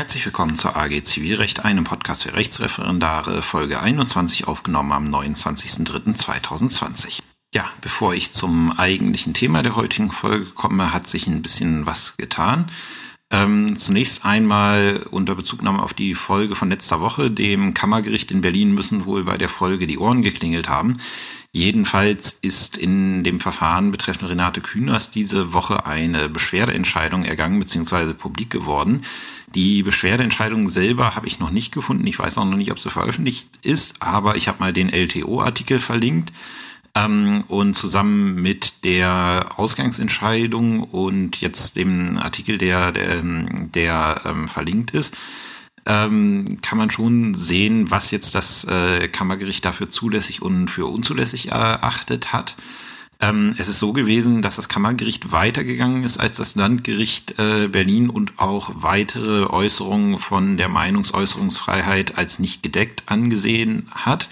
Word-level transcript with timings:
Herzlich 0.00 0.24
willkommen 0.24 0.56
zur 0.56 0.78
AG 0.78 1.02
Zivilrecht, 1.02 1.66
einem 1.66 1.84
Podcast 1.84 2.22
für 2.22 2.32
Rechtsreferendare, 2.32 3.42
Folge 3.42 3.82
21, 3.82 4.48
aufgenommen 4.48 4.92
am 4.92 5.14
29.03.2020. 5.14 7.18
Ja, 7.54 7.70
bevor 7.82 8.14
ich 8.14 8.32
zum 8.32 8.72
eigentlichen 8.72 9.34
Thema 9.34 9.62
der 9.62 9.76
heutigen 9.76 10.10
Folge 10.10 10.46
komme, 10.46 10.94
hat 10.94 11.06
sich 11.06 11.26
ein 11.26 11.42
bisschen 11.42 11.84
was 11.84 12.16
getan. 12.16 12.70
Ähm, 13.30 13.76
zunächst 13.76 14.24
einmal 14.24 15.06
unter 15.10 15.34
Bezugnahme 15.34 15.82
auf 15.82 15.92
die 15.92 16.14
Folge 16.14 16.56
von 16.56 16.70
letzter 16.70 17.02
Woche, 17.02 17.30
dem 17.30 17.74
Kammergericht 17.74 18.30
in 18.30 18.40
Berlin 18.40 18.72
müssen 18.72 19.04
wohl 19.04 19.24
bei 19.24 19.36
der 19.36 19.50
Folge 19.50 19.86
die 19.86 19.98
Ohren 19.98 20.22
geklingelt 20.22 20.70
haben. 20.70 20.96
Jedenfalls 21.52 22.38
ist 22.42 22.76
in 22.76 23.24
dem 23.24 23.40
Verfahren 23.40 23.90
betreffend 23.90 24.30
Renate 24.30 24.60
Kühners 24.60 25.10
diese 25.10 25.52
Woche 25.52 25.84
eine 25.84 26.28
Beschwerdeentscheidung 26.28 27.24
ergangen 27.24 27.58
bzw. 27.58 28.14
publik 28.14 28.50
geworden. 28.50 29.02
Die 29.54 29.82
Beschwerdeentscheidung 29.82 30.68
selber 30.68 31.16
habe 31.16 31.26
ich 31.26 31.40
noch 31.40 31.50
nicht 31.50 31.72
gefunden. 31.72 32.06
Ich 32.06 32.18
weiß 32.18 32.38
auch 32.38 32.44
noch 32.44 32.56
nicht, 32.56 32.70
ob 32.70 32.78
sie 32.78 32.90
veröffentlicht 32.90 33.48
ist, 33.62 34.00
aber 34.00 34.36
ich 34.36 34.46
habe 34.46 34.60
mal 34.60 34.72
den 34.72 34.90
LTO-Artikel 34.90 35.80
verlinkt. 35.80 36.32
Ähm, 36.94 37.44
und 37.48 37.74
zusammen 37.74 38.34
mit 38.36 38.84
der 38.84 39.50
Ausgangsentscheidung 39.56 40.82
und 40.82 41.40
jetzt 41.40 41.76
dem 41.76 42.18
Artikel, 42.18 42.58
der, 42.58 42.90
der, 42.92 43.22
der 43.22 44.22
ähm, 44.24 44.48
verlinkt 44.48 44.90
ist, 44.92 45.16
ähm, 45.86 46.58
kann 46.62 46.78
man 46.78 46.90
schon 46.90 47.34
sehen, 47.34 47.90
was 47.90 48.10
jetzt 48.10 48.34
das 48.34 48.64
äh, 48.64 49.08
Kammergericht 49.08 49.64
dafür 49.64 49.88
zulässig 49.88 50.42
und 50.42 50.68
für 50.68 50.86
unzulässig 50.86 51.52
erachtet 51.52 52.32
hat. 52.32 52.56
Ähm, 53.20 53.54
es 53.58 53.68
ist 53.68 53.78
so 53.78 53.92
gewesen, 53.92 54.42
dass 54.42 54.56
das 54.56 54.68
Kammergericht 54.68 55.32
weitergegangen 55.32 56.04
ist 56.04 56.18
als 56.18 56.36
das 56.36 56.54
Landgericht 56.54 57.38
äh, 57.38 57.68
Berlin 57.68 58.08
und 58.08 58.38
auch 58.38 58.70
weitere 58.74 59.44
Äußerungen 59.44 60.18
von 60.18 60.56
der 60.56 60.68
Meinungsäußerungsfreiheit 60.68 62.16
als 62.16 62.38
nicht 62.38 62.62
gedeckt 62.62 63.04
angesehen 63.06 63.88
hat. 63.90 64.28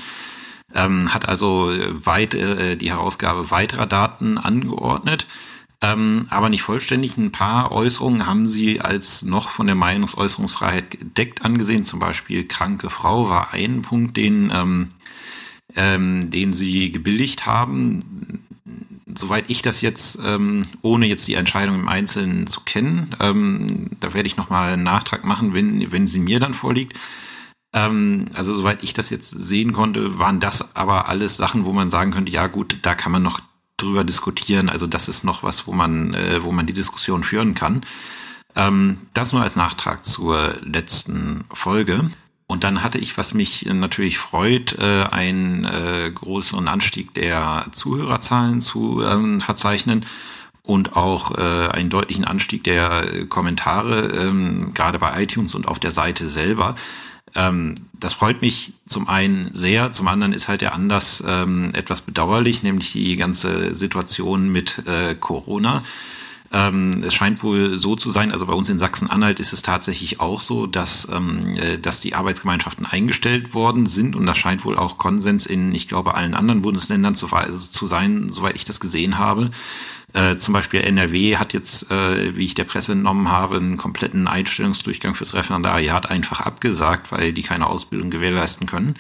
Ähm, 0.75 1.13
hat 1.15 1.29
also 1.29 1.73
weit, 1.91 2.35
äh, 2.35 2.77
die 2.77 2.91
Herausgabe 2.91 3.51
weiterer 3.51 3.87
Daten 3.87 4.39
angeordnet 4.39 5.27
ähm, 5.81 6.27
aber 6.31 6.49
nicht 6.49 6.63
vollständig. 6.63 7.17
Ein 7.17 7.31
paar 7.31 7.71
Äußerungen 7.71 8.27
haben 8.27 8.47
sie 8.47 8.81
als 8.81 9.23
noch 9.23 9.51
von 9.51 9.67
der 9.67 9.77
Meinungsäußerungsfreiheit 9.77 10.91
gedeckt 10.91 11.45
angesehen. 11.45 11.85
Zum 11.85 12.01
Beispiel 12.01 12.47
kranke 12.47 12.91
Frau 12.91 13.31
war 13.31 13.53
ein 13.53 13.83
Punkt, 13.83 14.17
den, 14.17 14.51
ähm, 14.53 14.89
ähm, 15.77 16.31
den 16.31 16.53
sie 16.53 16.91
gebilligt 16.91 17.47
haben. 17.47 18.41
Soweit 19.15 19.51
ich 19.51 19.63
das 19.63 19.81
jetzt, 19.81 20.19
ähm, 20.25 20.65
ohne 20.83 21.07
jetzt 21.07 21.27
die 21.29 21.35
Entscheidung 21.35 21.77
im 21.77 21.89
Einzelnen 21.89 22.47
zu 22.47 22.61
kennen, 22.61 23.15
ähm, 23.21 23.91
da 24.01 24.15
werde 24.15 24.27
ich 24.29 24.37
nochmal 24.37 24.73
einen 24.73 24.83
Nachtrag 24.83 25.25
machen, 25.25 25.55
wenn, 25.55 25.91
wenn 25.93 26.07
sie 26.07 26.21
mir 26.21 26.41
dann 26.41 26.55
vorliegt. 26.55 26.99
Ähm, 27.73 28.27
also 28.35 28.55
soweit 28.55 28.83
ich 28.83 28.93
das 28.93 29.11
jetzt 29.11 29.31
sehen 29.31 29.73
konnte, 29.73 30.19
waren 30.19 30.41
das 30.41 30.77
aber 30.77 31.09
alles 31.09 31.37
Sachen, 31.37 31.65
wo 31.65 31.73
man 31.73 31.91
sagen 31.91 32.13
könnte, 32.13 32.33
ja 32.33 32.47
gut, 32.47 32.79
da 32.83 32.95
kann 32.95 33.13
man 33.13 33.23
noch 33.23 33.41
drüber 33.77 34.05
diskutieren. 34.05 34.69
Also 34.69 34.87
das 34.87 35.09
ist 35.09 35.25
noch 35.25 35.43
was, 35.43 35.67
wo 35.67 35.73
man, 35.73 36.15
äh, 36.15 36.43
wo 36.43 36.53
man 36.53 36.67
die 36.67 36.73
Diskussion 36.73 37.25
führen 37.25 37.55
kann. 37.55 37.83
Ähm, 38.57 38.99
das 39.15 39.33
nur 39.33 39.43
als 39.43 39.57
Nachtrag 39.57 40.05
zur 40.05 40.59
letzten 40.63 41.45
Folge. 41.53 42.11
Und 42.51 42.65
dann 42.65 42.83
hatte 42.83 42.97
ich, 42.97 43.19
was 43.19 43.35
mich 43.35 43.67
natürlich 43.67 44.17
freut, 44.17 44.79
äh, 44.79 45.05
einen 45.11 45.67
äh, 45.67 46.11
größeren 46.13 46.67
Anstieg 46.67 47.13
der 47.13 47.67
Zuhörerzahlen 47.73 48.63
zu 48.63 49.03
ähm, 49.03 49.43
verzeichnen 49.43 50.07
und 50.63 50.97
auch 50.97 51.37
äh, 51.37 51.69
einen 51.69 51.91
deutlichen 51.91 52.25
Anstieg 52.25 52.65
der 52.65 53.27
Kommentare, 53.29 54.09
ähm, 54.17 54.73
gerade 54.73 54.99
bei 54.99 55.23
iTunes 55.23 55.55
und 55.55 55.69
auf 55.69 55.79
der 55.79 55.91
Seite 55.91 56.27
selber. 56.27 56.75
Ähm, 57.35 57.75
das 57.93 58.15
freut 58.15 58.41
mich 58.41 58.73
zum 58.87 59.09
einen 59.09 59.51
sehr, 59.53 59.93
zum 59.93 60.09
anderen 60.09 60.33
ist 60.33 60.49
halt 60.49 60.63
der 60.63 60.73
Anlass 60.73 61.21
etwas 61.21 62.01
bedauerlich, 62.01 62.63
nämlich 62.63 62.93
die 62.93 63.17
ganze 63.17 63.75
Situation 63.75 64.49
mit 64.51 64.83
Corona. 65.21 65.83
Ähm, 66.51 67.03
es 67.07 67.15
scheint 67.15 67.43
wohl 67.43 67.79
so 67.79 67.95
zu 67.95 68.11
sein, 68.11 68.33
also 68.33 68.47
bei 68.47 68.55
uns 68.55 68.71
in 68.71 68.79
Sachsen-Anhalt 68.79 69.39
ist 69.39 69.53
es 69.53 69.63
tatsächlich 69.63 70.19
auch 70.21 70.41
so, 70.41 70.67
dass, 70.67 71.07
ähm, 71.13 71.41
äh, 71.57 71.79
dass 71.79 72.01
die 72.01 72.15
Arbeitsgemeinschaften 72.15 72.87
eingestellt 72.87 73.53
worden 73.53 73.85
sind 73.85 74.17
und 74.17 74.25
das 74.25 74.39
scheint 74.39 74.65
wohl 74.65 74.79
auch 74.79 74.97
Konsens 74.97 75.45
in, 75.45 75.75
ich 75.75 75.89
glaube, 75.89 76.15
allen 76.15 76.35
anderen 76.35 76.63
Bundesländern 76.63 77.15
zu, 77.15 77.27
zu 77.27 77.87
sein, 77.87 78.31
soweit 78.31 78.57
ich 78.57 78.65
das 78.65 78.81
gesehen 78.81 79.19
habe. 79.19 79.51
Äh, 80.15 80.37
zum 80.37 80.55
Beispiel 80.55 80.81
NRW 80.81 81.37
hat 81.37 81.53
jetzt, 81.53 81.91
äh, 81.91 82.35
wie 82.35 82.47
ich 82.47 82.55
der 82.55 82.65
Presse 82.65 82.93
entnommen 82.93 83.31
habe, 83.31 83.57
einen 83.57 83.77
kompletten 83.77 84.27
Einstellungsdurchgang 84.27 85.15
fürs 85.15 85.35
Referendariat 85.35 86.09
einfach 86.09 86.41
abgesagt, 86.41 87.13
weil 87.13 87.35
die 87.35 87.43
keine 87.43 87.67
Ausbildung 87.67 88.09
gewährleisten 88.09 88.67
können. 88.67 88.95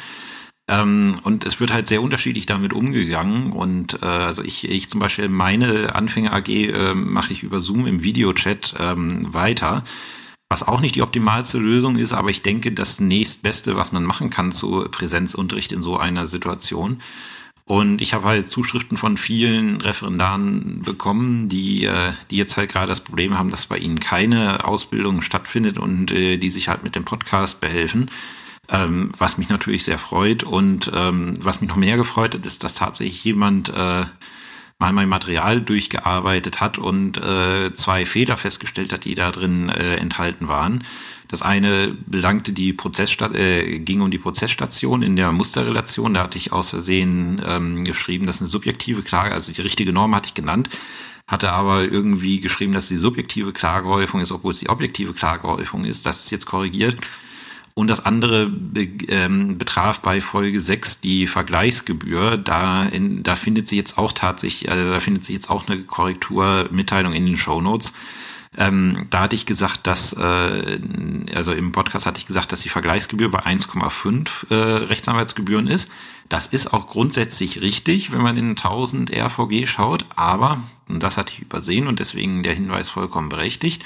Ähm, 0.68 1.18
und 1.24 1.46
es 1.46 1.60
wird 1.60 1.72
halt 1.72 1.86
sehr 1.86 2.02
unterschiedlich 2.02 2.46
damit 2.46 2.72
umgegangen. 2.72 3.52
Und 3.52 4.02
äh, 4.02 4.06
also 4.06 4.42
ich, 4.44 4.68
ich 4.68 4.90
zum 4.90 5.00
Beispiel 5.00 5.28
meine 5.28 5.94
Anfänger 5.94 6.34
AG 6.34 6.48
äh, 6.48 6.94
mache 6.94 7.32
ich 7.32 7.42
über 7.42 7.60
Zoom 7.60 7.86
im 7.86 8.02
Videochat 8.02 8.74
ähm, 8.78 9.32
weiter. 9.32 9.82
Was 10.50 10.62
auch 10.62 10.80
nicht 10.80 10.94
die 10.94 11.02
optimalste 11.02 11.58
Lösung 11.58 11.96
ist, 11.96 12.14
aber 12.14 12.30
ich 12.30 12.40
denke, 12.40 12.72
das 12.72 13.00
nächstbeste, 13.00 13.76
was 13.76 13.92
man 13.92 14.04
machen 14.04 14.30
kann 14.30 14.50
zu 14.50 14.86
Präsenzunterricht 14.90 15.72
in 15.72 15.82
so 15.82 15.98
einer 15.98 16.26
Situation. 16.26 17.02
Und 17.68 18.00
ich 18.00 18.14
habe 18.14 18.24
halt 18.24 18.48
Zuschriften 18.48 18.96
von 18.96 19.18
vielen 19.18 19.82
Referendaren 19.82 20.80
bekommen, 20.80 21.48
die, 21.48 21.84
äh, 21.84 22.12
die 22.30 22.36
jetzt 22.36 22.56
halt 22.56 22.72
gerade 22.72 22.86
das 22.86 23.02
Problem 23.02 23.36
haben, 23.36 23.50
dass 23.50 23.66
bei 23.66 23.76
ihnen 23.76 24.00
keine 24.00 24.64
Ausbildung 24.64 25.20
stattfindet 25.20 25.78
und 25.78 26.10
äh, 26.10 26.38
die 26.38 26.48
sich 26.48 26.68
halt 26.68 26.82
mit 26.82 26.94
dem 26.94 27.04
Podcast 27.04 27.60
behelfen. 27.60 28.10
Ähm, 28.70 29.10
was 29.16 29.38
mich 29.38 29.48
natürlich 29.48 29.84
sehr 29.84 29.98
freut. 29.98 30.42
Und 30.42 30.90
ähm, 30.94 31.34
was 31.40 31.60
mich 31.60 31.68
noch 31.68 31.76
mehr 31.76 31.96
gefreut 31.96 32.34
hat, 32.34 32.44
ist, 32.44 32.64
dass 32.64 32.74
tatsächlich 32.74 33.24
jemand 33.24 33.70
äh, 33.70 34.04
mal 34.78 34.92
mein 34.92 35.08
Material 35.08 35.60
durchgearbeitet 35.60 36.60
hat 36.60 36.78
und 36.78 37.18
äh, 37.18 37.72
zwei 37.74 38.06
Fehler 38.06 38.36
festgestellt 38.36 38.92
hat, 38.92 39.04
die 39.04 39.14
da 39.14 39.32
drin 39.32 39.68
äh, 39.70 39.96
enthalten 39.96 40.48
waren. 40.48 40.84
Das 41.26 41.42
eine 41.42 41.94
belangte 42.06 42.52
die 42.52 42.72
Prozessstat 42.72 43.34
äh, 43.34 43.80
ging 43.80 44.00
um 44.00 44.10
die 44.10 44.18
Prozessstation 44.18 45.02
in 45.02 45.16
der 45.16 45.32
Musterrelation. 45.32 46.14
Da 46.14 46.22
hatte 46.22 46.38
ich 46.38 46.52
aus 46.52 46.70
Versehen 46.70 47.42
ähm, 47.44 47.84
geschrieben, 47.84 48.26
dass 48.26 48.40
eine 48.40 48.48
subjektive 48.48 49.02
Klage, 49.02 49.34
also 49.34 49.52
die 49.52 49.60
richtige 49.60 49.92
Norm 49.92 50.14
hatte 50.14 50.28
ich 50.28 50.34
genannt, 50.34 50.70
hatte 51.26 51.52
aber 51.52 51.82
irgendwie 51.82 52.40
geschrieben, 52.40 52.72
dass 52.72 52.88
die 52.88 52.96
subjektive 52.96 53.52
Klagehäufung 53.52 54.20
ist, 54.20 54.32
obwohl 54.32 54.52
es 54.52 54.60
die 54.60 54.70
objektive 54.70 55.12
Klagehäufung 55.12 55.84
ist. 55.84 56.06
Das 56.06 56.20
ist 56.20 56.30
jetzt 56.30 56.46
korrigiert. 56.46 56.96
Und 57.78 57.86
das 57.86 58.04
andere 58.04 58.48
be 58.48 58.88
ähm, 59.06 59.56
betraf 59.56 60.00
bei 60.00 60.20
Folge 60.20 60.58
6 60.58 61.00
die 61.00 61.28
Vergleichsgebühr. 61.28 62.36
Da, 62.36 62.82
in, 62.82 63.22
da 63.22 63.36
findet 63.36 63.68
sich 63.68 63.78
jetzt 63.78 63.98
auch 63.98 64.10
tatsächlich, 64.10 64.68
also 64.68 64.90
da 64.90 64.98
findet 64.98 65.24
sich 65.24 65.36
jetzt 65.36 65.48
auch 65.48 65.68
eine 65.68 65.84
Korrekturmitteilung 65.84 67.12
in 67.12 67.24
den 67.24 67.36
Show 67.36 67.60
Notes. 67.60 67.92
Ähm, 68.56 69.06
da 69.10 69.20
hatte 69.20 69.36
ich 69.36 69.46
gesagt, 69.46 69.86
dass, 69.86 70.12
äh, 70.12 70.80
also 71.32 71.52
im 71.52 71.70
Podcast 71.70 72.04
hatte 72.04 72.18
ich 72.18 72.26
gesagt, 72.26 72.50
dass 72.50 72.62
die 72.62 72.68
Vergleichsgebühr 72.68 73.30
bei 73.30 73.46
1,5 73.46 74.50
äh, 74.50 74.54
Rechtsanwaltsgebühren 74.86 75.68
ist. 75.68 75.88
Das 76.28 76.48
ist 76.48 76.72
auch 76.74 76.88
grundsätzlich 76.88 77.60
richtig, 77.60 78.10
wenn 78.10 78.22
man 78.22 78.36
in 78.36 78.50
1000 78.50 79.12
RVG 79.12 79.66
schaut, 79.66 80.04
aber, 80.16 80.60
und 80.88 81.04
das 81.04 81.16
hatte 81.16 81.32
ich 81.32 81.42
übersehen 81.42 81.86
und 81.86 82.00
deswegen 82.00 82.42
der 82.42 82.54
Hinweis 82.54 82.88
vollkommen 82.88 83.28
berechtigt, 83.28 83.84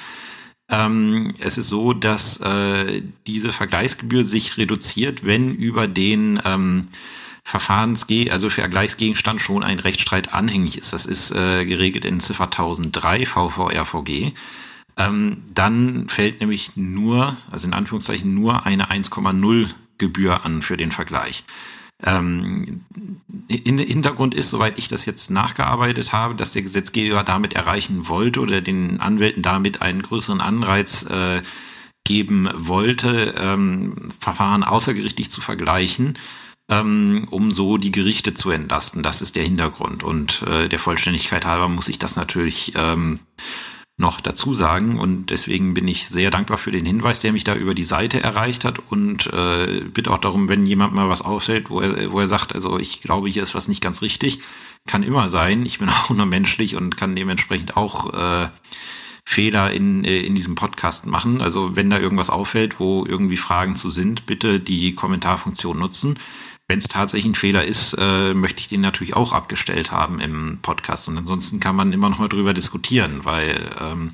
ähm, 0.73 1.35
es 1.39 1.59
ist 1.59 1.69
so, 1.69 1.93
dass 1.93 2.41
äh, 2.41 3.03
diese 3.27 3.53
Vergleichsgebühr 3.53 4.25
sich 4.25 4.57
reduziert, 4.57 5.25
wenn 5.25 5.55
über 5.55 5.87
den 5.87 6.41
ähm, 6.45 6.87
Verfahrensge 7.45 8.33
also 8.33 8.49
Vergleichsgegenstand 8.49 9.41
schon 9.41 9.63
ein 9.63 9.79
Rechtsstreit 9.79 10.33
anhängig 10.33 10.79
ist. 10.79 10.95
Das 10.95 11.05
ist 11.05 11.31
äh, 11.33 11.67
geregelt 11.67 12.07
in 12.07 12.21
Ziffer 12.21 12.45
1003 12.45 13.27
VVRVG. 13.27 14.33
Ähm, 14.97 15.43
dann 15.53 16.09
fällt 16.09 16.41
nämlich 16.41 16.77
nur, 16.77 17.37
also 17.51 17.67
in 17.67 17.75
Anführungszeichen 17.75 18.35
nur 18.35 18.65
eine 18.65 18.91
1,0 18.91 19.71
Gebühr 19.99 20.45
an 20.45 20.63
für 20.63 20.79
den 20.79 20.91
Vergleich. 20.91 21.45
Ähm, 22.05 22.81
in, 23.49 23.79
Hintergrund 23.79 24.35
ist, 24.35 24.51
soweit 24.51 24.79
ich 24.79 24.89
das 24.89 25.07
jetzt 25.07 25.31
nachgearbeitet 25.31 26.13
habe, 26.13 26.35
dass 26.35 26.51
der 26.51 26.63
Gesetzgeber 26.63 27.23
damit 27.25 27.55
erreichen 27.55 28.09
wollte 28.09 28.41
oder 28.41 28.61
den 28.61 29.01
Anwälten 29.01 29.43
damit 29.43 29.83
einen 29.83 30.03
größeren 30.03 30.41
Anreiz 30.41 31.05
äh, 31.05 31.43
geben 32.05 32.49
wollte, 32.55 33.35
ähm, 33.39 34.11
Verfahren 34.19 34.65
außergerichtlich 34.65 35.31
zu 35.31 35.41
vergleichen 35.41 36.19
ähm, 36.73 37.27
um 37.31 37.51
so 37.51 37.77
die 37.77 37.93
Gerichte 37.93 38.35
zu 38.35 38.51
entlasten. 38.51 39.03
Das 39.03 39.23
ist 39.23 39.37
der 39.37 39.45
Hintergrund. 39.45 40.03
Und 40.03 40.43
äh, 40.43 40.69
der 40.69 40.79
Vollständigkeit 40.79 41.45
halber 41.45 41.69
muss 41.69 41.89
ich 41.89 41.99
das 41.99 42.17
natürlich 42.17 42.73
ähm, 42.77 43.21
noch 44.03 44.21
dazu 44.21 44.53
sagen. 44.53 44.99
Und 44.99 45.31
deswegen 45.31 45.73
bin 45.73 45.89
ich 45.89 46.09
sehr 46.09 46.31
dankbar 46.31 46.59
für 46.59 46.71
den 46.71 46.85
Hinweis, 46.85 47.21
der 47.21 47.33
mich 47.33 47.45
da 47.45 47.55
über 47.55 47.75
die 47.75 47.85
Seite 47.85 48.23
erreicht 48.23 48.67
hat. 48.67 48.79
Und 48.91 49.33
äh, 49.33 49.81
bitte 49.81 50.11
auch 50.11 50.19
darum, 50.19 50.51
wenn 50.51 50.67
jemand 50.67 50.93
mal 50.93 51.09
was 51.09 51.23
auffällt, 51.23 51.71
wo 51.71 51.81
er, 51.81 52.13
wo 52.13 52.21
er 52.21 52.29
sagt, 52.29 52.55
also 52.55 52.79
ich 52.79 53.01
glaube, 53.01 53.31
hier 53.31 53.43
ist 53.43 53.55
was 53.55 53.69
nicht 53.69 53.81
ganz 53.81 54.03
richtig, 54.03 54.41
kann 54.87 55.03
immer 55.03 55.29
sein. 55.29 55.65
Ich 55.65 55.79
bin 55.79 55.89
auch 55.89 56.11
nur 56.11 56.27
menschlich 56.27 56.77
und 56.77 56.99
kann 56.99 57.17
dementsprechend 57.17 57.79
auch 57.79 58.13
äh, 58.13 58.49
Fehler 59.25 59.73
in, 59.73 60.05
äh, 60.05 60.21
in 60.21 60.35
diesem 60.35 60.57
Podcast 60.57 61.07
machen. 61.07 61.41
Also 61.41 61.77
wenn 61.77 61.89
da 61.89 61.99
irgendwas 61.99 62.29
auffällt, 62.29 62.81
wo 62.81 63.07
irgendwie 63.07 63.37
Fragen 63.37 63.77
zu 63.77 63.91
sind, 63.91 64.27
bitte 64.27 64.61
die 64.61 64.95
Kommentarfunktion 64.95 65.79
nutzen. 65.79 66.19
Wenn 66.69 66.79
es 66.79 66.89
tatsächlich 66.89 67.33
ein 67.33 67.35
Fehler 67.35 67.65
ist, 67.65 67.95
äh, 67.99 68.35
möchte 68.35 68.61
ich 68.61 68.69
den 68.69 68.81
natürlich 68.81 69.15
auch 69.15 69.33
abgestellt 69.33 69.93
haben 69.93 70.21
im 70.21 70.59
Podcast. 70.63 71.09
Und 71.09 71.19
ansonsten 71.19 71.61
kann 71.61 71.77
man 71.77 71.93
immer 71.93 72.09
noch 72.09 72.19
mal 72.19 72.29
drüber 72.29 72.55
diskutieren, 72.55 73.25
weil 73.25 73.71
ähm, 73.81 74.13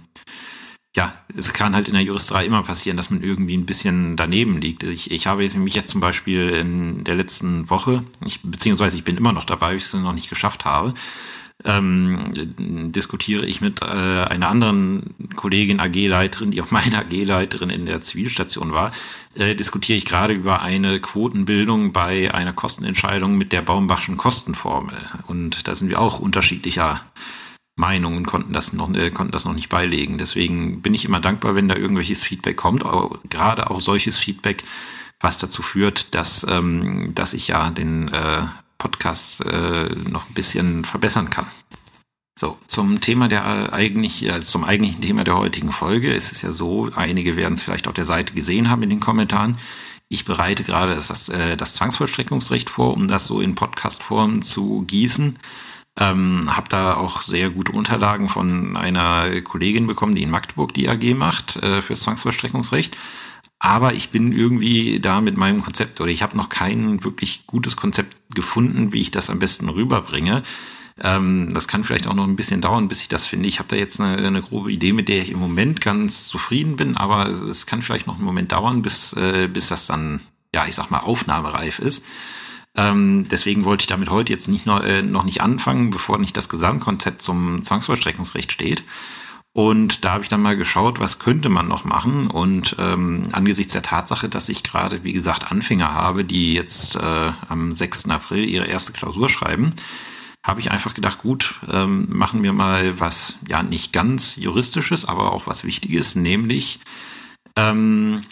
ja, 0.96 1.14
es 1.36 1.52
kann 1.52 1.74
halt 1.74 1.86
in 1.86 1.94
der 1.94 2.02
Juristerei 2.02 2.46
immer 2.46 2.62
passieren, 2.62 2.96
dass 2.96 3.10
man 3.10 3.22
irgendwie 3.22 3.56
ein 3.56 3.66
bisschen 3.66 4.16
daneben 4.16 4.60
liegt. 4.60 4.82
Ich, 4.82 5.10
ich 5.10 5.26
habe 5.26 5.48
mich 5.56 5.74
jetzt 5.74 5.90
zum 5.90 6.00
Beispiel 6.00 6.50
in 6.50 7.04
der 7.04 7.14
letzten 7.14 7.70
Woche, 7.70 8.02
ich, 8.24 8.40
beziehungsweise 8.42 8.96
ich 8.96 9.04
bin 9.04 9.16
immer 9.16 9.32
noch 9.32 9.44
dabei, 9.44 9.68
weil 9.68 9.76
ich 9.76 9.84
es 9.84 9.92
noch 9.92 10.14
nicht 10.14 10.30
geschafft 10.30 10.64
habe, 10.64 10.94
ähm, 11.64 12.92
diskutiere 12.92 13.44
ich 13.44 13.60
mit 13.60 13.82
äh, 13.82 13.84
einer 13.84 14.48
anderen 14.48 15.14
Kollegin 15.36 15.80
AG-Leiterin, 15.80 16.52
die 16.52 16.62
auch 16.62 16.70
meine 16.70 16.98
AG-Leiterin 16.98 17.70
in 17.70 17.84
der 17.84 18.00
Zivilstation 18.00 18.72
war, 18.72 18.92
äh, 19.38 19.54
diskutiere 19.54 19.96
ich 19.96 20.04
gerade 20.04 20.32
über 20.32 20.60
eine 20.62 21.00
Quotenbildung 21.00 21.92
bei 21.92 22.32
einer 22.34 22.52
Kostenentscheidung 22.52 23.36
mit 23.36 23.52
der 23.52 23.62
Baumbachschen 23.62 24.16
Kostenformel. 24.16 24.98
Und 25.26 25.68
da 25.68 25.74
sind 25.74 25.88
wir 25.88 26.00
auch 26.00 26.18
unterschiedlicher 26.18 27.00
Meinungen 27.78 28.26
konnten 28.26 28.52
das 28.52 28.72
noch 28.72 28.92
äh, 28.94 29.10
konnten 29.10 29.32
das 29.32 29.44
noch 29.44 29.54
nicht 29.54 29.68
beilegen. 29.68 30.18
Deswegen 30.18 30.82
bin 30.82 30.94
ich 30.94 31.04
immer 31.04 31.20
dankbar, 31.20 31.54
wenn 31.54 31.68
da 31.68 31.76
irgendwelches 31.76 32.24
Feedback 32.24 32.56
kommt, 32.56 32.84
aber 32.84 33.20
gerade 33.30 33.70
auch 33.70 33.80
solches 33.80 34.18
Feedback, 34.18 34.64
was 35.20 35.38
dazu 35.38 35.62
führt, 35.62 36.14
dass 36.14 36.44
ähm, 36.48 37.12
dass 37.14 37.34
ich 37.34 37.48
ja 37.48 37.70
den 37.70 38.08
äh, 38.08 38.42
Podcast 38.78 39.44
äh, 39.44 39.90
noch 40.10 40.28
ein 40.28 40.34
bisschen 40.34 40.84
verbessern 40.84 41.30
kann. 41.30 41.46
So, 42.40 42.56
zum 42.68 43.00
Thema 43.00 43.26
der 43.26 43.72
eigentlich, 43.72 44.32
also 44.32 44.46
zum 44.46 44.62
eigentlichen 44.62 45.00
Thema 45.00 45.24
der 45.24 45.36
heutigen 45.36 45.72
Folge 45.72 46.12
ist 46.12 46.30
es 46.30 46.42
ja 46.42 46.52
so, 46.52 46.88
einige 46.94 47.34
werden 47.34 47.54
es 47.54 47.64
vielleicht 47.64 47.88
auf 47.88 47.94
der 47.94 48.04
Seite 48.04 48.32
gesehen 48.32 48.70
haben 48.70 48.84
in 48.84 48.90
den 48.90 49.00
Kommentaren. 49.00 49.58
Ich 50.08 50.24
bereite 50.24 50.62
gerade 50.62 50.94
das, 50.94 51.28
äh, 51.30 51.56
das 51.56 51.74
Zwangsvollstreckungsrecht 51.74 52.70
vor, 52.70 52.94
um 52.94 53.08
das 53.08 53.26
so 53.26 53.40
in 53.40 53.56
Podcastform 53.56 54.42
zu 54.42 54.84
gießen. 54.86 55.36
Ähm, 55.98 56.56
habe 56.56 56.68
da 56.68 56.94
auch 56.94 57.22
sehr 57.22 57.50
gute 57.50 57.72
Unterlagen 57.72 58.28
von 58.28 58.76
einer 58.76 59.40
Kollegin 59.40 59.88
bekommen, 59.88 60.14
die 60.14 60.22
in 60.22 60.30
Magdeburg 60.30 60.72
die 60.74 60.88
AG 60.88 61.14
macht 61.16 61.56
äh, 61.56 61.82
fürs 61.82 62.02
Zwangsvollstreckungsrecht. 62.02 62.96
Aber 63.58 63.94
ich 63.94 64.10
bin 64.10 64.30
irgendwie 64.30 65.00
da 65.00 65.20
mit 65.20 65.36
meinem 65.36 65.60
Konzept 65.60 66.00
oder 66.00 66.12
ich 66.12 66.22
habe 66.22 66.36
noch 66.36 66.50
kein 66.50 67.02
wirklich 67.02 67.48
gutes 67.48 67.74
Konzept 67.74 68.16
gefunden, 68.32 68.92
wie 68.92 69.00
ich 69.00 69.10
das 69.10 69.28
am 69.28 69.40
besten 69.40 69.68
rüberbringe. 69.68 70.44
Ähm, 71.02 71.52
das 71.54 71.68
kann 71.68 71.84
vielleicht 71.84 72.06
auch 72.06 72.14
noch 72.14 72.26
ein 72.26 72.36
bisschen 72.36 72.60
dauern, 72.60 72.88
bis 72.88 73.00
ich 73.00 73.08
das 73.08 73.26
finde. 73.26 73.48
Ich 73.48 73.58
habe 73.58 73.68
da 73.68 73.76
jetzt 73.76 74.00
eine, 74.00 74.16
eine, 74.26 74.42
grobe 74.42 74.72
Idee, 74.72 74.92
mit 74.92 75.08
der 75.08 75.22
ich 75.22 75.30
im 75.30 75.38
Moment 75.38 75.80
ganz 75.80 76.28
zufrieden 76.28 76.76
bin, 76.76 76.96
aber 76.96 77.28
es 77.28 77.66
kann 77.66 77.82
vielleicht 77.82 78.06
noch 78.06 78.16
einen 78.16 78.24
Moment 78.24 78.52
dauern, 78.52 78.82
bis, 78.82 79.12
äh, 79.12 79.48
bis 79.52 79.68
das 79.68 79.86
dann, 79.86 80.20
ja, 80.54 80.66
ich 80.66 80.74
sag 80.74 80.90
mal, 80.90 80.98
aufnahmereif 80.98 81.78
ist. 81.78 82.02
Ähm, 82.76 83.26
deswegen 83.30 83.64
wollte 83.64 83.82
ich 83.82 83.86
damit 83.88 84.10
heute 84.10 84.32
jetzt 84.32 84.48
nicht 84.48 84.66
noch, 84.66 84.82
äh, 84.82 85.02
noch 85.02 85.24
nicht 85.24 85.40
anfangen, 85.40 85.90
bevor 85.90 86.18
nicht 86.18 86.36
das 86.36 86.48
Gesamtkonzept 86.48 87.22
zum 87.22 87.62
Zwangsvollstreckungsrecht 87.62 88.52
steht. 88.52 88.84
Und 89.52 90.04
da 90.04 90.12
habe 90.12 90.22
ich 90.22 90.28
dann 90.28 90.42
mal 90.42 90.56
geschaut, 90.56 91.00
was 91.00 91.18
könnte 91.18 91.48
man 91.48 91.66
noch 91.66 91.84
machen. 91.84 92.28
Und 92.28 92.76
ähm, 92.78 93.24
angesichts 93.32 93.72
der 93.72 93.82
Tatsache, 93.82 94.28
dass 94.28 94.48
ich 94.48 94.62
gerade, 94.62 95.02
wie 95.02 95.12
gesagt, 95.12 95.50
Anfänger 95.50 95.92
habe, 95.92 96.24
die 96.24 96.54
jetzt 96.54 96.94
äh, 96.96 97.32
am 97.48 97.72
6. 97.72 98.10
April 98.10 98.44
ihre 98.44 98.66
erste 98.66 98.92
Klausur 98.92 99.28
schreiben, 99.28 99.70
habe 100.48 100.60
ich 100.60 100.70
einfach 100.70 100.94
gedacht, 100.94 101.18
gut, 101.18 101.56
ähm, 101.70 102.08
machen 102.08 102.42
wir 102.42 102.54
mal 102.54 102.98
was, 102.98 103.36
ja, 103.46 103.62
nicht 103.62 103.92
ganz 103.92 104.36
juristisches, 104.36 105.04
aber 105.04 105.32
auch 105.32 105.46
was 105.46 105.62
Wichtiges, 105.62 106.14
nämlich 106.14 106.80
ähm, 107.54 108.24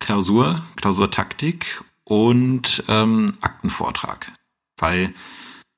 Klausur, 0.00 0.62
Klausurtaktik 0.76 1.82
und 2.04 2.84
ähm, 2.88 3.32
Aktenvortrag. 3.40 4.30
Weil 4.78 5.14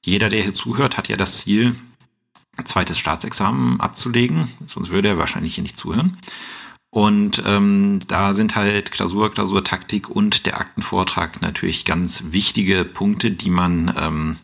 jeder, 0.04 0.28
der 0.28 0.42
hier 0.42 0.52
zuhört, 0.52 0.96
hat 0.98 1.08
ja 1.08 1.16
das 1.16 1.38
Ziel, 1.38 1.76
zweites 2.64 2.98
Staatsexamen 2.98 3.80
abzulegen, 3.80 4.48
sonst 4.66 4.90
würde 4.90 5.08
er 5.08 5.18
wahrscheinlich 5.18 5.54
hier 5.54 5.62
nicht 5.62 5.78
zuhören. 5.78 6.18
Und 6.90 7.42
ähm, 7.46 8.00
da 8.08 8.34
sind 8.34 8.56
halt 8.56 8.90
Klausur, 8.90 9.30
Klausurtaktik 9.32 10.08
und 10.08 10.46
der 10.46 10.58
Aktenvortrag 10.58 11.40
natürlich 11.40 11.84
ganz 11.84 12.24
wichtige 12.30 12.84
Punkte, 12.84 13.30
die 13.30 13.50
man, 13.50 13.94
ähm, 13.96 14.36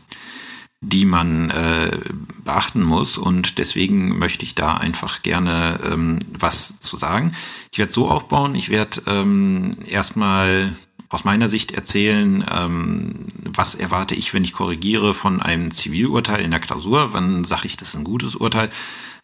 die 0.83 1.07
man 1.07 1.49
äh, 1.51 1.99
beachten 2.45 2.83
muss. 2.83 3.17
Und 3.17 3.59
deswegen 3.59 4.19
möchte 4.19 4.45
ich 4.45 4.55
da 4.55 4.75
einfach 4.75 5.23
gerne 5.23 5.79
ähm, 5.91 6.19
was 6.37 6.79
zu 6.81 6.97
sagen. 6.97 7.33
Ich 7.71 7.79
werde 7.79 7.93
so 7.93 8.09
aufbauen, 8.09 8.55
ich 8.57 8.69
werde 8.69 9.01
ähm, 9.07 9.71
erstmal 9.87 10.77
aus 11.09 11.25
meiner 11.25 11.49
Sicht 11.49 11.73
erzählen, 11.73 12.45
ähm, 12.51 13.27
was 13.37 13.75
erwarte 13.75 14.15
ich, 14.15 14.35
wenn 14.35 14.45
ich 14.45 14.53
korrigiere 14.53 15.15
von 15.15 15.41
einem 15.41 15.71
Zivilurteil 15.71 16.41
in 16.41 16.51
der 16.51 16.61
Klausur, 16.61 17.13
wann 17.13 17.45
sage 17.45 17.67
ich, 17.67 17.77
das 17.77 17.91
ist 17.91 17.97
ein 17.97 18.05
gutes 18.05 18.35
Urteil, 18.35 18.71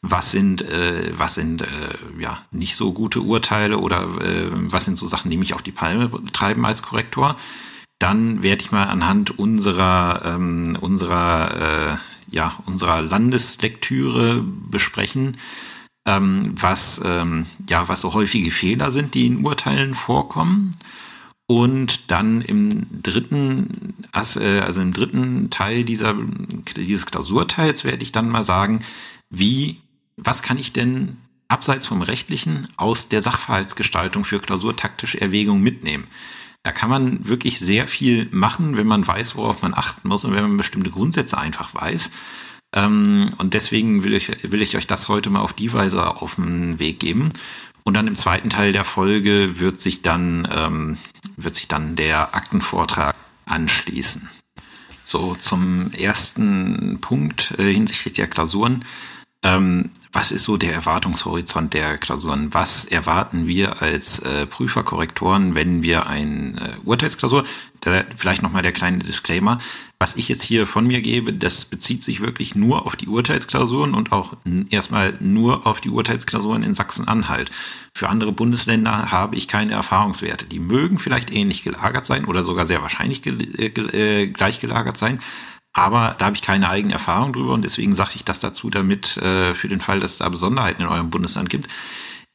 was 0.00 0.30
sind, 0.30 0.62
äh, 0.62 1.12
was 1.16 1.34
sind 1.34 1.62
äh, 1.62 1.66
ja 2.20 2.38
nicht 2.52 2.76
so 2.76 2.92
gute 2.92 3.20
Urteile 3.22 3.78
oder 3.78 4.02
äh, 4.20 4.50
was 4.52 4.84
sind 4.84 4.96
so 4.96 5.06
Sachen, 5.06 5.30
die 5.30 5.36
mich 5.36 5.54
auf 5.54 5.62
die 5.62 5.72
Palme 5.72 6.10
treiben 6.32 6.64
als 6.64 6.82
Korrektor. 6.82 7.36
Dann 7.98 8.42
werde 8.42 8.62
ich 8.62 8.70
mal 8.70 8.84
anhand 8.84 9.38
unserer 9.38 10.22
ähm, 10.24 10.76
unserer 10.80 11.98
äh, 12.30 12.34
ja 12.34 12.56
unserer 12.66 13.02
Landeslektüre 13.02 14.42
besprechen, 14.42 15.36
ähm, 16.06 16.54
was 16.56 17.00
ähm, 17.04 17.46
ja 17.68 17.88
was 17.88 18.00
so 18.00 18.14
häufige 18.14 18.50
Fehler 18.50 18.90
sind, 18.90 19.14
die 19.14 19.26
in 19.26 19.44
Urteilen 19.44 19.94
vorkommen 19.94 20.74
und 21.50 22.10
dann 22.10 22.42
im 22.42 22.68
dritten, 23.02 23.94
äh, 24.14 24.60
also 24.60 24.82
im 24.82 24.92
dritten 24.92 25.48
Teil 25.48 25.82
dieser, 25.82 26.14
dieses 26.76 27.06
Klausurteils 27.06 27.84
werde 27.84 28.02
ich 28.02 28.12
dann 28.12 28.28
mal 28.28 28.44
sagen, 28.44 28.80
wie, 29.30 29.80
was 30.18 30.42
kann 30.42 30.58
ich 30.58 30.74
denn 30.74 31.16
abseits 31.48 31.86
vom 31.86 32.02
Rechtlichen 32.02 32.68
aus 32.76 33.08
der 33.08 33.22
Sachverhaltsgestaltung 33.22 34.26
für 34.26 34.40
klausurtaktische 34.40 35.22
Erwägungen 35.22 35.62
mitnehmen? 35.62 36.06
Da 36.62 36.72
kann 36.72 36.90
man 36.90 37.26
wirklich 37.26 37.58
sehr 37.58 37.86
viel 37.86 38.28
machen, 38.30 38.76
wenn 38.76 38.86
man 38.86 39.06
weiß, 39.06 39.36
worauf 39.36 39.62
man 39.62 39.74
achten 39.74 40.08
muss 40.08 40.24
und 40.24 40.34
wenn 40.34 40.42
man 40.42 40.56
bestimmte 40.56 40.90
Grundsätze 40.90 41.38
einfach 41.38 41.74
weiß. 41.74 42.10
Ähm, 42.74 43.32
und 43.38 43.54
deswegen 43.54 44.04
will 44.04 44.14
ich, 44.14 44.30
will 44.50 44.62
ich 44.62 44.76
euch 44.76 44.86
das 44.86 45.08
heute 45.08 45.30
mal 45.30 45.40
auf 45.40 45.52
die 45.52 45.72
Weise 45.72 46.06
auf 46.06 46.34
den 46.34 46.78
Weg 46.78 47.00
geben. 47.00 47.30
Und 47.84 47.94
dann 47.94 48.06
im 48.06 48.16
zweiten 48.16 48.50
Teil 48.50 48.72
der 48.72 48.84
Folge 48.84 49.60
wird 49.60 49.80
sich 49.80 50.02
dann, 50.02 50.46
ähm, 50.52 50.98
wird 51.36 51.54
sich 51.54 51.68
dann 51.68 51.96
der 51.96 52.34
Aktenvortrag 52.34 53.16
anschließen. 53.46 54.28
So, 55.04 55.34
zum 55.34 55.90
ersten 55.92 56.98
Punkt 57.00 57.54
äh, 57.58 57.72
hinsichtlich 57.72 58.12
der 58.12 58.26
Klausuren. 58.26 58.84
Ähm, 59.44 59.90
was 60.10 60.32
ist 60.32 60.44
so 60.44 60.56
der 60.56 60.72
Erwartungshorizont 60.72 61.72
der 61.72 61.96
Klausuren? 61.98 62.52
Was 62.52 62.84
erwarten 62.84 63.46
wir 63.46 63.80
als 63.82 64.18
äh, 64.20 64.46
Prüferkorrektoren, 64.46 65.54
wenn 65.54 65.82
wir 65.82 66.06
ein 66.08 66.58
äh, 66.58 66.76
Urteilsklausur, 66.84 67.44
da 67.80 68.04
vielleicht 68.16 68.42
nochmal 68.42 68.62
der 68.62 68.72
kleine 68.72 68.98
Disclaimer, 68.98 69.58
was 70.00 70.16
ich 70.16 70.28
jetzt 70.28 70.42
hier 70.42 70.66
von 70.66 70.86
mir 70.86 71.02
gebe, 71.02 71.32
das 71.32 71.64
bezieht 71.66 72.02
sich 72.02 72.20
wirklich 72.20 72.56
nur 72.56 72.86
auf 72.86 72.96
die 72.96 73.06
Urteilsklausuren 73.06 73.94
und 73.94 74.10
auch 74.10 74.36
erstmal 74.70 75.14
nur 75.20 75.66
auf 75.66 75.80
die 75.80 75.90
Urteilsklausuren 75.90 76.64
in 76.64 76.74
Sachsen-Anhalt. 76.74 77.52
Für 77.94 78.08
andere 78.08 78.32
Bundesländer 78.32 79.12
habe 79.12 79.36
ich 79.36 79.46
keine 79.46 79.72
Erfahrungswerte. 79.72 80.46
Die 80.46 80.60
mögen 80.60 80.98
vielleicht 80.98 81.32
ähnlich 81.32 81.62
gelagert 81.62 82.06
sein 82.06 82.24
oder 82.24 82.42
sogar 82.42 82.66
sehr 82.66 82.82
wahrscheinlich 82.82 83.22
ge 83.22 83.34
äh, 83.92 84.26
gleich 84.26 84.58
gelagert 84.60 84.96
sein, 84.96 85.20
aber 85.72 86.14
da 86.18 86.26
habe 86.26 86.36
ich 86.36 86.42
keine 86.42 86.68
eigene 86.68 86.94
Erfahrung 86.94 87.32
drüber 87.32 87.52
und 87.52 87.64
deswegen 87.64 87.94
sage 87.94 88.12
ich 88.14 88.24
das 88.24 88.40
dazu, 88.40 88.70
damit 88.70 89.16
äh, 89.18 89.54
für 89.54 89.68
den 89.68 89.80
Fall, 89.80 90.00
dass 90.00 90.12
es 90.12 90.18
da 90.18 90.28
Besonderheiten 90.28 90.82
in 90.82 90.88
eurem 90.88 91.10
Bundesland 91.10 91.50
gibt, 91.50 91.68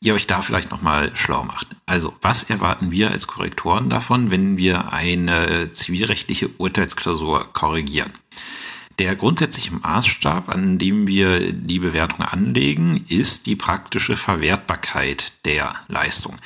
ihr 0.01 0.13
euch 0.13 0.27
da 0.27 0.41
vielleicht 0.41 0.71
nochmal 0.71 1.15
schlau 1.15 1.43
macht. 1.43 1.67
Also, 1.85 2.13
was 2.21 2.43
erwarten 2.43 2.91
wir 2.91 3.11
als 3.11 3.27
Korrektoren 3.27 3.89
davon, 3.89 4.31
wenn 4.31 4.57
wir 4.57 4.91
eine 4.91 5.71
zivilrechtliche 5.71 6.49
Urteilsklausur 6.57 7.51
korrigieren? 7.53 8.13
Der 8.99 9.15
grundsätzliche 9.15 9.73
Maßstab, 9.73 10.49
an 10.49 10.77
dem 10.77 11.07
wir 11.07 11.51
die 11.51 11.79
Bewertung 11.79 12.21
anlegen, 12.21 13.05
ist 13.07 13.47
die 13.47 13.55
praktische 13.55 14.17
Verwertbarkeit 14.17 15.45
der 15.45 15.75
Leistung. 15.87 16.37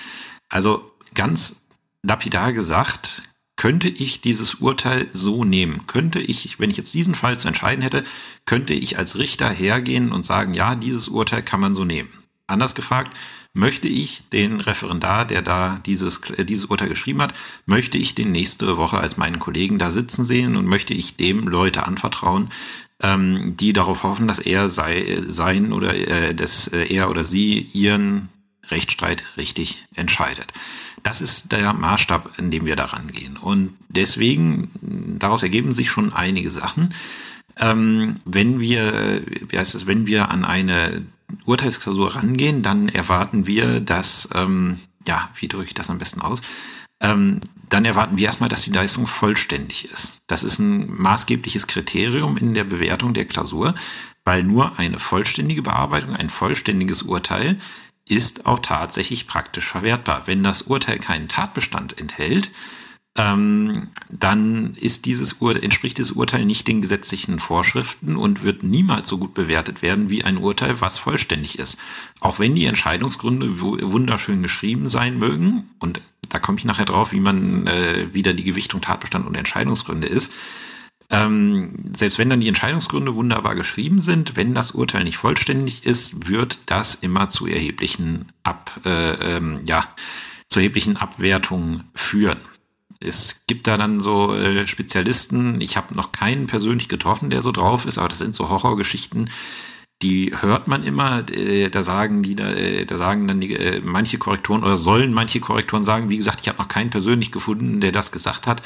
Also 0.48 0.92
ganz 1.14 1.58
lapidar 2.04 2.54
gesagt, 2.54 3.22
könnte 3.58 3.90
ich 3.90 4.22
dieses 4.22 4.56
Urteil 4.56 5.08
so 5.14 5.44
nehmen? 5.44 5.86
Könnte 5.88 6.20
ich, 6.20 6.60
wenn 6.60 6.70
ich 6.70 6.78
jetzt 6.78 6.94
diesen 6.94 7.16
Fall 7.16 7.38
zu 7.38 7.48
entscheiden 7.48 7.82
hätte, 7.82 8.04
könnte 8.46 8.74
ich 8.74 8.98
als 8.98 9.18
Richter 9.18 9.50
hergehen 9.50 10.12
und 10.12 10.24
sagen, 10.24 10.54
ja, 10.54 10.76
dieses 10.76 11.10
Urteil 11.10 11.44
kann 11.44 11.60
man 11.60 11.76
so 11.76 11.84
nehmen? 11.84 12.10
Anders 12.46 12.76
gefragt, 12.76 13.18
möchte 13.54 13.90
ich 13.90 14.30
den 14.30 14.62
Referendar, 14.62 15.26
der 15.26 15.42
da 15.42 15.80
dieses, 15.86 16.22
äh, 16.32 16.46
dieses 16.46 16.66
Urteil 16.66 16.88
geschrieben 16.88 17.22
hat, 17.22 17.34
möchte 17.66 17.98
ich 17.98 18.16
den 18.16 18.32
nächste 18.32 18.78
Woche 18.78 19.00
als 19.00 19.18
meinen 19.18 19.40
Kollegen 19.40 19.80
da 19.80 19.92
sitzen 19.92 20.24
sehen 20.24 20.56
und 20.56 20.66
möchte 20.66 20.94
ich 20.94 21.18
dem 21.18 21.48
Leute 21.48 21.86
anvertrauen, 21.86 22.50
ähm, 23.02 23.56
die 23.58 23.74
darauf 23.74 24.04
hoffen, 24.04 24.28
dass 24.28 24.40
er 24.40 24.70
sei, 24.70 25.24
sein 25.28 25.74
oder 25.74 25.94
äh, 25.94 26.34
dass 26.36 26.68
äh, 26.68 26.86
er 26.94 27.10
oder 27.10 27.24
sie 27.24 27.68
ihren 27.74 28.30
Rechtsstreit 28.70 29.24
richtig 29.38 29.86
entscheidet. 29.96 30.54
Das 31.04 31.22
ist 31.22 31.52
der 31.52 31.74
Maßstab, 31.74 32.38
in 32.38 32.52
dem 32.52 32.66
wir 32.66 32.76
daran 32.76 33.08
gehen. 33.08 33.38
Und 33.38 33.74
deswegen, 33.90 35.18
daraus 35.20 35.44
ergeben 35.44 35.72
sich 35.72 35.90
schon 35.90 36.14
einige 36.14 36.50
Sachen. 36.50 36.94
Ähm, 37.58 38.20
wenn 38.26 38.60
wir, 38.60 39.22
wie 39.50 39.58
heißt 39.58 39.76
es, 39.76 39.88
wenn 39.88 40.06
wir 40.06 40.30
an 40.30 40.46
eine 40.46 41.06
Urteilsklausur 41.46 42.16
rangehen, 42.16 42.62
dann 42.62 42.90
erwarten 42.90 43.48
wir, 43.48 43.80
dass, 43.80 44.30
ähm, 44.34 44.80
ja, 45.08 45.30
wie 45.36 45.48
drücke 45.48 45.68
ich 45.68 45.74
das 45.74 45.90
am 45.90 45.98
besten 45.98 46.22
aus? 46.22 46.42
Ähm, 47.00 47.40
dann 47.70 47.86
erwarten 47.86 48.18
wir 48.18 48.26
erstmal, 48.26 48.50
dass 48.50 48.64
die 48.64 48.72
Leistung 48.72 49.08
vollständig 49.08 49.90
ist. 49.92 50.22
Das 50.28 50.44
ist 50.44 50.60
ein 50.60 50.90
maßgebliches 50.90 51.68
Kriterium 51.68 52.38
in 52.38 52.54
der 52.54 52.64
Bewertung 52.64 53.14
der 53.14 53.26
Klausur, 53.26 53.76
weil 54.24 54.44
nur 54.44 54.78
eine 54.80 55.00
vollständige 55.00 55.62
Bearbeitung, 55.62 56.16
ein 56.16 56.30
vollständiges 56.30 57.04
Urteil 57.04 57.60
ist 58.10 58.46
auch 58.46 58.60
tatsächlich 58.60 59.28
praktisch 59.28 59.66
verwertbar. 59.66 60.24
Wenn 60.26 60.44
das 60.44 60.64
Urteil 60.64 61.00
keinen 61.00 61.28
Tatbestand 61.28 61.98
enthält, 61.98 62.52
ähm, 63.18 63.90
dann 64.10 64.76
ist 64.76 65.06
dieses 65.06 65.42
Ur 65.42 65.62
entspricht 65.62 65.98
dieses 65.98 66.12
Urteil 66.12 66.46
nicht 66.46 66.68
den 66.68 66.82
gesetzlichen 66.82 67.40
Vorschriften 67.40 68.16
und 68.16 68.44
wird 68.44 68.62
niemals 68.62 69.10
so 69.10 69.18
gut 69.18 69.34
bewertet 69.34 69.82
werden 69.82 70.10
wie 70.10 70.24
ein 70.24 70.38
Urteil, 70.38 70.80
was 70.82 71.00
vollständig 71.00 71.58
ist. 71.58 71.80
Auch 72.20 72.38
wenn 72.38 72.54
die 72.54 72.66
Entscheidungsgründe 72.66 73.60
wunderschön 73.60 74.44
geschrieben 74.44 74.90
sein 74.90 75.18
mögen, 75.18 75.70
und 75.80 76.02
da 76.30 76.40
komme 76.40 76.60
ich 76.60 76.66
nachher 76.66 76.86
drauf, 76.86 77.12
wie 77.12 77.20
man 77.20 77.66
äh, 77.66 78.14
wieder 78.14 78.34
die 78.34 78.44
Gewichtung 78.44 78.82
Tatbestand 78.82 79.26
und 79.26 79.36
Entscheidungsgründe 79.36 80.08
ist. 80.08 80.32
Ähm, 81.10 81.74
selbst 81.96 82.18
wenn 82.18 82.30
dann 82.30 82.42
die 82.42 82.50
Entscheidungsgründe 82.50 83.16
wunderbar 83.16 83.56
geschrieben 83.56 84.00
sind, 84.00 84.36
wenn 84.36 84.54
das 84.54 84.72
Urteil 84.72 85.06
nicht 85.06 85.18
vollständig 85.18 85.86
ist, 85.86 86.28
wird 86.28 86.60
das 86.66 86.96
immer 86.96 87.30
zu 87.30 87.48
erheblichen 87.48 88.32
Ab, 88.44 88.72
äh, 88.84 89.38
ähm, 89.38 89.62
ja, 89.66 89.88
zu 90.50 90.60
erheblichen 90.60 90.98
Abwertungen 90.98 91.86
führen. 91.96 92.40
Es 93.00 93.44
gibt 93.48 93.68
da 93.68 93.78
dann 93.78 94.00
so 94.02 94.36
äh, 94.36 94.68
Spezialisten, 94.68 95.62
ich 95.62 95.78
habe 95.78 95.96
noch 95.96 96.12
keinen 96.12 96.48
persönlich 96.48 96.90
getroffen, 96.90 97.30
der 97.30 97.42
so 97.42 97.52
drauf 97.52 97.86
ist, 97.86 97.98
aber 97.98 98.10
das 98.10 98.18
sind 98.18 98.36
so 98.36 98.50
Horrorgeschichten, 98.50 99.30
die 100.02 100.34
hört 100.40 100.68
man 100.68 100.84
immer, 100.84 101.30
äh, 101.32 101.70
da 101.70 101.84
sagen 101.84 102.22
die, 102.22 102.34
äh, 102.38 102.86
da 102.86 102.98
sagen 102.98 103.28
dann 103.28 103.40
die, 103.40 103.54
äh, 103.54 103.82
manche 103.84 104.18
Korrektoren 104.18 104.64
oder 104.64 104.78
sollen 104.78 105.14
manche 105.14 105.40
Korrektoren 105.40 105.84
sagen, 105.84 106.10
wie 106.10 106.18
gesagt, 106.18 106.42
ich 106.42 106.50
habe 106.50 106.60
noch 106.60 106.68
keinen 106.68 106.90
persönlich 106.90 107.32
gefunden, 107.32 107.82
der 107.82 107.92
das 107.92 108.12
gesagt 108.12 108.46
hat. 108.46 108.62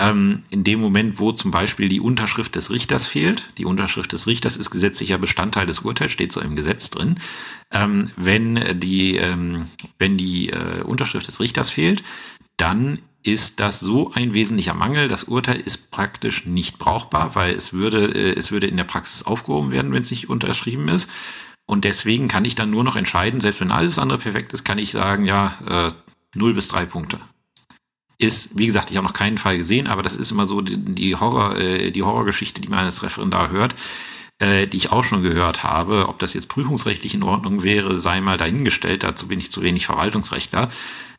Ähm, 0.00 0.40
in 0.48 0.64
dem 0.64 0.80
Moment, 0.80 1.18
wo 1.18 1.30
zum 1.32 1.50
Beispiel 1.50 1.90
die 1.90 2.00
Unterschrift 2.00 2.54
des 2.56 2.70
Richters 2.70 3.06
fehlt, 3.06 3.50
die 3.58 3.66
Unterschrift 3.66 4.14
des 4.14 4.26
Richters 4.26 4.56
ist 4.56 4.70
gesetzlicher 4.70 5.18
Bestandteil 5.18 5.66
des 5.66 5.80
Urteils, 5.80 6.10
steht 6.10 6.32
so 6.32 6.40
im 6.40 6.56
Gesetz 6.56 6.88
drin. 6.88 7.16
Ähm, 7.70 8.10
wenn 8.16 8.80
die, 8.80 9.16
ähm, 9.16 9.66
wenn 9.98 10.16
die 10.16 10.48
äh, 10.48 10.82
Unterschrift 10.84 11.28
des 11.28 11.38
Richters 11.38 11.68
fehlt, 11.68 12.02
dann 12.56 13.00
ist 13.22 13.60
das 13.60 13.78
so 13.78 14.10
ein 14.14 14.32
wesentlicher 14.32 14.72
Mangel. 14.72 15.06
Das 15.06 15.24
Urteil 15.24 15.60
ist 15.60 15.90
praktisch 15.90 16.46
nicht 16.46 16.78
brauchbar, 16.78 17.34
weil 17.34 17.54
es 17.54 17.74
würde, 17.74 18.06
äh, 18.06 18.32
es 18.38 18.52
würde 18.52 18.68
in 18.68 18.78
der 18.78 18.84
Praxis 18.84 19.24
aufgehoben 19.24 19.70
werden, 19.70 19.92
wenn 19.92 20.00
es 20.00 20.10
nicht 20.10 20.30
unterschrieben 20.30 20.88
ist. 20.88 21.10
Und 21.66 21.84
deswegen 21.84 22.26
kann 22.26 22.46
ich 22.46 22.54
dann 22.54 22.70
nur 22.70 22.84
noch 22.84 22.96
entscheiden, 22.96 23.42
selbst 23.42 23.60
wenn 23.60 23.70
alles 23.70 23.98
andere 23.98 24.18
perfekt 24.18 24.54
ist, 24.54 24.64
kann 24.64 24.78
ich 24.78 24.92
sagen, 24.92 25.26
ja, 25.26 25.54
äh, 25.68 25.92
0 26.34 26.54
bis 26.54 26.68
3 26.68 26.86
Punkte. 26.86 27.20
Ist, 28.20 28.50
wie 28.58 28.66
gesagt, 28.66 28.90
ich 28.90 28.98
habe 28.98 29.06
noch 29.06 29.14
keinen 29.14 29.38
Fall 29.38 29.56
gesehen, 29.56 29.86
aber 29.86 30.02
das 30.02 30.14
ist 30.14 30.30
immer 30.30 30.44
so 30.44 30.60
die, 30.60 30.76
die 30.76 31.16
Horror, 31.16 31.56
äh, 31.56 31.90
die 31.90 32.02
Horrorgeschichte, 32.02 32.60
die 32.60 32.68
man 32.68 32.84
als 32.84 33.02
Referendar 33.02 33.50
hört, 33.50 33.74
äh, 34.38 34.66
die 34.66 34.76
ich 34.76 34.92
auch 34.92 35.02
schon 35.02 35.22
gehört 35.22 35.64
habe. 35.64 36.06
Ob 36.06 36.18
das 36.18 36.34
jetzt 36.34 36.50
prüfungsrechtlich 36.50 37.14
in 37.14 37.22
Ordnung 37.22 37.62
wäre, 37.62 37.98
sei 37.98 38.20
mal 38.20 38.36
dahingestellt. 38.36 39.04
Dazu 39.04 39.26
bin 39.26 39.38
ich 39.38 39.50
zu 39.50 39.62
wenig 39.62 39.86
Verwaltungsrechtler. 39.86 40.68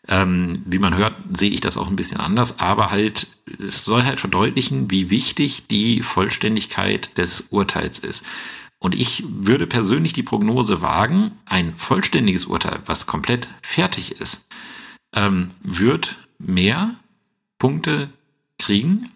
Ähm, 0.08 0.62
wie 0.66 0.78
man 0.80 0.96
hört, 0.96 1.16
sehe 1.36 1.50
ich 1.50 1.62
das 1.62 1.78
auch 1.78 1.88
ein 1.88 1.96
bisschen 1.96 2.20
anders, 2.20 2.60
aber 2.60 2.90
halt, 2.92 3.28
es 3.60 3.84
soll 3.84 4.04
halt 4.04 4.20
verdeutlichen, 4.20 4.90
wie 4.90 5.10
wichtig 5.10 5.68
die 5.68 6.02
Vollständigkeit 6.02 7.18
des 7.18 7.48
Urteils 7.52 8.00
ist. 8.00 8.24
Und 8.80 8.96
ich 8.96 9.24
würde 9.28 9.68
persönlich 9.68 10.14
die 10.14 10.24
Prognose 10.24 10.82
wagen, 10.82 11.32
ein 11.46 11.76
vollständiges 11.76 12.46
Urteil, 12.46 12.80
was 12.86 13.06
komplett 13.06 13.50
fertig 13.62 14.20
ist, 14.20 14.42
ähm, 15.16 15.50
wird 15.62 16.18
mehr 16.46 16.96
Punkte 17.58 18.10
kriegen, 18.58 19.10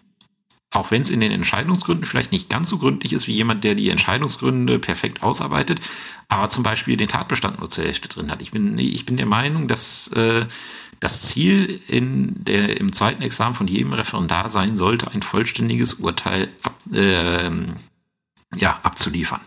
auch 0.70 0.90
wenn 0.90 1.02
es 1.02 1.10
in 1.10 1.20
den 1.20 1.32
Entscheidungsgründen 1.32 2.04
vielleicht 2.04 2.32
nicht 2.32 2.50
ganz 2.50 2.68
so 2.68 2.78
gründlich 2.78 3.12
ist 3.12 3.26
wie 3.26 3.32
jemand, 3.32 3.64
der 3.64 3.74
die 3.74 3.88
Entscheidungsgründe 3.88 4.78
perfekt 4.78 5.22
ausarbeitet, 5.22 5.80
aber 6.28 6.50
zum 6.50 6.62
Beispiel 6.62 6.96
den 6.96 7.08
Tatbestand 7.08 7.60
nur 7.60 7.70
zur 7.70 7.84
Hälfte 7.84 8.08
drin 8.08 8.30
hat. 8.30 8.42
Ich 8.42 8.50
bin, 8.50 8.76
ich 8.78 9.06
bin 9.06 9.16
der 9.16 9.26
Meinung, 9.26 9.68
dass 9.68 10.08
äh, 10.08 10.44
das 11.00 11.22
Ziel 11.22 11.80
in 11.88 12.44
der, 12.44 12.80
im 12.80 12.92
zweiten 12.92 13.22
Examen 13.22 13.54
von 13.54 13.66
jedem 13.66 13.92
Referendar 13.92 14.48
sein 14.48 14.76
sollte, 14.76 15.10
ein 15.10 15.22
vollständiges 15.22 15.94
Urteil 15.94 16.48
ab, 16.62 16.76
äh, 16.92 17.50
ja, 18.54 18.80
abzuliefern. 18.82 19.40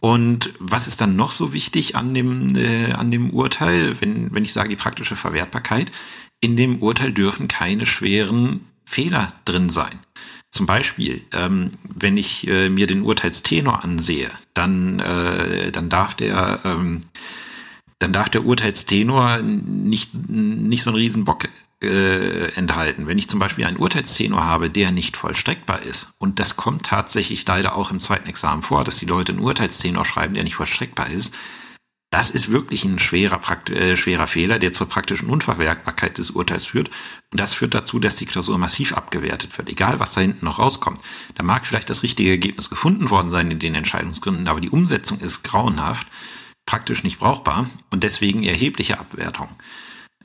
Und 0.00 0.54
was 0.58 0.86
ist 0.86 1.00
dann 1.02 1.14
noch 1.14 1.32
so 1.32 1.52
wichtig 1.52 1.94
an 1.94 2.14
dem, 2.14 2.56
äh, 2.56 2.92
an 2.92 3.10
dem 3.10 3.30
Urteil, 3.30 4.00
wenn, 4.00 4.34
wenn 4.34 4.44
ich 4.44 4.52
sage 4.52 4.70
die 4.70 4.76
praktische 4.76 5.14
Verwertbarkeit? 5.14 5.92
In 6.40 6.56
dem 6.56 6.82
Urteil 6.82 7.12
dürfen 7.12 7.48
keine 7.48 7.86
schweren 7.86 8.66
Fehler 8.84 9.32
drin 9.44 9.68
sein. 9.70 9.98
Zum 10.50 10.66
Beispiel, 10.66 11.22
ähm, 11.32 11.70
wenn 11.82 12.16
ich 12.16 12.48
äh, 12.48 12.68
mir 12.68 12.86
den 12.88 13.02
Urteilstenor 13.02 13.84
ansehe, 13.84 14.30
dann, 14.52 14.98
äh, 14.98 15.70
dann 15.70 15.88
darf 15.88 16.14
der, 16.14 16.60
ähm, 16.64 17.02
dann 18.00 18.12
darf 18.12 18.30
der 18.30 18.44
Urteilstenor 18.44 19.42
nicht, 19.42 20.28
nicht 20.28 20.82
so 20.82 20.90
einen 20.90 20.96
Riesenbock 20.96 21.48
äh, 21.82 22.52
enthalten. 22.54 23.06
Wenn 23.06 23.18
ich 23.18 23.28
zum 23.28 23.38
Beispiel 23.38 23.64
einen 23.64 23.76
Urteilstenor 23.76 24.44
habe, 24.44 24.70
der 24.70 24.90
nicht 24.90 25.16
vollstreckbar 25.16 25.82
ist, 25.82 26.12
und 26.18 26.40
das 26.40 26.56
kommt 26.56 26.84
tatsächlich 26.86 27.46
leider 27.46 27.76
auch 27.76 27.92
im 27.92 28.00
zweiten 28.00 28.28
Examen 28.28 28.62
vor, 28.62 28.82
dass 28.82 28.98
die 28.98 29.06
Leute 29.06 29.32
einen 29.32 29.42
Urteilstenor 29.42 30.04
schreiben, 30.04 30.34
der 30.34 30.44
nicht 30.44 30.56
vollstreckbar 30.56 31.10
ist, 31.10 31.32
das 32.10 32.30
ist 32.30 32.50
wirklich 32.50 32.84
ein 32.84 32.98
schwerer, 32.98 33.40
äh, 33.70 33.96
schwerer 33.96 34.26
Fehler, 34.26 34.58
der 34.58 34.72
zur 34.72 34.88
praktischen 34.88 35.28
Unverwertbarkeit 35.28 36.18
des 36.18 36.32
Urteils 36.32 36.66
führt. 36.66 36.90
Und 37.30 37.38
das 37.38 37.54
führt 37.54 37.72
dazu, 37.72 38.00
dass 38.00 38.16
die 38.16 38.26
Klausur 38.26 38.58
massiv 38.58 38.94
abgewertet 38.94 39.56
wird, 39.56 39.70
egal 39.70 40.00
was 40.00 40.12
da 40.12 40.20
hinten 40.20 40.44
noch 40.44 40.58
rauskommt. 40.58 41.00
Da 41.36 41.44
mag 41.44 41.66
vielleicht 41.66 41.88
das 41.88 42.02
richtige 42.02 42.30
Ergebnis 42.30 42.68
gefunden 42.68 43.10
worden 43.10 43.30
sein 43.30 43.50
in 43.50 43.60
den 43.60 43.76
Entscheidungsgründen, 43.76 44.48
aber 44.48 44.60
die 44.60 44.70
Umsetzung 44.70 45.20
ist 45.20 45.44
grauenhaft, 45.44 46.08
praktisch 46.66 47.04
nicht 47.04 47.20
brauchbar 47.20 47.70
und 47.90 48.02
deswegen 48.02 48.42
erhebliche 48.42 48.98
Abwertung. 48.98 49.48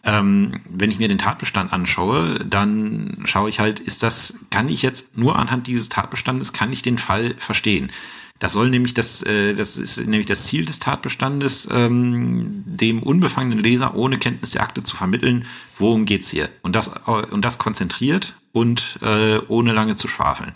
Ähm, 0.04 0.62
wenn 0.68 0.92
ich 0.92 1.00
mir 1.00 1.08
den 1.08 1.18
Tatbestand 1.18 1.72
anschaue, 1.72 2.46
dann 2.46 3.18
schaue 3.26 3.50
ich 3.50 3.60
halt, 3.60 3.80
ist 3.80 4.02
das, 4.02 4.36
kann 4.50 4.70
ich 4.70 4.82
jetzt 4.82 5.18
nur 5.18 5.36
anhand 5.36 5.68
dieses 5.68 5.90
Tatbestandes, 5.90 6.54
kann 6.54 6.72
ich 6.72 6.82
den 6.82 6.98
Fall 6.98 7.36
verstehen? 7.38 7.92
Das 8.40 8.52
soll 8.52 8.70
nämlich 8.70 8.94
das, 8.94 9.24
äh, 9.24 9.54
das 9.54 9.78
ist 9.78 9.98
nämlich 9.98 10.26
das 10.26 10.46
Ziel 10.46 10.66
des 10.66 10.80
Tatbestandes, 10.80 11.68
ähm, 11.72 12.64
dem 12.66 13.02
unbefangenen 13.02 13.60
Leser 13.60 13.96
ohne 13.96 14.18
Kenntnis 14.18 14.52
der 14.52 14.62
Akte 14.62 14.84
zu 14.84 14.98
vermitteln, 14.98 15.46
worum 15.78 16.06
geht's 16.06 16.30
hier. 16.30 16.50
Und 16.62 16.76
das, 16.76 16.90
und 17.06 17.44
das 17.44 17.58
konzentriert 17.58 18.36
und 18.52 19.00
äh, 19.02 19.40
ohne 19.48 19.72
lange 19.72 19.96
zu 19.96 20.08
schwafeln. 20.08 20.54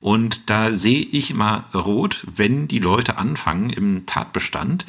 Und 0.00 0.50
da 0.50 0.72
sehe 0.72 1.00
ich 1.00 1.30
immer 1.30 1.66
rot, 1.72 2.26
wenn 2.26 2.66
die 2.66 2.80
Leute 2.80 3.18
anfangen 3.18 3.70
im 3.70 4.04
Tatbestand 4.04 4.84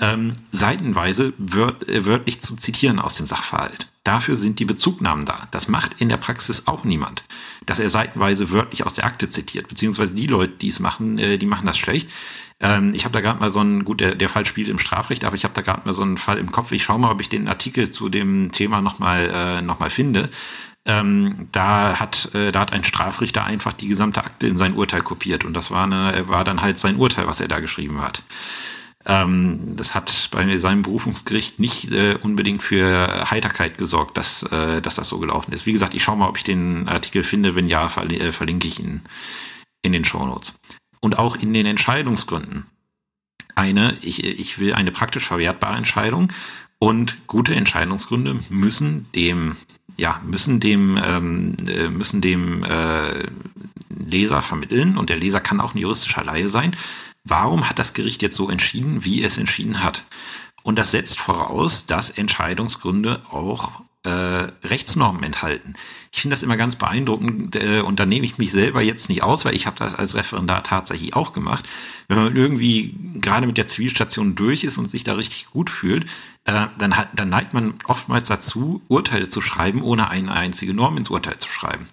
ähm, 0.00 0.34
seitenweise 0.50 1.32
wört, 1.36 1.88
äh, 1.88 2.06
wörtlich 2.06 2.40
zu 2.40 2.56
zitieren 2.56 2.98
aus 2.98 3.16
dem 3.16 3.26
Sachverhalt. 3.26 3.86
Dafür 4.02 4.34
sind 4.34 4.58
die 4.58 4.64
Bezugnahmen 4.64 5.26
da. 5.26 5.46
Das 5.50 5.68
macht 5.68 6.00
in 6.00 6.08
der 6.08 6.16
Praxis 6.16 6.66
auch 6.66 6.84
niemand, 6.84 7.22
dass 7.66 7.80
er 7.80 7.90
seitenweise 7.90 8.50
wörtlich 8.50 8.86
aus 8.86 8.94
der 8.94 9.04
Akte 9.04 9.28
zitiert, 9.28 9.68
beziehungsweise 9.68 10.14
die 10.14 10.26
Leute, 10.26 10.54
die 10.54 10.68
es 10.68 10.80
machen, 10.80 11.18
äh, 11.18 11.36
die 11.36 11.46
machen 11.46 11.66
das 11.66 11.76
schlecht. 11.76 12.10
Ähm, 12.60 12.92
ich 12.94 13.04
habe 13.04 13.12
da 13.12 13.20
gerade 13.20 13.40
mal 13.40 13.50
so 13.50 13.60
einen, 13.60 13.84
gut, 13.84 14.00
der, 14.00 14.14
der 14.14 14.30
Fall 14.30 14.46
spielt 14.46 14.68
im 14.68 14.78
Strafrecht, 14.78 15.24
aber 15.24 15.36
ich 15.36 15.44
habe 15.44 15.54
da 15.54 15.60
gerade 15.60 15.82
mal 15.84 15.94
so 15.94 16.02
einen 16.02 16.16
Fall 16.16 16.38
im 16.38 16.50
Kopf. 16.50 16.72
Ich 16.72 16.82
schaue 16.82 16.98
mal, 16.98 17.10
ob 17.10 17.20
ich 17.20 17.28
den 17.28 17.46
Artikel 17.46 17.90
zu 17.90 18.08
dem 18.08 18.52
Thema 18.52 18.80
nochmal 18.80 19.30
äh, 19.32 19.62
noch 19.62 19.86
finde. 19.90 20.30
Ähm, 20.86 21.48
da 21.52 22.00
hat 22.00 22.34
äh, 22.34 22.52
da 22.52 22.60
hat 22.60 22.72
ein 22.72 22.84
Strafrichter 22.84 23.44
einfach 23.44 23.74
die 23.74 23.86
gesamte 23.86 24.24
Akte 24.24 24.46
in 24.46 24.56
sein 24.56 24.74
Urteil 24.74 25.02
kopiert 25.02 25.44
und 25.44 25.52
das 25.52 25.70
war, 25.70 25.84
eine, 25.84 26.26
war 26.28 26.42
dann 26.42 26.62
halt 26.62 26.78
sein 26.78 26.96
Urteil, 26.96 27.26
was 27.26 27.40
er 27.40 27.48
da 27.48 27.60
geschrieben 27.60 28.00
hat. 28.00 28.22
Ähm, 29.06 29.76
das 29.76 29.94
hat 29.94 30.28
bei 30.30 30.58
seinem 30.58 30.82
Berufungsgericht 30.82 31.58
nicht 31.58 31.90
äh, 31.90 32.16
unbedingt 32.22 32.62
für 32.62 33.30
Heiterkeit 33.30 33.78
gesorgt, 33.78 34.18
dass, 34.18 34.42
äh, 34.44 34.82
dass 34.82 34.94
das 34.94 35.08
so 35.08 35.18
gelaufen 35.18 35.52
ist. 35.52 35.66
Wie 35.66 35.72
gesagt, 35.72 35.94
ich 35.94 36.04
schaue 36.04 36.16
mal, 36.16 36.28
ob 36.28 36.36
ich 36.36 36.44
den 36.44 36.86
Artikel 36.88 37.22
finde. 37.22 37.54
Wenn 37.54 37.68
ja, 37.68 37.88
verli 37.88 38.18
äh, 38.18 38.32
verlinke 38.32 38.68
ich 38.68 38.78
ihn 38.78 39.00
in 39.82 39.92
den 39.92 40.04
Shownotes. 40.04 40.54
Und 41.00 41.18
auch 41.18 41.36
in 41.36 41.54
den 41.54 41.64
Entscheidungsgründen. 41.64 42.66
Eine, 43.54 43.96
ich, 44.02 44.22
ich 44.22 44.58
will 44.58 44.74
eine 44.74 44.92
praktisch 44.92 45.26
verwertbare 45.26 45.76
Entscheidung 45.76 46.32
und 46.78 47.26
gute 47.26 47.54
Entscheidungsgründe 47.54 48.40
müssen 48.48 49.10
dem, 49.14 49.56
ja, 49.96 50.20
müssen 50.24 50.60
dem, 50.60 51.00
ähm, 51.02 51.56
äh, 51.66 51.88
müssen 51.88 52.20
dem, 52.20 52.64
äh, 52.64 53.24
Leser 54.10 54.40
vermitteln 54.42 54.96
und 54.96 55.10
der 55.10 55.16
Leser 55.16 55.40
kann 55.40 55.60
auch 55.60 55.74
ein 55.74 55.78
juristischer 55.78 56.24
Laie 56.24 56.48
sein. 56.48 56.76
Warum 57.24 57.68
hat 57.68 57.78
das 57.78 57.92
Gericht 57.92 58.22
jetzt 58.22 58.36
so 58.36 58.48
entschieden, 58.48 59.04
wie 59.04 59.22
es 59.22 59.38
entschieden 59.38 59.82
hat? 59.82 60.04
Und 60.62 60.78
das 60.78 60.90
setzt 60.90 61.18
voraus, 61.18 61.86
dass 61.86 62.10
Entscheidungsgründe 62.10 63.22
auch 63.30 63.82
äh, 64.02 64.08
Rechtsnormen 64.64 65.22
enthalten. 65.22 65.74
Ich 66.10 66.22
finde 66.22 66.34
das 66.34 66.42
immer 66.42 66.56
ganz 66.56 66.76
beeindruckend 66.76 67.56
äh, 67.56 67.80
und 67.80 68.00
da 68.00 68.06
nehme 68.06 68.24
ich 68.24 68.38
mich 68.38 68.50
selber 68.50 68.80
jetzt 68.80 69.10
nicht 69.10 69.22
aus, 69.22 69.44
weil 69.44 69.54
ich 69.54 69.66
habe 69.66 69.76
das 69.76 69.94
als 69.94 70.14
Referendar 70.14 70.62
tatsächlich 70.62 71.14
auch 71.14 71.34
gemacht. 71.34 71.66
Wenn 72.08 72.16
man 72.16 72.34
irgendwie 72.34 72.94
gerade 73.16 73.46
mit 73.46 73.58
der 73.58 73.66
Zivilstation 73.66 74.34
durch 74.34 74.64
ist 74.64 74.78
und 74.78 74.90
sich 74.90 75.04
da 75.04 75.14
richtig 75.14 75.46
gut 75.46 75.68
fühlt, 75.68 76.06
äh, 76.44 76.66
dann, 76.78 76.96
hat, 76.96 77.08
dann 77.14 77.28
neigt 77.28 77.52
man 77.52 77.74
oftmals 77.84 78.28
dazu, 78.28 78.82
Urteile 78.88 79.28
zu 79.28 79.42
schreiben, 79.42 79.82
ohne 79.82 80.08
eine 80.08 80.32
einzige 80.32 80.72
Norm 80.72 80.96
ins 80.96 81.10
Urteil 81.10 81.36
zu 81.36 81.50
schreiben. 81.50 81.86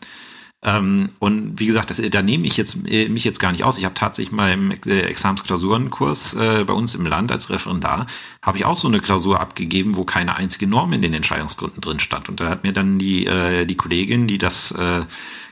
Ähm, 0.67 1.09
und 1.19 1.61
wie 1.61 1.65
gesagt, 1.65 1.89
das, 1.89 2.01
da 2.11 2.21
nehme 2.21 2.45
ich 2.45 2.57
jetzt 2.57 2.77
äh, 2.87 3.07
mich 3.07 3.23
jetzt 3.23 3.39
gar 3.39 3.53
nicht 3.53 3.63
aus. 3.63 3.77
Ich 3.77 3.85
habe 3.85 3.95
tatsächlich 3.95 4.33
mal 4.33 4.51
im 4.51 4.71
äh, 4.71 4.99
Examensklausurenkurs 4.99 6.33
äh, 6.33 6.65
bei 6.65 6.73
uns 6.73 6.93
im 6.93 7.05
Land 7.05 7.31
als 7.31 7.49
Referendar 7.49 8.05
habe 8.41 8.57
ich 8.57 8.65
auch 8.65 8.75
so 8.75 8.89
eine 8.89 8.99
Klausur 8.99 9.39
abgegeben, 9.39 9.95
wo 9.95 10.03
keine 10.03 10.35
einzige 10.35 10.67
Norm 10.67 10.91
in 10.91 11.01
den 11.01 11.13
Entscheidungsgründen 11.13 11.79
drin 11.79 12.01
stand. 12.01 12.27
Und 12.27 12.41
da 12.41 12.49
hat 12.49 12.65
mir 12.65 12.73
dann 12.73 12.99
die 12.99 13.25
äh, 13.25 13.65
die 13.65 13.77
Kollegin, 13.77 14.27
die 14.27 14.37
das 14.37 14.71
äh, 14.71 15.03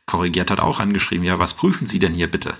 korrigiert 0.05 0.51
hat, 0.51 0.59
auch 0.59 0.81
angeschrieben: 0.81 1.23
Ja, 1.25 1.39
was 1.39 1.53
prüfen 1.53 1.87
Sie 1.87 1.99
denn 1.99 2.13
hier 2.13 2.29
bitte? 2.29 2.55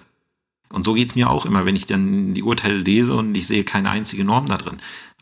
Und 0.71 0.83
so 0.83 0.93
geht's 0.93 1.15
mir 1.15 1.29
auch 1.29 1.45
immer, 1.45 1.65
wenn 1.65 1.75
ich 1.75 1.85
dann 1.85 2.33
die 2.33 2.43
Urteile 2.43 2.77
lese 2.77 3.15
und 3.15 3.35
ich 3.35 3.47
sehe 3.47 3.63
keine 3.65 3.89
einzige 3.89 4.23
Norm 4.23 4.47
da 4.47 4.57
drin. 4.57 4.77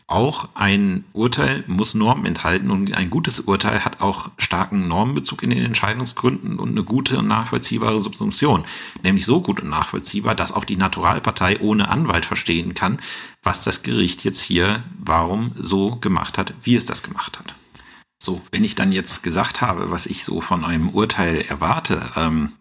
Auch 0.06 0.50
ein 0.54 1.04
Urteil 1.14 1.64
muss 1.66 1.94
Normen 1.94 2.26
enthalten 2.26 2.70
und 2.70 2.92
ein 2.92 3.08
gutes 3.08 3.40
Urteil 3.40 3.86
hat 3.86 4.02
auch 4.02 4.30
starken 4.36 4.86
Normenbezug 4.86 5.42
in 5.42 5.48
den 5.48 5.64
Entscheidungsgründen 5.64 6.58
und 6.58 6.70
eine 6.70 6.84
gute 6.84 7.18
und 7.18 7.28
nachvollziehbare 7.28 8.00
Subsumption. 8.00 8.64
Nämlich 9.02 9.24
so 9.24 9.40
gut 9.40 9.60
und 9.60 9.70
nachvollziehbar, 9.70 10.34
dass 10.34 10.52
auch 10.52 10.66
die 10.66 10.76
Naturalpartei 10.76 11.58
ohne 11.60 11.88
Anwalt 11.88 12.26
verstehen 12.26 12.74
kann, 12.74 12.98
was 13.42 13.64
das 13.64 13.82
Gericht 13.82 14.24
jetzt 14.24 14.42
hier 14.42 14.82
warum 14.98 15.52
so 15.58 15.96
gemacht 15.96 16.36
hat, 16.36 16.52
wie 16.62 16.76
es 16.76 16.84
das 16.84 17.02
gemacht 17.02 17.38
hat. 17.38 17.54
So, 18.22 18.42
wenn 18.52 18.64
ich 18.64 18.74
dann 18.74 18.92
jetzt 18.92 19.22
gesagt 19.22 19.62
habe, 19.62 19.90
was 19.90 20.04
ich 20.04 20.22
so 20.22 20.42
von 20.42 20.66
einem 20.66 20.90
Urteil 20.90 21.38
erwarte, 21.48 22.10
ähm, 22.16 22.52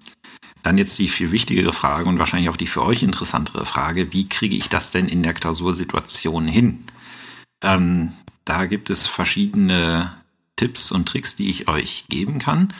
dann 0.62 0.78
jetzt 0.78 0.98
die 0.98 1.10
viel 1.10 1.32
wichtigere 1.32 1.74
Frage 1.74 2.08
und 2.08 2.20
wahrscheinlich 2.20 2.50
auch 2.50 2.58
die 2.58 2.68
für 2.68 2.84
euch 2.84 3.04
interessantere 3.04 3.66
Frage, 3.66 4.14
wie 4.14 4.30
kriege 4.30 4.56
ich 4.56 4.70
das 4.70 4.92
denn 4.92 5.10
in 5.10 5.24
der 5.24 5.34
Klausursituation 5.34 6.48
hin? 6.48 6.86
Ähm, 7.63 8.13
da 8.46 8.65
gibt 8.65 8.89
es 8.89 9.08
verschiedene 9.08 10.13
Tipps 10.55 10.91
und 10.91 11.08
Tricks, 11.08 11.36
die 11.36 11.50
ich 11.50 11.67
euch 11.67 12.05
geben 12.10 12.39
kann. 12.39 12.74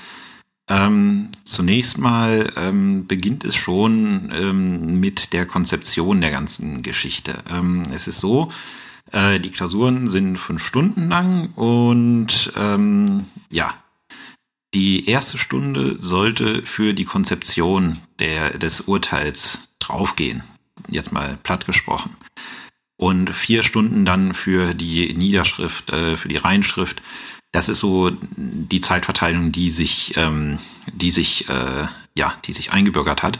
Ähm, 0.69 1.29
zunächst 1.43 1.97
mal 1.97 2.51
ähm, 2.55 3.07
beginnt 3.07 3.43
es 3.43 3.55
schon 3.55 4.31
ähm, 4.33 4.99
mit 4.99 5.33
der 5.33 5.45
Konzeption 5.45 6.21
der 6.21 6.31
ganzen 6.31 6.83
Geschichte. 6.83 7.35
Ähm, 7.49 7.83
es 7.93 8.07
ist 8.07 8.19
so, 8.19 8.49
äh, 9.11 9.39
die 9.39 9.49
Klausuren 9.49 10.09
sind 10.09 10.37
fünf 10.37 10.63
Stunden 10.63 11.09
lang 11.09 11.49
und 11.55 12.53
ähm, 12.55 13.25
ja, 13.49 13.73
die 14.73 15.07
erste 15.07 15.37
Stunde 15.37 15.97
sollte 15.99 16.65
für 16.65 16.93
die 16.93 17.05
Konzeption 17.05 17.97
der, 18.19 18.57
des 18.57 18.81
Urteils 18.81 19.67
draufgehen. 19.79 20.43
Jetzt 20.89 21.11
mal 21.11 21.37
platt 21.43 21.65
gesprochen 21.65 22.15
und 22.97 23.29
vier 23.29 23.63
Stunden 23.63 24.05
dann 24.05 24.33
für 24.33 24.73
die 24.73 25.13
Niederschrift, 25.13 25.91
äh, 25.91 26.15
für 26.15 26.27
die 26.27 26.38
Reinschrift. 26.38 27.01
Das 27.51 27.69
ist 27.69 27.79
so 27.79 28.12
die 28.35 28.81
Zeitverteilung, 28.81 29.51
die 29.51 29.69
sich, 29.69 30.13
ähm, 30.17 30.59
die 30.91 31.12
sich, 31.12 31.47
äh, 31.50 31.88
ja, 32.15 32.33
die 32.45 32.53
sich 32.53 32.71
eingebürgert 32.71 33.23
hat. 33.23 33.39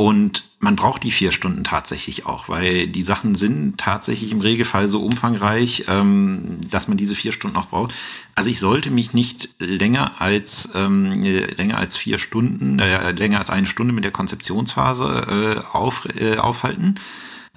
Und 0.00 0.44
man 0.60 0.76
braucht 0.76 1.02
die 1.02 1.10
vier 1.10 1.32
Stunden 1.32 1.64
tatsächlich 1.64 2.24
auch, 2.24 2.48
weil 2.48 2.86
die 2.86 3.02
Sachen 3.02 3.34
sind 3.34 3.78
tatsächlich 3.78 4.30
im 4.30 4.40
Regelfall 4.40 4.88
so 4.88 5.02
umfangreich, 5.04 5.86
ähm, 5.88 6.60
dass 6.70 6.86
man 6.86 6.96
diese 6.96 7.16
vier 7.16 7.32
Stunden 7.32 7.56
auch 7.56 7.66
braucht. 7.66 7.94
Also 8.36 8.48
ich 8.48 8.60
sollte 8.60 8.92
mich 8.92 9.12
nicht 9.12 9.48
länger 9.58 10.20
als 10.20 10.68
ähm, 10.76 11.24
länger 11.24 11.78
als 11.78 11.96
vier 11.96 12.18
Stunden, 12.18 12.78
äh, 12.78 13.10
länger 13.10 13.40
als 13.40 13.50
eine 13.50 13.66
Stunde 13.66 13.92
mit 13.92 14.04
der 14.04 14.12
Konzeptionsphase 14.12 15.64
äh, 15.66 15.76
auf, 15.76 16.06
äh, 16.20 16.36
aufhalten. 16.36 17.00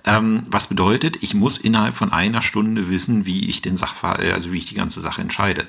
Ähm, 0.03 0.43
was 0.47 0.67
bedeutet, 0.67 1.21
ich 1.21 1.33
muss 1.33 1.57
innerhalb 1.57 1.95
von 1.95 2.11
einer 2.11 2.41
Stunde 2.41 2.89
wissen, 2.89 3.25
wie 3.25 3.49
ich 3.49 3.61
den 3.61 3.77
Sachverhalt, 3.77 4.21
äh, 4.21 4.31
also 4.33 4.51
wie 4.51 4.57
ich 4.57 4.65
die 4.65 4.75
ganze 4.75 5.01
Sache 5.01 5.21
entscheide. 5.21 5.67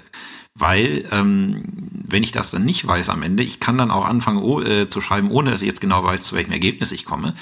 Weil, 0.54 1.06
ähm, 1.10 1.62
wenn 2.06 2.22
ich 2.22 2.32
das 2.32 2.50
dann 2.50 2.64
nicht 2.64 2.86
weiß 2.86 3.08
am 3.08 3.22
Ende, 3.22 3.42
ich 3.42 3.60
kann 3.60 3.78
dann 3.78 3.90
auch 3.90 4.04
anfangen 4.04 4.42
oh, 4.42 4.60
äh, 4.60 4.88
zu 4.88 5.00
schreiben, 5.00 5.30
ohne 5.30 5.50
dass 5.50 5.62
ich 5.62 5.68
jetzt 5.68 5.80
genau 5.80 6.04
weiß, 6.04 6.22
zu 6.22 6.34
welchem 6.34 6.52
Ergebnis 6.52 6.92
ich 6.92 7.04
komme. 7.04 7.34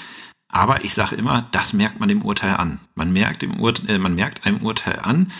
Aber 0.49 0.83
ich 0.83 0.93
sage 0.93 1.15
immer, 1.15 1.47
das 1.51 1.73
merkt 1.73 1.99
man 1.99 2.09
dem 2.09 2.23
Urteil 2.23 2.55
an. 2.55 2.79
Man 2.95 3.13
merkt, 3.13 3.41
dem 3.41 3.59
Ur 3.59 3.73
äh, 3.87 3.97
man 3.97 4.15
merkt 4.15 4.45
einem 4.45 4.57
Urteil 4.57 4.99
an, 4.99 5.31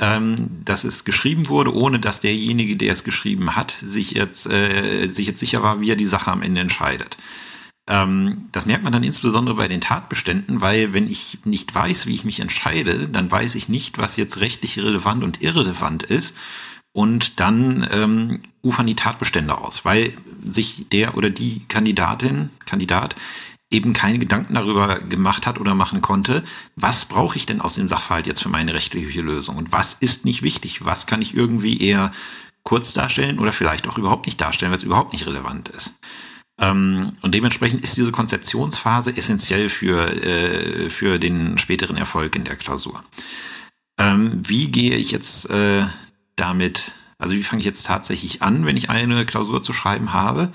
ähm, 0.00 0.34
dass 0.64 0.84
es 0.84 1.04
geschrieben 1.04 1.48
wurde, 1.48 1.74
ohne 1.74 1.98
dass 1.98 2.20
derjenige, 2.20 2.76
der 2.76 2.92
es 2.92 3.04
geschrieben 3.04 3.56
hat, 3.56 3.74
sich 3.82 4.12
jetzt, 4.12 4.46
äh, 4.46 5.06
sich 5.08 5.26
jetzt 5.26 5.40
sicher 5.40 5.62
war, 5.62 5.80
wie 5.80 5.90
er 5.90 5.96
die 5.96 6.04
Sache 6.04 6.30
am 6.30 6.42
Ende 6.42 6.60
entscheidet. 6.60 7.16
Ähm, 7.90 8.46
das 8.52 8.66
merkt 8.66 8.84
man 8.84 8.92
dann 8.92 9.02
insbesondere 9.02 9.56
bei 9.56 9.66
den 9.66 9.80
Tatbeständen, 9.80 10.60
weil 10.60 10.92
wenn 10.92 11.10
ich 11.10 11.38
nicht 11.44 11.74
weiß, 11.74 12.06
wie 12.06 12.14
ich 12.14 12.24
mich 12.24 12.38
entscheide, 12.38 13.08
dann 13.08 13.30
weiß 13.30 13.56
ich 13.56 13.68
nicht, 13.68 13.98
was 13.98 14.16
jetzt 14.16 14.40
rechtlich 14.40 14.78
relevant 14.78 15.24
und 15.24 15.42
irrelevant 15.42 16.04
ist. 16.04 16.34
Und 16.92 17.40
dann 17.40 17.86
ähm, 17.92 18.40
ufern 18.62 18.86
die 18.86 18.96
Tatbestände 18.96 19.58
aus, 19.58 19.84
weil 19.84 20.12
sich 20.44 20.86
der 20.90 21.16
oder 21.16 21.30
die 21.30 21.62
Kandidatin, 21.68 22.50
Kandidat 22.66 23.16
eben 23.70 23.92
keine 23.92 24.18
Gedanken 24.18 24.54
darüber 24.54 24.98
gemacht 25.00 25.46
hat 25.46 25.60
oder 25.60 25.74
machen 25.74 26.00
konnte, 26.00 26.42
was 26.74 27.04
brauche 27.04 27.36
ich 27.36 27.46
denn 27.46 27.60
aus 27.60 27.74
dem 27.74 27.86
Sachverhalt 27.86 28.26
jetzt 28.26 28.42
für 28.42 28.48
meine 28.48 28.74
rechtliche 28.74 29.20
Lösung 29.20 29.56
und 29.56 29.72
was 29.72 29.94
ist 29.94 30.24
nicht 30.24 30.42
wichtig, 30.42 30.84
was 30.84 31.06
kann 31.06 31.22
ich 31.22 31.34
irgendwie 31.34 31.80
eher 31.80 32.10
kurz 32.64 32.92
darstellen 32.92 33.38
oder 33.38 33.52
vielleicht 33.52 33.88
auch 33.88 33.98
überhaupt 33.98 34.26
nicht 34.26 34.40
darstellen, 34.40 34.72
weil 34.72 34.78
es 34.78 34.84
überhaupt 34.84 35.12
nicht 35.12 35.26
relevant 35.26 35.68
ist. 35.68 35.94
Ähm, 36.60 37.12
und 37.22 37.34
dementsprechend 37.34 37.82
ist 37.82 37.96
diese 37.96 38.12
Konzeptionsphase 38.12 39.16
essentiell 39.16 39.70
für, 39.70 40.12
äh, 40.22 40.90
für 40.90 41.18
den 41.18 41.58
späteren 41.58 41.96
Erfolg 41.96 42.36
in 42.36 42.44
der 42.44 42.56
Klausur. 42.56 43.02
Ähm, 43.98 44.42
wie 44.46 44.68
gehe 44.70 44.96
ich 44.96 45.10
jetzt 45.10 45.48
äh, 45.50 45.84
damit, 46.36 46.92
also 47.18 47.34
wie 47.34 47.42
fange 47.42 47.60
ich 47.60 47.66
jetzt 47.66 47.86
tatsächlich 47.86 48.42
an, 48.42 48.66
wenn 48.66 48.76
ich 48.76 48.90
eine 48.90 49.24
Klausur 49.24 49.62
zu 49.62 49.72
schreiben 49.72 50.12
habe? 50.12 50.52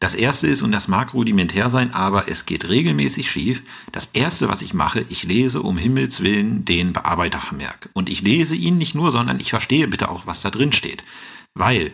Das 0.00 0.14
erste 0.14 0.46
ist, 0.46 0.62
und 0.62 0.70
das 0.70 0.86
mag 0.86 1.12
rudimentär 1.12 1.70
sein, 1.70 1.92
aber 1.92 2.28
es 2.28 2.46
geht 2.46 2.68
regelmäßig 2.68 3.28
schief. 3.28 3.62
Das 3.90 4.10
erste, 4.12 4.48
was 4.48 4.62
ich 4.62 4.72
mache, 4.72 5.04
ich 5.08 5.24
lese 5.24 5.60
um 5.60 5.76
Himmels 5.76 6.22
Willen 6.22 6.64
den 6.64 6.92
Bearbeitervermerk. 6.92 7.90
Und 7.94 8.08
ich 8.08 8.22
lese 8.22 8.54
ihn 8.54 8.78
nicht 8.78 8.94
nur, 8.94 9.10
sondern 9.10 9.40
ich 9.40 9.50
verstehe 9.50 9.88
bitte 9.88 10.08
auch, 10.08 10.24
was 10.24 10.40
da 10.40 10.50
drin 10.50 10.70
steht. 10.70 11.02
Weil 11.54 11.92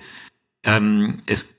ähm, 0.64 1.22
es 1.24 1.53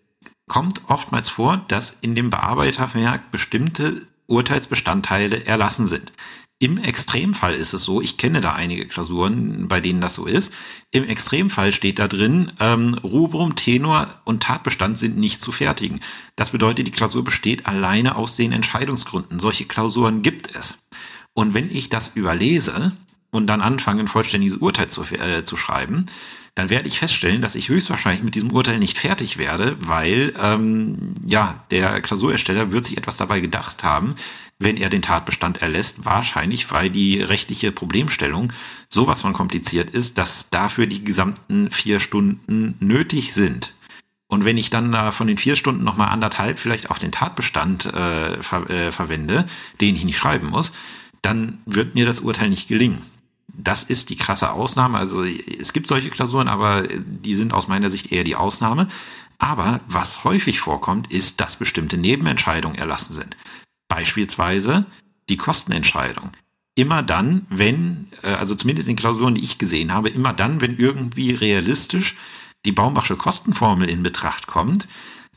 kommt 0.48 0.82
oftmals 0.90 1.30
vor, 1.30 1.66
dass 1.68 1.98
in 2.02 2.16
dem 2.16 2.30
Bearbeiterwerk 2.30 3.32
bestimmte 3.32 4.08
Urteilsbestandteile 4.28 5.46
erlassen 5.46 5.88
sind. 5.88 6.12
Im 6.58 6.78
Extremfall 6.78 7.54
ist 7.54 7.74
es 7.74 7.84
so, 7.84 8.02
ich 8.02 8.16
kenne 8.18 8.40
da 8.40 8.54
einige 8.54 8.88
Klausuren, 8.88 9.68
bei 9.68 9.82
denen 9.82 10.00
das 10.00 10.16
so 10.16 10.26
ist. 10.26 10.54
Im 10.92 11.04
Extremfall 11.04 11.74
steht 11.74 12.00
da 12.00 12.08
drin, 12.08 12.54
ähm, 12.62 12.94
Rubrum, 13.04 13.56
Tenor 13.56 14.22
und 14.24 14.42
Tatbestand 14.42 14.98
sind 14.98 15.18
nicht 15.18 15.42
zu 15.42 15.52
fertigen. 15.52 16.00
Das 16.38 16.52
bedeutet, 16.52 16.88
die 16.88 16.92
Klausur 16.92 17.26
besteht 17.26 17.66
alleine 17.66 18.16
aus 18.16 18.38
den 18.38 18.54
Entscheidungsgründen. 18.54 19.42
Solche 19.42 19.66
Klausuren 19.66 20.22
gibt 20.22 20.56
es. 20.56 20.78
Und 21.34 21.54
wenn 21.54 21.70
ich 21.70 21.90
das 21.90 22.14
überlese 22.16 22.94
und 23.36 23.48
dann 23.48 23.62
anfange, 23.62 24.02
ein 24.02 24.08
vollständiges 24.08 24.58
Urteil 24.58 24.88
zu, 24.88 25.04
äh, 25.14 25.44
zu 25.44 25.58
schreiben, 25.58 26.06
dann 26.56 26.70
werde 26.70 26.88
ich 26.88 27.00
feststellen, 27.00 27.42
dass 27.42 27.56
ich 27.56 27.68
höchstwahrscheinlich 27.68 28.24
mit 28.24 28.34
diesem 28.34 28.52
Urteil 28.52 28.80
nicht 28.80 28.98
fertig 28.98 29.38
werde, 29.38 29.76
weil 29.80 30.34
ähm, 30.42 31.14
ja 31.26 31.66
der 31.70 32.00
Klausurersteller 32.00 32.72
wird 32.72 32.86
sich 32.86 32.98
etwas 32.98 33.18
dabei 33.18 33.42
gedacht 33.42 33.84
haben, 33.84 34.16
wenn 34.58 34.78
er 34.78 34.90
den 34.90 35.02
Tatbestand 35.02 35.62
erlässt, 35.62 36.06
wahrscheinlich, 36.06 36.72
weil 36.72 36.90
die 36.90 37.22
rechtliche 37.22 37.74
Problemstellung 37.74 38.54
sowas 38.88 39.22
von 39.22 39.34
kompliziert 39.34 39.90
ist, 39.90 40.18
dass 40.18 40.50
dafür 40.50 40.88
die 40.88 41.04
gesamten 41.04 41.72
vier 41.72 42.00
Stunden 42.00 42.76
nötig 42.80 43.34
sind. 43.34 43.74
Und 44.28 44.46
wenn 44.46 44.58
ich 44.58 44.70
dann 44.70 44.94
da 44.94 45.12
von 45.12 45.28
den 45.28 45.38
vier 45.38 45.58
Stunden 45.58 45.84
nochmal 45.84 46.08
anderthalb 46.08 46.58
vielleicht 46.58 46.90
auf 46.90 47.00
den 47.00 47.12
Tatbestand 47.12 47.86
äh, 47.88 48.42
ver 48.42 48.70
äh, 48.70 48.92
verwende, 48.94 49.46
den 49.82 49.96
ich 49.96 50.06
nicht 50.06 50.18
schreiben 50.18 50.48
muss, 50.48 50.72
dann 51.22 51.60
wird 51.66 51.96
mir 51.96 52.06
das 52.06 52.22
Urteil 52.22 52.50
nicht 52.50 52.70
gelingen 52.70 53.02
das 53.58 53.84
ist 53.84 54.10
die 54.10 54.16
krasse 54.16 54.52
Ausnahme. 54.52 54.98
Also 54.98 55.24
es 55.24 55.74
gibt 55.74 55.88
solche 55.88 56.10
Klausuren, 56.10 56.48
aber 56.48 56.84
die 56.88 57.36
sind 57.36 57.54
aus 57.54 57.68
meiner 57.68 57.90
Sicht 57.90 58.12
eher 58.12 58.24
die 58.24 58.36
Ausnahme. 58.36 58.88
Aber 59.38 59.82
was 59.88 60.24
häufig 60.24 60.60
vorkommt, 60.60 61.12
ist, 61.12 61.42
dass 61.42 61.58
bestimmte 61.58 61.98
Nebenentscheidungen 61.98 62.78
erlassen 62.78 63.14
sind. 63.14 63.36
Beispielsweise 63.88 64.86
die 65.30 65.38
Kostenentscheidung. 65.38 66.32
Immer 66.76 67.04
dann, 67.04 67.46
wenn, 67.50 68.08
äh, 68.22 68.34
also 68.34 68.56
zumindest 68.56 68.88
in 68.90 68.96
Klausuren, 68.96 69.36
die 69.36 69.44
ich 69.44 69.58
gesehen 69.58 69.94
habe, 69.94 70.10
immer 70.10 70.34
dann, 70.34 70.62
wenn 70.62 70.78
irgendwie 70.78 71.32
realistisch 71.32 72.16
die 72.66 72.72
Baumbachsche 72.72 73.16
Kostenformel 73.16 73.90
in 73.90 74.04
Betracht 74.04 74.48
kommt, 74.48 74.88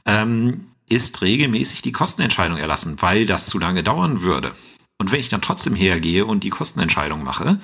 ähm, 0.04 0.66
ist 0.88 1.20
regelmäßig 1.22 1.82
die 1.82 1.92
Kostenentscheidung 1.92 2.56
erlassen, 2.56 2.96
weil 3.00 3.26
das 3.26 3.46
zu 3.46 3.58
lange 3.58 3.82
dauern 3.82 4.22
würde. 4.22 4.52
Und 4.98 5.12
wenn 5.12 5.20
ich 5.20 5.28
dann 5.28 5.42
trotzdem 5.42 5.74
hergehe 5.74 6.26
und 6.26 6.44
die 6.44 6.50
Kostenentscheidung 6.50 7.22
mache, 7.22 7.60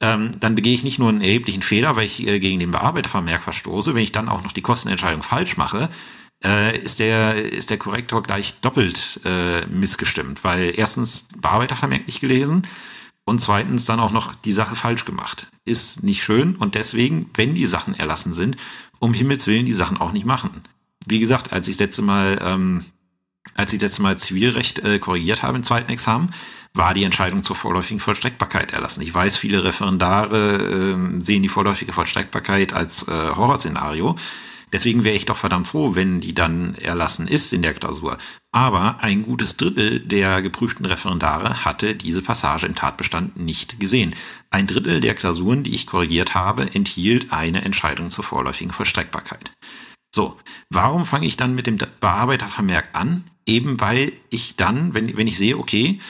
ähm, 0.00 0.30
dann 0.40 0.54
begehe 0.54 0.74
ich 0.74 0.84
nicht 0.84 0.98
nur 0.98 1.10
einen 1.10 1.20
erheblichen 1.20 1.62
Fehler, 1.62 1.94
weil 1.96 2.06
ich 2.06 2.26
äh, 2.26 2.40
gegen 2.40 2.58
den 2.58 2.70
Bearbeitervermerk 2.70 3.42
verstoße. 3.42 3.94
Wenn 3.94 4.02
ich 4.02 4.12
dann 4.12 4.28
auch 4.28 4.42
noch 4.42 4.52
die 4.52 4.62
Kostenentscheidung 4.62 5.22
falsch 5.22 5.56
mache, 5.56 5.90
äh, 6.42 6.78
ist 6.78 7.00
der 7.00 7.34
ist 7.34 7.70
der 7.70 7.78
Korrektor 7.78 8.22
gleich 8.22 8.60
doppelt 8.60 9.20
äh, 9.24 9.66
missgestimmt, 9.66 10.42
weil 10.42 10.72
erstens 10.74 11.28
Bearbeitervermerk 11.36 12.06
nicht 12.06 12.20
gelesen 12.20 12.62
und 13.24 13.40
zweitens 13.40 13.84
dann 13.84 14.00
auch 14.00 14.12
noch 14.12 14.34
die 14.34 14.52
Sache 14.52 14.74
falsch 14.74 15.04
gemacht. 15.04 15.48
Ist 15.66 16.02
nicht 16.02 16.24
schön 16.24 16.56
und 16.56 16.74
deswegen, 16.74 17.28
wenn 17.34 17.54
die 17.54 17.66
Sachen 17.66 17.94
erlassen 17.94 18.32
sind, 18.32 18.56
um 18.98 19.12
Himmels 19.12 19.46
Willen 19.46 19.66
die 19.66 19.72
Sachen 19.72 19.98
auch 19.98 20.12
nicht 20.12 20.24
machen. 20.24 20.50
Wie 21.06 21.20
gesagt, 21.20 21.52
als 21.52 21.68
ich 21.68 21.76
das 21.76 21.88
letzte 21.88 22.02
Mal 22.02 22.40
ähm, 22.42 22.84
als 23.54 23.72
ich 23.72 23.78
das 23.78 23.90
letzte 23.90 24.02
Mal 24.02 24.18
Zivilrecht 24.18 24.78
äh, 24.80 24.98
korrigiert 24.98 25.42
habe 25.42 25.58
im 25.58 25.62
zweiten 25.62 25.90
Examen, 25.90 26.32
war 26.74 26.94
die 26.94 27.04
Entscheidung 27.04 27.42
zur 27.42 27.56
vorläufigen 27.56 28.00
Vollstreckbarkeit 28.00 28.72
erlassen. 28.72 29.02
Ich 29.02 29.12
weiß, 29.12 29.38
viele 29.38 29.64
Referendare 29.64 30.96
äh, 30.96 31.24
sehen 31.24 31.42
die 31.42 31.48
vorläufige 31.48 31.92
Vollstreckbarkeit 31.92 32.72
als 32.72 33.06
äh, 33.08 33.10
Horrorszenario. 33.10 34.16
Deswegen 34.72 35.02
wäre 35.02 35.16
ich 35.16 35.26
doch 35.26 35.36
verdammt 35.36 35.66
froh, 35.66 35.96
wenn 35.96 36.20
die 36.20 36.34
dann 36.34 36.76
erlassen 36.76 37.26
ist 37.26 37.52
in 37.52 37.62
der 37.62 37.74
Klausur. 37.74 38.18
Aber 38.52 39.00
ein 39.00 39.22
gutes 39.22 39.56
Drittel 39.56 40.00
der 40.00 40.42
geprüften 40.42 40.86
Referendare 40.86 41.64
hatte 41.64 41.94
diese 41.96 42.22
Passage 42.22 42.66
im 42.66 42.76
Tatbestand 42.76 43.36
nicht 43.36 43.80
gesehen. 43.80 44.14
Ein 44.50 44.68
Drittel 44.68 45.00
der 45.00 45.14
Klausuren, 45.14 45.64
die 45.64 45.74
ich 45.74 45.86
korrigiert 45.86 46.34
habe, 46.34 46.72
enthielt 46.72 47.32
eine 47.32 47.62
Entscheidung 47.62 48.10
zur 48.10 48.22
vorläufigen 48.22 48.72
Vollstreckbarkeit. 48.72 49.52
So, 50.14 50.36
warum 50.70 51.04
fange 51.04 51.26
ich 51.26 51.36
dann 51.36 51.54
mit 51.54 51.66
dem 51.66 51.78
Bearbeitervermerk 52.00 52.90
an? 52.92 53.24
Eben 53.46 53.80
weil 53.80 54.12
ich 54.28 54.56
dann, 54.56 54.94
wenn, 54.94 55.16
wenn 55.16 55.26
ich 55.26 55.38
sehe, 55.38 55.58
okay, 55.58 56.00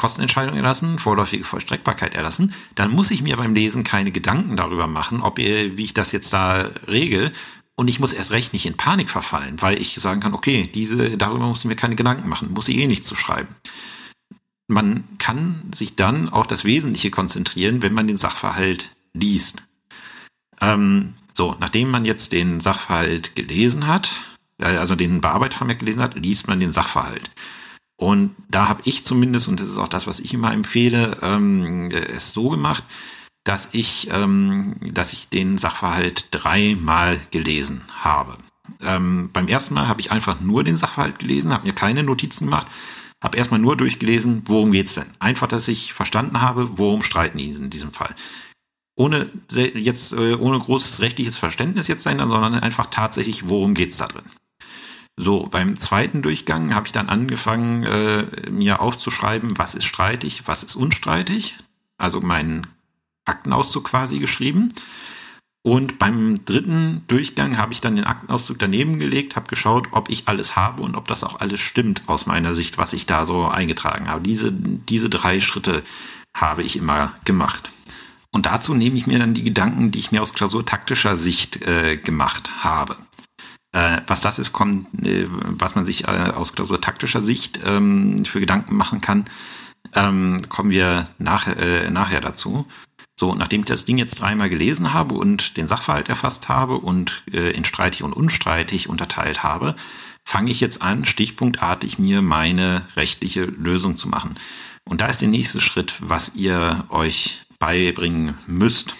Kostenentscheidung 0.00 0.56
erlassen, 0.56 0.98
vorläufige 0.98 1.44
Vollstreckbarkeit 1.44 2.14
erlassen, 2.14 2.54
dann 2.74 2.90
muss 2.90 3.10
ich 3.10 3.20
mir 3.20 3.36
beim 3.36 3.54
Lesen 3.54 3.84
keine 3.84 4.12
Gedanken 4.12 4.56
darüber 4.56 4.86
machen, 4.86 5.20
ob 5.20 5.36
wie 5.36 5.84
ich 5.84 5.92
das 5.92 6.10
jetzt 6.10 6.32
da 6.32 6.70
regel. 6.88 7.32
Und 7.76 7.88
ich 7.88 8.00
muss 8.00 8.14
erst 8.14 8.30
recht 8.30 8.54
nicht 8.54 8.64
in 8.64 8.78
Panik 8.78 9.10
verfallen, 9.10 9.60
weil 9.60 9.76
ich 9.76 9.94
sagen 9.96 10.20
kann, 10.20 10.32
okay, 10.32 10.70
diese, 10.74 11.18
darüber 11.18 11.46
muss 11.46 11.58
ich 11.58 11.64
mir 11.66 11.76
keine 11.76 11.96
Gedanken 11.96 12.30
machen, 12.30 12.54
muss 12.54 12.68
ich 12.68 12.78
eh 12.78 12.86
nichts 12.86 13.06
zu 13.06 13.14
schreiben. 13.14 13.54
Man 14.68 15.04
kann 15.18 15.60
sich 15.74 15.96
dann 15.96 16.30
auf 16.30 16.46
das 16.46 16.64
Wesentliche 16.64 17.10
konzentrieren, 17.10 17.82
wenn 17.82 17.92
man 17.92 18.06
den 18.06 18.16
Sachverhalt 18.16 18.90
liest. 19.12 19.62
Ähm, 20.62 21.12
so, 21.34 21.56
nachdem 21.60 21.90
man 21.90 22.06
jetzt 22.06 22.32
den 22.32 22.60
Sachverhalt 22.60 23.36
gelesen 23.36 23.86
hat, 23.86 24.12
also 24.56 24.94
den 24.94 25.20
Bearbeitvermerk 25.20 25.78
gelesen 25.78 26.00
hat, 26.00 26.14
liest 26.14 26.48
man 26.48 26.58
den 26.58 26.72
Sachverhalt. 26.72 27.30
Und 28.00 28.34
da 28.48 28.66
habe 28.66 28.80
ich 28.86 29.04
zumindest, 29.04 29.46
und 29.48 29.60
das 29.60 29.68
ist 29.68 29.76
auch 29.76 29.86
das, 29.86 30.06
was 30.06 30.20
ich 30.20 30.32
immer 30.32 30.54
empfehle, 30.54 31.18
ähm, 31.20 31.90
es 31.90 32.32
so 32.32 32.48
gemacht, 32.48 32.82
dass 33.44 33.68
ich, 33.72 34.08
ähm, 34.10 34.76
dass 34.80 35.12
ich 35.12 35.28
den 35.28 35.58
Sachverhalt 35.58 36.28
dreimal 36.30 37.20
gelesen 37.30 37.82
habe. 37.92 38.38
Ähm, 38.80 39.28
beim 39.34 39.48
ersten 39.48 39.74
Mal 39.74 39.86
habe 39.86 40.00
ich 40.00 40.10
einfach 40.10 40.40
nur 40.40 40.64
den 40.64 40.76
Sachverhalt 40.76 41.18
gelesen, 41.18 41.52
habe 41.52 41.66
mir 41.66 41.74
keine 41.74 42.02
Notizen 42.02 42.46
gemacht, 42.46 42.68
habe 43.22 43.36
erstmal 43.36 43.60
nur 43.60 43.76
durchgelesen, 43.76 44.44
worum 44.46 44.72
geht's 44.72 44.94
denn? 44.94 45.10
Einfach, 45.18 45.48
dass 45.48 45.68
ich 45.68 45.92
verstanden 45.92 46.40
habe, 46.40 46.78
worum 46.78 47.02
streiten 47.02 47.36
die 47.36 47.50
in 47.50 47.68
diesem 47.68 47.92
Fall. 47.92 48.14
Ohne 48.96 49.28
jetzt, 49.52 50.14
äh, 50.14 50.36
ohne 50.36 50.58
großes 50.58 51.02
rechtliches 51.02 51.36
Verständnis 51.36 51.86
jetzt 51.86 52.04
sein, 52.04 52.16
sondern 52.16 52.54
einfach 52.54 52.86
tatsächlich, 52.86 53.50
worum 53.50 53.74
geht's 53.74 53.98
da 53.98 54.06
drin? 54.06 54.24
So, 55.20 55.48
beim 55.50 55.78
zweiten 55.78 56.22
Durchgang 56.22 56.74
habe 56.74 56.86
ich 56.86 56.92
dann 56.92 57.10
angefangen, 57.10 57.82
äh, 57.82 58.50
mir 58.50 58.80
aufzuschreiben, 58.80 59.58
was 59.58 59.74
ist 59.74 59.84
streitig, 59.84 60.44
was 60.46 60.62
ist 60.62 60.76
unstreitig. 60.76 61.58
Also 61.98 62.22
meinen 62.22 62.66
Aktenauszug 63.26 63.84
quasi 63.84 64.18
geschrieben. 64.18 64.72
Und 65.62 65.98
beim 65.98 66.46
dritten 66.46 67.04
Durchgang 67.06 67.58
habe 67.58 67.74
ich 67.74 67.82
dann 67.82 67.96
den 67.96 68.06
Aktenauszug 68.06 68.58
daneben 68.58 68.98
gelegt, 68.98 69.36
habe 69.36 69.48
geschaut, 69.48 69.88
ob 69.90 70.08
ich 70.08 70.26
alles 70.26 70.56
habe 70.56 70.82
und 70.82 70.96
ob 70.96 71.06
das 71.06 71.22
auch 71.22 71.38
alles 71.38 71.60
stimmt 71.60 72.04
aus 72.06 72.24
meiner 72.24 72.54
Sicht, 72.54 72.78
was 72.78 72.94
ich 72.94 73.04
da 73.04 73.26
so 73.26 73.46
eingetragen 73.46 74.08
habe. 74.08 74.22
Diese, 74.22 74.50
diese 74.50 75.10
drei 75.10 75.40
Schritte 75.40 75.82
habe 76.34 76.62
ich 76.62 76.76
immer 76.76 77.12
gemacht. 77.26 77.70
Und 78.30 78.46
dazu 78.46 78.72
nehme 78.72 78.96
ich 78.96 79.06
mir 79.06 79.18
dann 79.18 79.34
die 79.34 79.44
Gedanken, 79.44 79.90
die 79.90 79.98
ich 79.98 80.12
mir 80.12 80.22
aus 80.22 80.32
klausurtaktischer 80.32 81.14
Sicht 81.14 81.60
äh, 81.66 81.98
gemacht 81.98 82.64
habe. 82.64 82.96
Äh, 83.72 83.98
was 84.06 84.20
das 84.20 84.38
ist, 84.38 84.52
kommt, 84.52 84.86
äh, 85.06 85.26
was 85.28 85.74
man 85.74 85.84
sich 85.84 86.04
äh, 86.04 86.32
aus 86.34 86.54
klausurtaktischer 86.54 87.22
Sicht 87.22 87.60
ähm, 87.64 88.24
für 88.24 88.40
Gedanken 88.40 88.76
machen 88.76 89.00
kann, 89.00 89.26
ähm, 89.94 90.42
kommen 90.48 90.70
wir 90.70 91.08
nach, 91.18 91.48
nachher 91.90 92.20
dazu. 92.20 92.66
So, 93.18 93.34
nachdem 93.34 93.60
ich 93.60 93.66
das 93.66 93.84
Ding 93.84 93.98
jetzt 93.98 94.20
dreimal 94.20 94.48
gelesen 94.48 94.92
habe 94.92 95.14
und 95.14 95.56
den 95.56 95.66
Sachverhalt 95.66 96.08
erfasst 96.08 96.48
habe 96.48 96.76
und 96.78 97.22
in 97.26 97.64
streitig 97.64 98.02
und 98.02 98.14
unstreitig 98.14 98.88
unterteilt 98.88 99.42
habe, 99.42 99.74
fange 100.24 100.50
ich 100.50 100.60
jetzt 100.60 100.80
an, 100.80 101.04
stichpunktartig 101.04 101.98
mir 101.98 102.22
meine 102.22 102.82
rechtliche 102.96 103.44
Lösung 103.44 103.96
zu 103.96 104.08
machen. 104.08 104.36
Und 104.88 105.00
da 105.00 105.06
ist 105.06 105.20
der 105.20 105.28
nächste 105.28 105.60
Schritt, 105.60 105.94
was 106.00 106.34
ihr 106.34 106.84
euch 106.88 107.42
beibringen 107.58 108.34
müsst. 108.46 108.94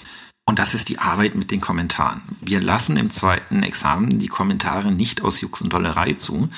Und 0.50 0.58
das 0.58 0.74
ist 0.74 0.88
die 0.88 0.98
Arbeit 0.98 1.36
mit 1.36 1.52
den 1.52 1.60
Kommentaren. 1.60 2.22
Wir 2.40 2.60
lassen 2.60 2.96
im 2.96 3.12
zweiten 3.12 3.62
Examen 3.62 4.18
die 4.18 4.26
Kommentare 4.26 4.90
nicht 4.90 5.22
aus 5.22 5.40
Jux 5.40 5.62
und 5.62 5.72
Dollerei 5.72 6.14
zu, 6.14 6.48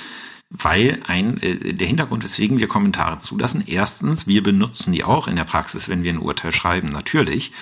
weil 0.48 1.02
ein, 1.06 1.36
äh, 1.42 1.74
der 1.74 1.88
Hintergrund, 1.88 2.24
weswegen 2.24 2.56
wir 2.56 2.68
Kommentare 2.68 3.18
zulassen, 3.18 3.62
erstens, 3.66 4.26
wir 4.26 4.42
benutzen 4.42 4.94
die 4.94 5.04
auch 5.04 5.28
in 5.28 5.36
der 5.36 5.44
Praxis, 5.44 5.90
wenn 5.90 6.04
wir 6.04 6.10
ein 6.14 6.20
Urteil 6.20 6.52
schreiben, 6.52 6.88
natürlich. 6.88 7.52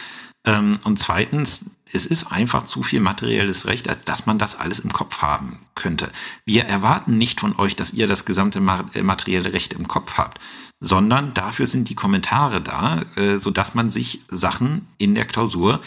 Ähm, 0.44 0.76
und 0.84 1.00
zweitens, 1.00 1.64
es 1.92 2.06
ist 2.06 2.30
einfach 2.30 2.62
zu 2.62 2.84
viel 2.84 3.00
materielles 3.00 3.66
Recht, 3.66 3.88
als 3.88 4.04
dass 4.04 4.26
man 4.26 4.38
das 4.38 4.54
alles 4.54 4.78
im 4.78 4.92
Kopf 4.92 5.22
haben 5.22 5.58
könnte. 5.74 6.12
Wir 6.44 6.64
erwarten 6.64 7.18
nicht 7.18 7.40
von 7.40 7.58
euch, 7.58 7.74
dass 7.74 7.92
ihr 7.92 8.06
das 8.06 8.24
gesamte 8.24 8.60
äh, 8.94 9.02
materielle 9.02 9.52
Recht 9.52 9.72
im 9.72 9.88
Kopf 9.88 10.16
habt, 10.16 10.38
sondern 10.78 11.34
dafür 11.34 11.66
sind 11.66 11.88
die 11.88 11.96
Kommentare 11.96 12.60
da, 12.60 13.02
äh, 13.16 13.38
so 13.38 13.50
dass 13.50 13.74
man 13.74 13.90
sich 13.90 14.20
Sachen 14.28 14.86
in 14.96 15.16
der 15.16 15.24
Klausur 15.24 15.80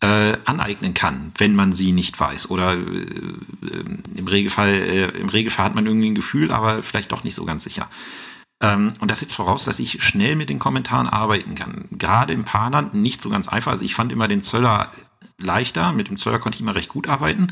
äh, 0.00 0.36
aneignen 0.44 0.94
kann, 0.94 1.32
wenn 1.38 1.54
man 1.54 1.72
sie 1.72 1.92
nicht 1.92 2.18
weiß. 2.18 2.50
Oder 2.50 2.74
äh, 2.74 2.76
im 4.14 4.26
Regelfall, 4.26 4.68
äh, 4.68 5.08
im 5.18 5.28
Regelfall 5.28 5.66
hat 5.66 5.74
man 5.74 5.86
irgendwie 5.86 6.10
ein 6.10 6.14
Gefühl, 6.14 6.52
aber 6.52 6.82
vielleicht 6.82 7.12
doch 7.12 7.24
nicht 7.24 7.34
so 7.34 7.44
ganz 7.44 7.64
sicher. 7.64 7.88
Ähm, 8.60 8.92
und 9.00 9.10
das 9.10 9.20
setzt 9.20 9.34
voraus, 9.34 9.64
dass 9.64 9.78
ich 9.78 10.02
schnell 10.02 10.36
mit 10.36 10.48
den 10.48 10.58
Kommentaren 10.58 11.06
arbeiten 11.06 11.54
kann. 11.54 11.86
Gerade 11.92 12.32
im 12.32 12.44
Paarland 12.44 12.94
nicht 12.94 13.20
so 13.20 13.30
ganz 13.30 13.48
einfach. 13.48 13.72
Also 13.72 13.84
ich 13.84 13.94
fand 13.94 14.12
immer 14.12 14.28
den 14.28 14.42
Zöller 14.42 14.90
leichter. 15.38 15.92
Mit 15.92 16.08
dem 16.08 16.16
Zöller 16.16 16.38
konnte 16.38 16.56
ich 16.56 16.62
immer 16.62 16.74
recht 16.74 16.88
gut 16.88 17.08
arbeiten. 17.08 17.48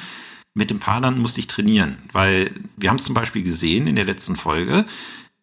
Mit 0.55 0.71
dem 0.71 0.81
Paarland 0.81 1.19
musste 1.19 1.41
ich 1.41 1.49
trainieren, 1.49 1.99
weil 2.13 2.53
wir 2.77 2.89
haben 2.89 2.97
es 2.97 3.05
zum 3.05 3.15
Beispiel 3.15 3.43
gesehen 3.43 3.87
in 3.87 3.97
der 3.97 4.05
letzten 4.05 4.37
Folge. 4.37 4.87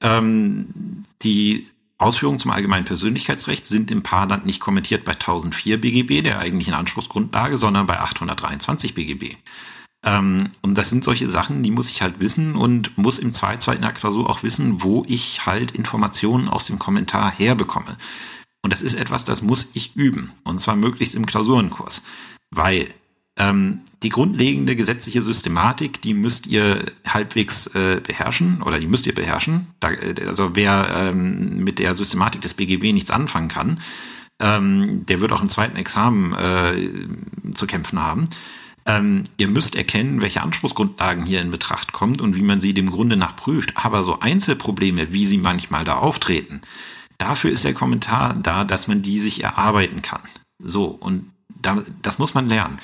Ähm, 0.01 1.03
die 1.21 1.67
Ausführungen 2.01 2.39
zum 2.39 2.51
allgemeinen 2.51 2.85
Persönlichkeitsrecht 2.85 3.65
sind 3.65 3.91
im 3.91 4.03
Paarland 4.03 4.45
nicht 4.45 4.59
kommentiert 4.59 5.05
bei 5.05 5.13
1004 5.13 5.79
BGB, 5.79 6.23
der 6.23 6.39
eigentlichen 6.39 6.73
Anspruchsgrundlage, 6.73 7.57
sondern 7.57 7.85
bei 7.85 7.99
823 7.99 8.93
BGB. 8.95 9.35
Ähm, 10.03 10.49
und 10.61 10.77
das 10.77 10.89
sind 10.89 11.03
solche 11.03 11.29
Sachen, 11.29 11.63
die 11.63 11.71
muss 11.71 11.89
ich 11.89 12.01
halt 12.01 12.19
wissen 12.19 12.55
und 12.55 12.97
muss 12.97 13.19
im 13.19 13.33
Zweifelsfall 13.33 13.75
in 13.75 13.83
der 13.83 13.91
Klausur 13.91 14.29
auch 14.29 14.43
wissen, 14.43 14.81
wo 14.81 15.03
ich 15.07 15.45
halt 15.45 15.71
Informationen 15.71 16.47
aus 16.47 16.65
dem 16.65 16.79
Kommentar 16.79 17.31
herbekomme. 17.31 17.97
Und 18.63 18.73
das 18.73 18.81
ist 18.81 18.95
etwas, 18.95 19.25
das 19.25 19.41
muss 19.41 19.67
ich 19.73 19.95
üben. 19.95 20.31
Und 20.43 20.59
zwar 20.59 20.75
möglichst 20.75 21.15
im 21.15 21.25
Klausurenkurs. 21.25 22.01
Weil 22.49 22.93
ähm, 23.41 23.81
die 24.03 24.09
grundlegende 24.09 24.75
gesetzliche 24.75 25.21
Systematik, 25.21 26.01
die 26.01 26.13
müsst 26.13 26.47
ihr 26.47 26.85
halbwegs 27.07 27.67
äh, 27.67 27.99
beherrschen 28.05 28.61
oder 28.61 28.79
die 28.79 28.87
müsst 28.87 29.07
ihr 29.07 29.15
beherrschen. 29.15 29.67
Da, 29.79 29.91
äh, 29.91 30.15
also 30.27 30.51
wer 30.55 30.91
ähm, 30.95 31.63
mit 31.63 31.79
der 31.79 31.95
Systematik 31.95 32.41
des 32.41 32.53
BGB 32.53 32.93
nichts 32.93 33.11
anfangen 33.11 33.47
kann, 33.47 33.79
ähm, 34.39 35.05
der 35.07 35.21
wird 35.21 35.31
auch 35.31 35.41
im 35.41 35.49
zweiten 35.49 35.75
Examen 35.75 36.33
äh, 36.33 37.53
zu 37.53 37.67
kämpfen 37.67 37.99
haben. 37.99 38.27
Ähm, 38.85 39.23
ihr 39.37 39.47
müsst 39.47 39.75
erkennen, 39.75 40.21
welche 40.21 40.41
Anspruchsgrundlagen 40.41 41.25
hier 41.25 41.41
in 41.41 41.51
Betracht 41.51 41.93
kommt 41.93 42.21
und 42.21 42.35
wie 42.35 42.41
man 42.41 42.59
sie 42.59 42.73
dem 42.73 42.89
Grunde 42.89 43.17
nach 43.17 43.35
prüft. 43.35 43.73
Aber 43.75 44.03
so 44.03 44.19
Einzelprobleme, 44.19 45.13
wie 45.13 45.27
sie 45.27 45.37
manchmal 45.37 45.83
da 45.83 45.97
auftreten, 45.97 46.61
dafür 47.19 47.51
ist 47.51 47.65
der 47.65 47.73
Kommentar 47.73 48.35
da, 48.35 48.63
dass 48.63 48.87
man 48.87 49.03
die 49.03 49.19
sich 49.19 49.43
erarbeiten 49.43 50.01
kann. 50.01 50.21
So, 50.63 50.85
und 50.85 51.31
da, 51.61 51.83
das 52.01 52.17
muss 52.17 52.33
man 52.33 52.49
lernen. 52.49 52.79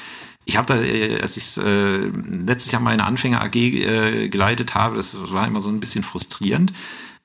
Ich 0.48 0.56
habe 0.56 0.66
da, 0.66 0.82
äh, 0.82 1.20
als 1.22 1.36
ich 1.36 1.58
äh, 1.58 1.98
letztes 1.98 2.72
Jahr 2.72 2.82
meine 2.82 3.04
Anfänger 3.04 3.42
AG 3.42 3.56
äh, 3.56 4.30
geleitet 4.30 4.76
habe, 4.76 4.96
das 4.96 5.32
war 5.32 5.46
immer 5.46 5.60
so 5.60 5.70
ein 5.70 5.82
bisschen 5.82 6.04
frustrierend. 6.04 6.72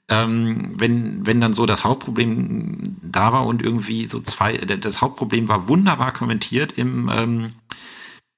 Ähm, 0.08 0.74
wenn, 0.76 1.24
wenn 1.24 1.40
dann 1.40 1.54
so 1.54 1.64
das 1.64 1.84
Hauptproblem 1.84 2.82
da 3.00 3.32
war 3.32 3.46
und 3.46 3.62
irgendwie 3.62 4.08
so 4.08 4.20
zwei, 4.20 4.56
das 4.56 5.00
Hauptproblem 5.00 5.46
war 5.48 5.68
wunderbar 5.68 6.12
kommentiert 6.12 6.72
im, 6.76 7.08
ähm, 7.14 7.52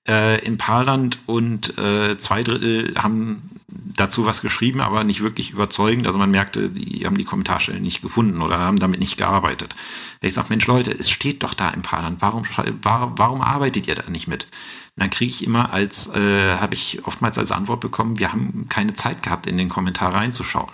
äh, 0.06 0.44
im 0.44 0.58
Paarland 0.58 1.18
und 1.26 1.78
äh, 1.78 2.18
zwei 2.18 2.42
Drittel 2.42 2.94
haben 2.96 3.50
dazu 3.68 4.26
was 4.26 4.42
geschrieben, 4.42 4.80
aber 4.80 5.04
nicht 5.04 5.22
wirklich 5.22 5.50
überzeugend. 5.50 6.06
Also 6.06 6.18
man 6.18 6.30
merkte, 6.30 6.70
die 6.70 7.06
haben 7.06 7.16
die 7.16 7.24
Kommentarstellen 7.24 7.82
nicht 7.82 8.02
gefunden 8.02 8.42
oder 8.42 8.58
haben 8.58 8.78
damit 8.78 9.00
nicht 9.00 9.16
gearbeitet. 9.16 9.74
Ich 10.20 10.34
sage, 10.34 10.48
Mensch 10.50 10.66
Leute, 10.66 10.92
es 10.92 11.10
steht 11.10 11.42
doch 11.42 11.54
da 11.54 11.70
im 11.70 11.82
Paarland. 11.82 12.20
Warum, 12.20 12.44
warum, 12.82 13.40
arbeitet 13.40 13.86
ihr 13.86 13.94
da 13.94 14.08
nicht 14.10 14.28
mit? 14.28 14.44
Und 14.44 15.02
dann 15.02 15.10
kriege 15.10 15.30
ich 15.30 15.44
immer 15.44 15.72
als, 15.72 16.08
äh, 16.08 16.56
habe 16.56 16.74
ich 16.74 17.04
oftmals 17.06 17.38
als 17.38 17.52
Antwort 17.52 17.80
bekommen, 17.80 18.18
wir 18.18 18.32
haben 18.32 18.66
keine 18.68 18.94
Zeit 18.94 19.22
gehabt, 19.22 19.46
in 19.46 19.58
den 19.58 19.68
Kommentar 19.68 20.14
reinzuschauen. 20.14 20.72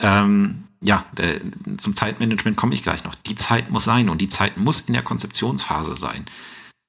Ähm, 0.00 0.64
ja, 0.80 1.04
der, 1.16 1.40
zum 1.78 1.94
Zeitmanagement 1.94 2.56
komme 2.56 2.74
ich 2.74 2.82
gleich 2.82 3.04
noch. 3.04 3.14
Die 3.14 3.36
Zeit 3.36 3.70
muss 3.70 3.84
sein 3.84 4.08
und 4.08 4.20
die 4.20 4.28
Zeit 4.28 4.56
muss 4.56 4.82
in 4.82 4.94
der 4.94 5.02
Konzeptionsphase 5.02 5.96
sein. 5.96 6.26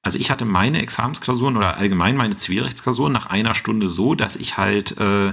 Also 0.04 0.18
ich 0.18 0.30
hatte 0.30 0.44
meine 0.44 0.82
Examensklausuren 0.82 1.56
oder 1.56 1.78
allgemein 1.78 2.16
meine 2.16 2.36
Zivilrechtsklausuren 2.36 3.12
nach 3.12 3.26
einer 3.26 3.54
Stunde 3.54 3.88
so, 3.88 4.14
dass 4.14 4.36
ich 4.36 4.58
halt 4.58 4.98
äh, 4.98 5.32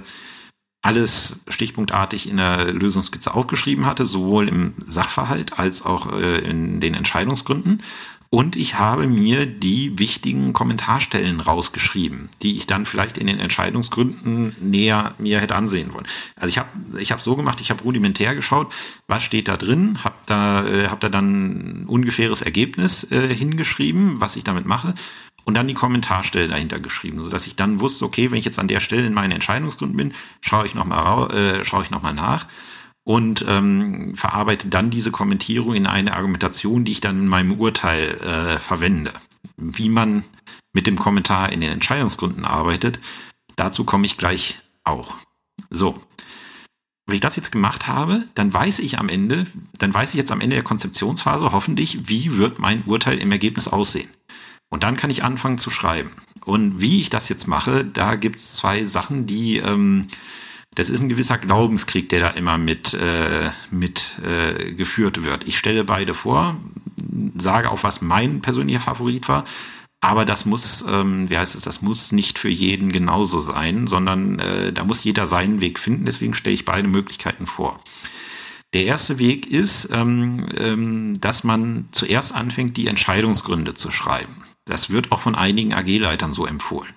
alles 0.81 1.41
stichpunktartig 1.49 2.27
in 2.27 2.37
der 2.37 2.71
Lösungskizze 2.71 3.33
aufgeschrieben 3.33 3.85
hatte, 3.85 4.05
sowohl 4.05 4.47
im 4.47 4.73
Sachverhalt 4.87 5.59
als 5.59 5.83
auch 5.83 6.13
äh, 6.13 6.39
in 6.39 6.79
den 6.79 6.95
Entscheidungsgründen. 6.95 7.83
Und 8.33 8.55
ich 8.55 8.79
habe 8.79 9.07
mir 9.07 9.45
die 9.45 9.99
wichtigen 9.99 10.53
Kommentarstellen 10.53 11.41
rausgeschrieben, 11.41 12.29
die 12.41 12.55
ich 12.55 12.65
dann 12.65 12.85
vielleicht 12.85 13.17
in 13.17 13.27
den 13.27 13.41
Entscheidungsgründen 13.41 14.55
näher 14.61 15.15
mir 15.17 15.41
hätte 15.41 15.55
ansehen 15.55 15.93
wollen. 15.93 16.07
Also 16.37 16.47
ich 16.47 16.57
habe 16.57 16.69
ich 16.97 17.11
hab 17.11 17.19
so 17.19 17.35
gemacht, 17.35 17.59
ich 17.59 17.71
habe 17.71 17.83
rudimentär 17.83 18.33
geschaut, 18.33 18.71
was 19.07 19.21
steht 19.23 19.49
da 19.49 19.57
drin, 19.57 20.01
habe 20.05 20.15
da, 20.27 20.65
äh, 20.65 20.87
hab 20.87 21.01
da 21.01 21.09
dann 21.09 21.83
ungefähres 21.87 22.41
Ergebnis 22.41 23.03
äh, 23.11 23.35
hingeschrieben, 23.35 24.21
was 24.21 24.37
ich 24.37 24.45
damit 24.45 24.65
mache 24.65 24.93
und 25.43 25.55
dann 25.55 25.67
die 25.67 25.73
Kommentarstelle 25.73 26.47
dahinter 26.47 26.79
geschrieben, 26.79 27.21
sodass 27.21 27.47
ich 27.47 27.57
dann 27.57 27.81
wusste, 27.81 28.05
okay, 28.05 28.31
wenn 28.31 28.37
ich 28.37 28.45
jetzt 28.45 28.59
an 28.59 28.69
der 28.69 28.79
Stelle 28.79 29.05
in 29.05 29.13
meinen 29.13 29.33
Entscheidungsgründen 29.33 29.97
bin, 29.97 30.13
schaue 30.39 30.65
ich 30.65 30.73
nochmal 30.73 31.31
äh, 31.35 31.65
schaue 31.65 31.83
ich 31.83 31.91
noch 31.91 32.01
nach 32.01 32.47
und 33.03 33.45
ähm, 33.47 34.15
verarbeite 34.15 34.67
dann 34.67 34.89
diese 34.89 35.11
Kommentierung 35.11 35.73
in 35.73 35.87
eine 35.87 36.13
Argumentation, 36.13 36.85
die 36.85 36.91
ich 36.91 37.01
dann 37.01 37.19
in 37.19 37.27
meinem 37.27 37.53
Urteil 37.53 38.09
äh, 38.21 38.59
verwende. 38.59 39.13
Wie 39.57 39.89
man 39.89 40.23
mit 40.73 40.87
dem 40.87 40.97
Kommentar 40.97 41.51
in 41.51 41.61
den 41.61 41.71
Entscheidungsgründen 41.71 42.45
arbeitet, 42.45 42.99
dazu 43.55 43.83
komme 43.83 44.05
ich 44.05 44.17
gleich 44.17 44.59
auch. 44.83 45.15
So. 45.69 46.01
Wenn 47.07 47.15
ich 47.15 47.21
das 47.21 47.35
jetzt 47.35 47.51
gemacht 47.51 47.87
habe, 47.87 48.25
dann 48.35 48.53
weiß 48.53 48.79
ich 48.79 48.99
am 48.99 49.09
Ende, 49.09 49.45
dann 49.79 49.93
weiß 49.93 50.11
ich 50.11 50.15
jetzt 50.15 50.31
am 50.31 50.39
Ende 50.39 50.55
der 50.55 50.63
Konzeptionsphase 50.63 51.51
hoffentlich, 51.51 52.07
wie 52.07 52.37
wird 52.37 52.59
mein 52.59 52.83
Urteil 52.85 53.17
im 53.17 53.31
Ergebnis 53.31 53.67
aussehen. 53.67 54.09
Und 54.69 54.83
dann 54.83 54.95
kann 54.95 55.09
ich 55.09 55.23
anfangen 55.23 55.57
zu 55.57 55.69
schreiben. 55.69 56.11
Und 56.45 56.79
wie 56.79 57.01
ich 57.01 57.09
das 57.09 57.27
jetzt 57.27 57.47
mache, 57.47 57.83
da 57.83 58.15
gibt 58.15 58.37
es 58.37 58.55
zwei 58.55 58.85
Sachen, 58.85 59.25
die 59.25 59.57
ähm, 59.57 60.07
das 60.75 60.89
ist 60.89 61.01
ein 61.01 61.09
gewisser 61.09 61.37
Glaubenskrieg, 61.37 62.09
der 62.09 62.21
da 62.21 62.29
immer 62.29 62.57
mit, 62.57 62.93
äh, 62.93 63.49
mit 63.71 64.19
äh, 64.23 64.71
geführt 64.73 65.23
wird. 65.23 65.47
Ich 65.47 65.57
stelle 65.57 65.83
beide 65.83 66.13
vor, 66.13 66.57
sage 67.37 67.71
auch, 67.71 67.83
was 67.83 68.01
mein 68.01 68.41
persönlicher 68.41 68.79
Favorit 68.79 69.27
war, 69.27 69.43
aber 69.99 70.25
das 70.25 70.45
muss, 70.45 70.83
ähm, 70.87 71.29
wie 71.29 71.37
heißt 71.37 71.55
es, 71.55 71.61
das 71.61 71.81
muss 71.81 72.11
nicht 72.11 72.39
für 72.39 72.49
jeden 72.49 72.91
genauso 72.91 73.39
sein, 73.39 73.85
sondern 73.85 74.39
äh, 74.39 74.73
da 74.73 74.83
muss 74.83 75.03
jeder 75.03 75.27
seinen 75.27 75.61
Weg 75.61 75.77
finden. 75.77 76.05
Deswegen 76.05 76.33
stelle 76.33 76.55
ich 76.55 76.65
beide 76.65 76.87
Möglichkeiten 76.87 77.45
vor. 77.45 77.79
Der 78.73 78.85
erste 78.85 79.19
Weg 79.19 79.47
ist, 79.47 79.89
ähm, 79.91 80.47
ähm, 80.57 81.21
dass 81.21 81.43
man 81.43 81.89
zuerst 81.91 82.33
anfängt, 82.33 82.77
die 82.77 82.87
Entscheidungsgründe 82.87 83.75
zu 83.75 83.91
schreiben. 83.91 84.43
Das 84.65 84.89
wird 84.89 85.11
auch 85.11 85.19
von 85.19 85.35
einigen 85.35 85.73
AG-Leitern 85.73 86.33
so 86.33 86.47
empfohlen. 86.47 86.91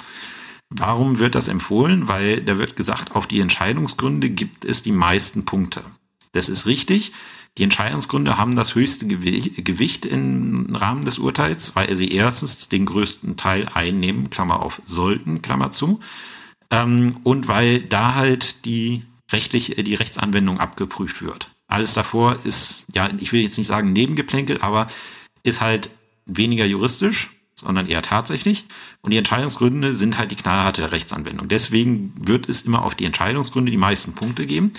Warum 0.77 1.21
wird 1.21 1.37
das 1.37 1.47
empfohlen? 1.47 2.09
Weil 2.09 2.41
da 2.41 2.59
wird 2.59 2.75
gesagt, 2.75 3.15
auf 3.15 3.29
die 3.29 3.39
Entscheidungsgründe 3.39 4.29
gibt 4.29 4.65
es 4.65 4.83
die 4.83 4.93
meisten 4.93 5.45
Punkte. 5.45 5.85
Das 6.33 6.49
ist 6.49 6.67
richtig. 6.67 7.13
Die 7.57 7.63
Entscheidungsgründe 7.63 8.37
haben 8.37 8.57
das 8.57 8.75
höchste 8.75 9.07
Gewicht 9.07 10.05
im 10.05 10.75
Rahmen 10.75 11.05
des 11.05 11.21
Urteils, 11.21 11.77
weil 11.77 11.95
sie 11.95 12.09
erstens 12.09 12.69
den 12.69 12.87
größten 12.87 13.37
Teil 13.37 13.69
einnehmen, 13.73 14.31
Klammer 14.31 14.61
auf, 14.61 14.83
sollten, 14.85 15.43
Klammer 15.43 15.71
zu, 15.71 16.01
ähm, 16.73 17.19
und 17.23 17.47
weil 17.47 17.81
da 17.81 18.17
halt 18.17 18.65
die 18.65 19.05
rechtlich, 19.31 19.77
die 19.79 19.95
Rechtsanwendung 19.95 20.59
abgeprüft 20.59 21.23
wird. 21.23 21.51
Alles 21.69 21.95
davor 21.95 22.39
ist, 22.43 22.83
ja, 22.93 23.09
ich 23.21 23.33
will 23.33 23.43
jetzt 23.43 23.59
nicht 23.59 23.69
sagen 23.69 23.93
Nebengeplänkel, 23.93 24.61
aber 24.61 24.89
ist 25.45 25.61
halt 25.61 25.91
weniger 26.27 26.65
juristisch 26.65 27.31
sondern 27.55 27.87
eher 27.87 28.03
tatsächlich. 28.03 28.65
Und 29.01 29.13
die 29.13 29.17
Entscheidungsgründe 29.17 29.95
sind 29.95 30.19
halt 30.19 30.31
die 30.31 30.37
knallharte 30.37 30.93
Rechtsanwendung. 30.93 31.49
Deswegen 31.49 32.13
wird 32.17 32.49
es 32.49 32.63
immer 32.63 32.85
auf 32.85 32.95
die 32.95 33.05
Entscheidungsgründe 33.05 33.71
die 33.71 33.79
meisten 33.79 34.15
Punkte 34.15 34.47
geben. 34.47 34.73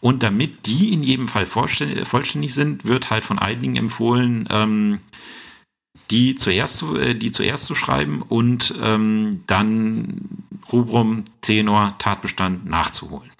Und 0.00 0.22
damit 0.22 0.66
die 0.66 0.92
in 0.92 1.02
jedem 1.02 1.28
Fall 1.28 1.46
vollständig 1.46 2.54
sind, 2.54 2.84
wird 2.84 3.10
halt 3.10 3.24
von 3.24 3.38
einigen 3.38 3.76
empfohlen, 3.76 4.46
ähm, 4.50 5.00
die 6.10 6.34
zuerst 6.34 6.76
zu, 6.76 6.96
äh, 6.96 7.14
die 7.14 7.30
zuerst 7.30 7.64
zu 7.64 7.74
schreiben 7.74 8.22
und 8.22 8.74
ähm, 8.80 9.42
dann 9.46 10.20
Rubrum, 10.72 11.24
Tenor, 11.40 11.96
Tatbestand 11.98 12.66
nachzuholen. 12.66 13.30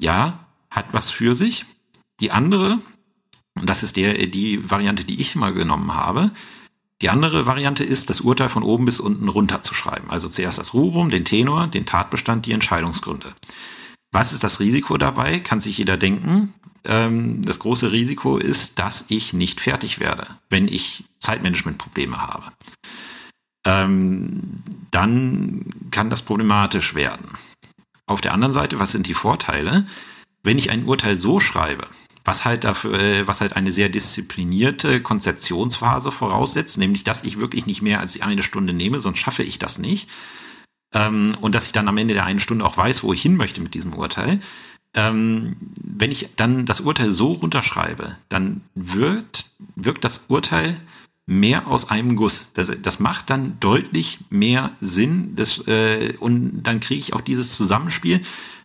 Ja, 0.00 0.46
hat 0.70 0.86
was 0.92 1.10
für 1.10 1.34
sich. 1.34 1.66
Die 2.20 2.30
andere, 2.30 2.78
und 3.58 3.68
das 3.68 3.82
ist 3.82 3.96
der, 3.96 4.26
die 4.26 4.70
Variante, 4.70 5.04
die 5.04 5.20
ich 5.20 5.34
immer 5.34 5.52
genommen 5.52 5.94
habe, 5.94 6.30
die 7.02 7.08
andere 7.08 7.46
Variante 7.46 7.84
ist, 7.84 8.10
das 8.10 8.20
Urteil 8.20 8.48
von 8.48 8.62
oben 8.62 8.84
bis 8.84 9.00
unten 9.00 9.28
runterzuschreiben. 9.28 10.10
Also 10.10 10.28
zuerst 10.28 10.58
das 10.58 10.74
Rubrum, 10.74 11.10
den 11.10 11.24
Tenor, 11.24 11.66
den 11.66 11.86
Tatbestand, 11.86 12.46
die 12.46 12.52
Entscheidungsgründe. 12.52 13.34
Was 14.12 14.32
ist 14.32 14.44
das 14.44 14.60
Risiko 14.60 14.98
dabei? 14.98 15.38
Kann 15.40 15.60
sich 15.60 15.78
jeder 15.78 15.96
denken. 15.96 16.52
Ähm, 16.84 17.42
das 17.42 17.58
große 17.58 17.92
Risiko 17.92 18.36
ist, 18.36 18.78
dass 18.78 19.04
ich 19.08 19.32
nicht 19.32 19.60
fertig 19.60 20.00
werde, 20.00 20.26
wenn 20.48 20.68
ich 20.68 21.04
Zeitmanagementprobleme 21.18 22.20
habe. 22.20 22.52
Ähm, 23.64 24.62
dann 24.90 25.72
kann 25.90 26.10
das 26.10 26.22
problematisch 26.22 26.94
werden. 26.94 27.30
Auf 28.06 28.20
der 28.20 28.32
anderen 28.34 28.54
Seite, 28.54 28.78
was 28.78 28.92
sind 28.92 29.06
die 29.06 29.14
Vorteile? 29.14 29.86
Wenn 30.42 30.58
ich 30.58 30.70
ein 30.70 30.84
Urteil 30.84 31.18
so 31.18 31.38
schreibe, 31.38 31.86
was 32.24 32.44
halt 32.44 32.64
dafür, 32.64 32.98
äh, 32.98 33.26
was 33.26 33.40
halt 33.40 33.54
eine 33.56 33.72
sehr 33.72 33.88
disziplinierte 33.88 35.00
Konzeptionsphase 35.00 36.12
voraussetzt, 36.12 36.78
nämlich 36.78 37.04
dass 37.04 37.22
ich 37.22 37.38
wirklich 37.38 37.66
nicht 37.66 37.82
mehr 37.82 38.00
als 38.00 38.20
eine 38.20 38.42
Stunde 38.42 38.72
nehme, 38.72 39.00
sonst 39.00 39.18
schaffe 39.18 39.42
ich 39.42 39.58
das 39.58 39.78
nicht. 39.78 40.08
Ähm, 40.92 41.36
und 41.40 41.54
dass 41.54 41.66
ich 41.66 41.72
dann 41.72 41.88
am 41.88 41.98
Ende 41.98 42.14
der 42.14 42.24
einen 42.24 42.40
Stunde 42.40 42.64
auch 42.64 42.76
weiß, 42.76 43.02
wo 43.02 43.12
ich 43.12 43.22
hin 43.22 43.36
möchte 43.36 43.60
mit 43.60 43.74
diesem 43.74 43.94
Urteil. 43.94 44.40
Ähm, 44.92 45.56
wenn 45.82 46.10
ich 46.10 46.30
dann 46.36 46.66
das 46.66 46.80
Urteil 46.80 47.12
so 47.12 47.32
runterschreibe, 47.32 48.16
dann 48.28 48.62
wird, 48.74 49.46
wirkt 49.76 50.04
das 50.04 50.24
Urteil 50.28 50.76
mehr 51.26 51.68
aus 51.68 51.88
einem 51.90 52.16
Guss. 52.16 52.50
Das, 52.54 52.70
das 52.82 52.98
macht 52.98 53.30
dann 53.30 53.58
deutlich 53.60 54.18
mehr 54.30 54.72
Sinn 54.80 55.36
das, 55.36 55.58
äh, 55.68 56.14
und 56.18 56.64
dann 56.64 56.80
kriege 56.80 56.98
ich 56.98 57.12
auch 57.12 57.20
dieses 57.20 57.54
Zusammenspiel 57.54 58.20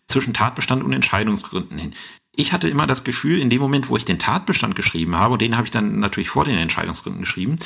zwischen 0.07 0.33
Tatbestand 0.33 0.83
und 0.83 0.93
Entscheidungsgründen 0.93 1.77
hin 1.77 1.93
ich 2.37 2.53
hatte 2.53 2.69
immer 2.69 2.87
das 2.87 3.03
Gefühl, 3.03 3.39
in 3.39 3.49
dem 3.49 3.61
Moment, 3.61 3.89
wo 3.89 3.97
ich 3.97 4.05
den 4.05 4.19
Tatbestand 4.19 4.75
geschrieben 4.75 5.15
habe, 5.15 5.33
und 5.33 5.41
den 5.41 5.55
habe 5.55 5.65
ich 5.65 5.71
dann 5.71 5.99
natürlich 5.99 6.29
vor 6.29 6.45
den 6.45 6.57
Entscheidungsgründen 6.57 7.21
geschrieben, 7.21 7.57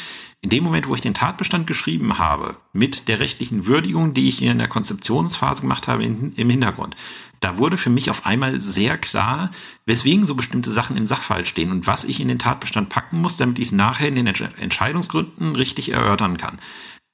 in 0.41 0.49
dem 0.49 0.63
Moment, 0.63 0.88
wo 0.88 0.95
ich 0.95 1.01
den 1.01 1.13
Tatbestand 1.13 1.67
geschrieben 1.67 2.17
habe, 2.17 2.55
mit 2.73 3.08
der 3.08 3.19
rechtlichen 3.19 3.65
Würdigung, 3.65 4.13
die 4.13 4.29
ich 4.29 4.41
in 4.41 4.58
der 4.58 4.67
Konzeptionsphase 4.67 5.62
gemacht 5.62 5.88
habe 5.88 6.03
in, 6.03 6.34
im 6.34 6.49
Hintergrund, 6.49 6.95
da 7.39 7.58
wurde 7.58 7.77
für 7.77 7.89
mich 7.89 8.10
auf 8.10 8.25
einmal 8.25 8.60
sehr 8.60 8.97
klar, 8.97 9.49
weswegen 9.86 10.25
so 10.25 10.36
bestimmte 10.36 10.71
Sachen 10.71 10.97
im 10.97 11.08
Sachverhalt 11.08 11.47
stehen 11.47 11.71
und 11.71 11.88
was 11.88 12.03
ich 12.03 12.19
in 12.19 12.27
den 12.27 12.39
Tatbestand 12.39 12.89
packen 12.89 13.21
muss, 13.21 13.38
damit 13.38 13.60
ich 13.60 13.65
es 13.65 13.71
nachher 13.71 14.10
in 14.10 14.15
den 14.15 14.27
Entscheidungsgründen 14.27 15.55
richtig 15.55 15.93
erörtern 15.93 16.38
kann. 16.38 16.60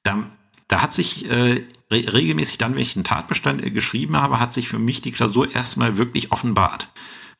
Da, 0.04 0.30
da 0.68 0.82
hat 0.82 0.94
sich 0.94 1.30
äh, 1.30 1.64
re 1.92 2.14
regelmäßig 2.14 2.58
dann, 2.58 2.74
wenn 2.74 2.82
ich 2.82 2.96
einen 2.96 3.04
Tatbestand 3.04 3.64
äh, 3.64 3.72
geschrieben 3.72 4.18
habe, 4.18 4.40
hat 4.40 4.54
sich 4.54 4.68
für 4.68 4.80
mich 4.80 5.02
die 5.02 5.12
Klausur 5.12 5.54
erstmal 5.54 5.98
wirklich 5.98 6.32
offenbart. 6.32 6.90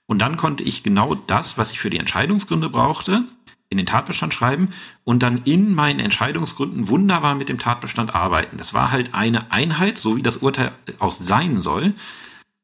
Und 0.08 0.20
dann 0.20 0.38
konnte 0.38 0.64
ich 0.64 0.84
genau 0.84 1.16
das, 1.16 1.58
was 1.58 1.72
ich 1.72 1.80
für 1.80 1.90
die 1.90 1.98
Entscheidungsgründe 1.98 2.70
brauchte, 2.70 3.24
in 3.70 3.78
den 3.78 3.88
Tatbestand 3.88 4.34
schreiben 4.34 4.70
und 5.04 5.24
dann 5.24 5.42
in 5.44 5.74
meinen 5.74 6.00
Entscheidungsgründen 6.00 6.88
wunderbar 6.88 7.36
mit 7.36 7.50
dem 7.50 7.58
Tatbestand 7.58 8.14
arbeiten. 8.14 8.58
Das 8.58 8.74
war 8.74 8.92
halt 8.92 9.14
eine 9.14 9.52
Einheit, 9.52 9.98
so 9.98 10.16
wie 10.16 10.22
das 10.22 10.38
Urteil 10.38 10.72
auch 11.00 11.12
sein 11.12 11.60
soll. 11.60 11.94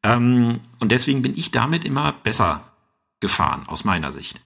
Ähm, 0.04 0.60
und 0.80 0.92
deswegen 0.92 1.22
bin 1.22 1.38
ich 1.38 1.52
damit 1.52 1.86
immer 1.86 2.12
besser 2.12 2.64
gefahren, 3.20 3.64
aus 3.68 3.84
meiner 3.84 4.12
Sicht. 4.12 4.42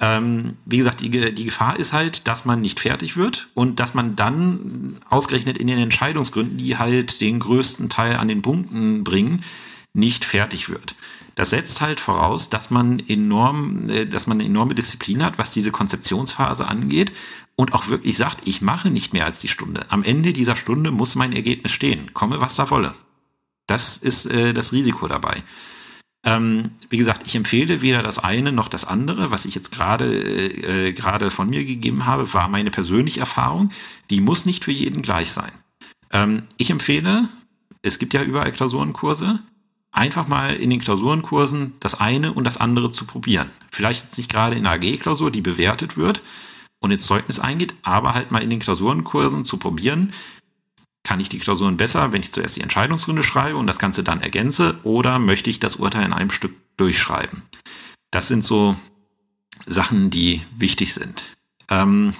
Ähm, 0.00 0.56
wie 0.64 0.78
gesagt, 0.78 1.00
die, 1.00 1.10
die 1.10 1.44
Gefahr 1.44 1.78
ist 1.78 1.92
halt, 1.92 2.26
dass 2.26 2.44
man 2.44 2.60
nicht 2.60 2.80
fertig 2.80 3.16
wird 3.16 3.48
und 3.54 3.78
dass 3.78 3.94
man 3.94 4.16
dann 4.16 4.96
ausgerechnet 5.08 5.56
in 5.58 5.66
den 5.66 5.78
Entscheidungsgründen, 5.78 6.56
die 6.56 6.76
halt 6.76 7.20
den 7.20 7.38
größten 7.38 7.88
Teil 7.88 8.16
an 8.16 8.28
den 8.28 8.42
Punkten 8.42 9.04
bringen, 9.04 9.44
nicht 9.92 10.24
fertig 10.24 10.68
wird. 10.68 10.96
Das 11.34 11.50
setzt 11.50 11.80
halt 11.80 12.00
voraus, 12.00 12.48
dass 12.50 12.70
man 12.70 13.00
enorm, 13.00 13.88
äh, 13.88 14.06
dass 14.06 14.26
man 14.26 14.38
eine 14.38 14.48
enorme 14.48 14.74
Disziplin 14.74 15.22
hat, 15.22 15.38
was 15.38 15.52
diese 15.52 15.70
Konzeptionsphase 15.70 16.66
angeht 16.66 17.12
und 17.56 17.72
auch 17.72 17.88
wirklich 17.88 18.16
sagt, 18.16 18.46
ich 18.46 18.62
mache 18.62 18.90
nicht 18.90 19.12
mehr 19.12 19.24
als 19.24 19.38
die 19.38 19.48
Stunde. 19.48 19.86
Am 19.88 20.02
Ende 20.02 20.32
dieser 20.32 20.56
Stunde 20.56 20.90
muss 20.90 21.14
mein 21.14 21.32
Ergebnis 21.32 21.72
stehen, 21.72 22.12
komme 22.14 22.40
was 22.40 22.56
da 22.56 22.70
wolle. 22.70 22.94
Das 23.66 23.96
ist 23.96 24.26
äh, 24.26 24.52
das 24.52 24.72
Risiko 24.72 25.08
dabei. 25.08 25.42
Ähm, 26.26 26.70
wie 26.88 26.96
gesagt, 26.96 27.26
ich 27.26 27.36
empfehle 27.36 27.82
weder 27.82 28.02
das 28.02 28.18
eine 28.18 28.50
noch 28.50 28.68
das 28.68 28.86
andere. 28.86 29.30
Was 29.30 29.44
ich 29.44 29.54
jetzt 29.54 29.72
gerade 29.72 30.06
äh, 30.06 30.92
gerade 30.92 31.30
von 31.30 31.50
mir 31.50 31.64
gegeben 31.64 32.06
habe, 32.06 32.32
war 32.32 32.48
meine 32.48 32.70
persönliche 32.70 33.20
Erfahrung. 33.20 33.70
Die 34.10 34.20
muss 34.20 34.46
nicht 34.46 34.64
für 34.64 34.72
jeden 34.72 35.02
gleich 35.02 35.32
sein. 35.32 35.52
Ähm, 36.12 36.44
ich 36.56 36.70
empfehle, 36.70 37.28
es 37.82 37.98
gibt 37.98 38.14
ja 38.14 38.22
überall 38.22 38.52
Klausurenkurse, 38.52 39.40
einfach 39.94 40.28
mal 40.28 40.54
in 40.54 40.70
den 40.70 40.80
Klausurenkursen 40.80 41.74
das 41.80 41.94
eine 41.94 42.32
und 42.32 42.44
das 42.44 42.58
andere 42.58 42.90
zu 42.90 43.06
probieren. 43.06 43.50
Vielleicht 43.70 44.02
jetzt 44.02 44.18
nicht 44.18 44.30
gerade 44.30 44.56
in 44.56 44.64
der 44.64 44.72
AG-Klausur, 44.72 45.30
die 45.30 45.40
bewertet 45.40 45.96
wird 45.96 46.20
und 46.80 46.90
ins 46.90 47.06
Zeugnis 47.06 47.38
eingeht, 47.38 47.74
aber 47.82 48.12
halt 48.12 48.30
mal 48.30 48.42
in 48.42 48.50
den 48.50 48.58
Klausurenkursen 48.58 49.44
zu 49.44 49.56
probieren, 49.56 50.12
kann 51.04 51.20
ich 51.20 51.28
die 51.28 51.38
Klausuren 51.38 51.76
besser, 51.76 52.12
wenn 52.12 52.22
ich 52.22 52.32
zuerst 52.32 52.56
die 52.56 52.62
Entscheidungsrunde 52.62 53.22
schreibe 53.22 53.56
und 53.56 53.66
das 53.66 53.78
Ganze 53.78 54.02
dann 54.02 54.20
ergänze, 54.20 54.78
oder 54.82 55.18
möchte 55.18 55.50
ich 55.50 55.60
das 55.60 55.76
Urteil 55.76 56.04
in 56.04 56.12
einem 56.12 56.30
Stück 56.30 56.54
durchschreiben? 56.76 57.42
Das 58.10 58.26
sind 58.28 58.44
so 58.44 58.74
Sachen, 59.66 60.10
die 60.10 60.42
wichtig 60.56 60.94
sind. 60.94 61.24
Ähm, 61.68 62.14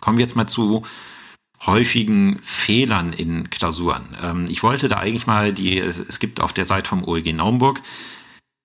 kommen 0.00 0.18
wir 0.18 0.24
jetzt 0.24 0.36
mal 0.36 0.46
zu 0.46 0.84
häufigen 1.66 2.38
Fehlern 2.42 3.12
in 3.12 3.50
Klausuren. 3.50 4.16
Ähm, 4.22 4.46
ich 4.48 4.62
wollte 4.62 4.88
da 4.88 4.98
eigentlich 4.98 5.26
mal 5.26 5.52
die, 5.52 5.78
es, 5.78 5.98
es 5.98 6.18
gibt 6.18 6.40
auf 6.40 6.52
der 6.52 6.64
Seite 6.64 6.88
vom 6.88 7.04
OEG 7.04 7.34
Naumburg 7.34 7.80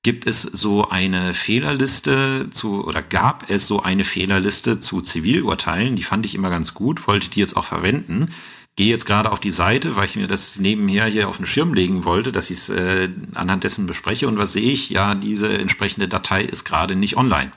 gibt 0.03 0.25
es 0.25 0.41
so 0.43 0.89
eine 0.89 1.33
Fehlerliste 1.33 2.49
zu, 2.51 2.85
oder 2.85 3.01
gab 3.01 3.49
es 3.49 3.67
so 3.67 3.83
eine 3.83 4.05
Fehlerliste 4.05 4.79
zu 4.79 5.01
Zivilurteilen, 5.01 5.95
die 5.95 6.03
fand 6.03 6.25
ich 6.25 6.35
immer 6.35 6.49
ganz 6.49 6.73
gut, 6.73 7.07
wollte 7.07 7.29
die 7.29 7.39
jetzt 7.39 7.57
auch 7.57 7.65
verwenden. 7.65 8.33
Gehe 8.77 8.87
jetzt 8.87 9.05
gerade 9.05 9.29
auf 9.29 9.41
die 9.41 9.51
Seite, 9.51 9.97
weil 9.97 10.05
ich 10.05 10.15
mir 10.15 10.27
das 10.27 10.57
nebenher 10.57 11.05
hier 11.05 11.27
auf 11.27 11.35
den 11.35 11.45
Schirm 11.45 11.73
legen 11.73 12.05
wollte, 12.05 12.31
dass 12.31 12.49
ich 12.49 12.59
es 12.59 12.69
äh, 12.69 13.09
anhand 13.35 13.65
dessen 13.65 13.87
bespreche 13.87 14.27
und 14.29 14.37
was 14.37 14.53
sehe 14.53 14.71
ich? 14.71 14.89
Ja, 14.89 15.15
diese 15.15 15.49
entsprechende 15.49 16.07
Datei 16.07 16.43
ist 16.43 16.63
gerade 16.63 16.95
nicht 16.95 17.17
online. 17.17 17.51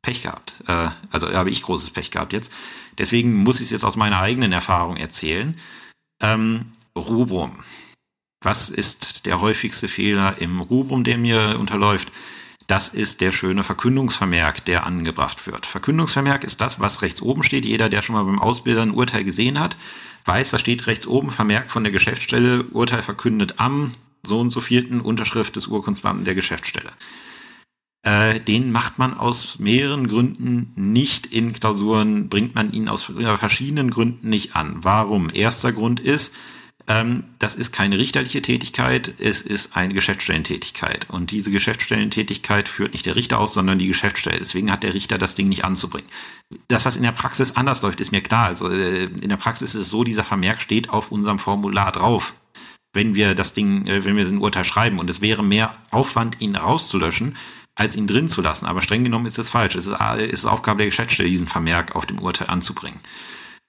Pech 0.00 0.22
gehabt. 0.22 0.54
Äh, 0.66 0.88
also 1.10 1.30
habe 1.30 1.50
ich 1.50 1.60
großes 1.62 1.90
Pech 1.90 2.10
gehabt 2.10 2.32
jetzt. 2.32 2.50
Deswegen 2.98 3.34
muss 3.34 3.60
ich 3.60 3.66
es 3.66 3.70
jetzt 3.70 3.84
aus 3.84 3.96
meiner 3.96 4.20
eigenen 4.20 4.52
Erfahrung 4.52 4.96
erzählen. 4.96 5.56
Ähm, 6.20 6.72
Rubrum. 6.96 7.52
Was 8.42 8.70
ist 8.70 9.26
der 9.26 9.40
häufigste 9.40 9.88
Fehler 9.88 10.40
im 10.40 10.60
Rubrum, 10.60 11.04
der 11.04 11.18
mir 11.18 11.56
unterläuft? 11.58 12.12
Das 12.68 12.90
ist 12.90 13.22
der 13.22 13.32
schöne 13.32 13.64
Verkündungsvermerk, 13.64 14.64
der 14.66 14.84
angebracht 14.84 15.46
wird. 15.46 15.64
Verkündungsvermerk 15.64 16.44
ist 16.44 16.60
das, 16.60 16.78
was 16.80 17.02
rechts 17.02 17.22
oben 17.22 17.42
steht. 17.42 17.64
Jeder, 17.64 17.88
der 17.88 18.02
schon 18.02 18.14
mal 18.14 18.24
beim 18.24 18.38
Ausbilder 18.38 18.82
ein 18.82 18.90
Urteil 18.90 19.24
gesehen 19.24 19.58
hat, 19.58 19.76
weiß, 20.26 20.50
da 20.50 20.58
steht 20.58 20.86
rechts 20.86 21.06
oben 21.06 21.30
Vermerk 21.30 21.70
von 21.70 21.82
der 21.82 21.92
Geschäftsstelle, 21.92 22.64
Urteil 22.64 23.02
verkündet 23.02 23.54
am 23.56 23.90
so 24.22 24.38
und 24.38 24.50
so 24.50 24.60
vierten 24.60 25.00
Unterschrift 25.00 25.56
des 25.56 25.68
Urkundsbeamten 25.68 26.26
der 26.26 26.34
Geschäftsstelle. 26.34 26.92
Äh, 28.02 28.40
den 28.40 28.70
macht 28.70 28.98
man 28.98 29.14
aus 29.14 29.58
mehreren 29.58 30.06
Gründen 30.06 30.72
nicht 30.76 31.26
in 31.26 31.52
Klausuren, 31.52 32.28
bringt 32.28 32.54
man 32.54 32.72
ihn 32.72 32.88
aus 32.88 33.02
verschiedenen 33.02 33.90
Gründen 33.90 34.28
nicht 34.28 34.54
an. 34.54 34.76
Warum? 34.80 35.30
Erster 35.32 35.72
Grund 35.72 35.98
ist, 35.98 36.32
ähm, 36.86 37.24
das 37.38 37.54
ist 37.54 37.72
keine 37.72 37.98
richterliche 37.98 38.40
Tätigkeit, 38.40 39.12
es 39.18 39.42
ist 39.42 39.76
eine 39.76 39.94
Geschäftsstellentätigkeit. 39.94 41.10
Und 41.10 41.32
diese 41.32 41.50
Geschäftsstellentätigkeit 41.50 42.68
führt 42.68 42.92
nicht 42.92 43.04
der 43.04 43.16
Richter 43.16 43.40
aus, 43.40 43.52
sondern 43.52 43.78
die 43.78 43.88
Geschäftsstelle. 43.88 44.38
Deswegen 44.38 44.70
hat 44.70 44.84
der 44.84 44.94
Richter 44.94 45.18
das 45.18 45.34
Ding 45.34 45.48
nicht 45.48 45.64
anzubringen. 45.64 46.08
Dass 46.68 46.84
das 46.84 46.96
in 46.96 47.02
der 47.02 47.12
Praxis 47.12 47.56
anders 47.56 47.82
läuft, 47.82 48.00
ist 48.00 48.12
mir 48.12 48.22
klar. 48.22 48.46
Also 48.46 48.70
äh, 48.70 49.04
in 49.04 49.28
der 49.28 49.36
Praxis 49.36 49.74
ist 49.74 49.82
es 49.82 49.90
so, 49.90 50.04
dieser 50.04 50.24
Vermerk 50.24 50.60
steht 50.60 50.88
auf 50.90 51.12
unserem 51.12 51.38
Formular 51.38 51.92
drauf 51.92 52.32
wenn 52.94 53.14
wir 53.14 53.34
das 53.34 53.52
Ding, 53.52 53.86
äh, 53.86 54.04
wenn 54.04 54.16
wir 54.16 54.26
ein 54.26 54.38
Urteil 54.38 54.64
schreiben. 54.64 54.98
Und 54.98 55.10
es 55.10 55.20
wäre 55.20 55.44
mehr 55.44 55.76
Aufwand, 55.90 56.40
ihn 56.40 56.56
rauszulöschen, 56.56 57.36
als 57.78 57.94
ihn 57.94 58.08
drin 58.08 58.28
zu 58.28 58.42
lassen. 58.42 58.66
Aber 58.66 58.82
streng 58.82 59.04
genommen 59.04 59.26
ist 59.26 59.38
es 59.38 59.50
falsch. 59.50 59.76
Es 59.76 59.86
ist, 59.86 59.96
es 60.00 60.32
ist 60.32 60.46
Aufgabe 60.46 60.78
der 60.78 60.88
Geschäftsstelle, 60.88 61.30
diesen 61.30 61.46
Vermerk 61.46 61.94
auf 61.94 62.06
dem 62.06 62.18
Urteil 62.18 62.50
anzubringen. 62.50 62.98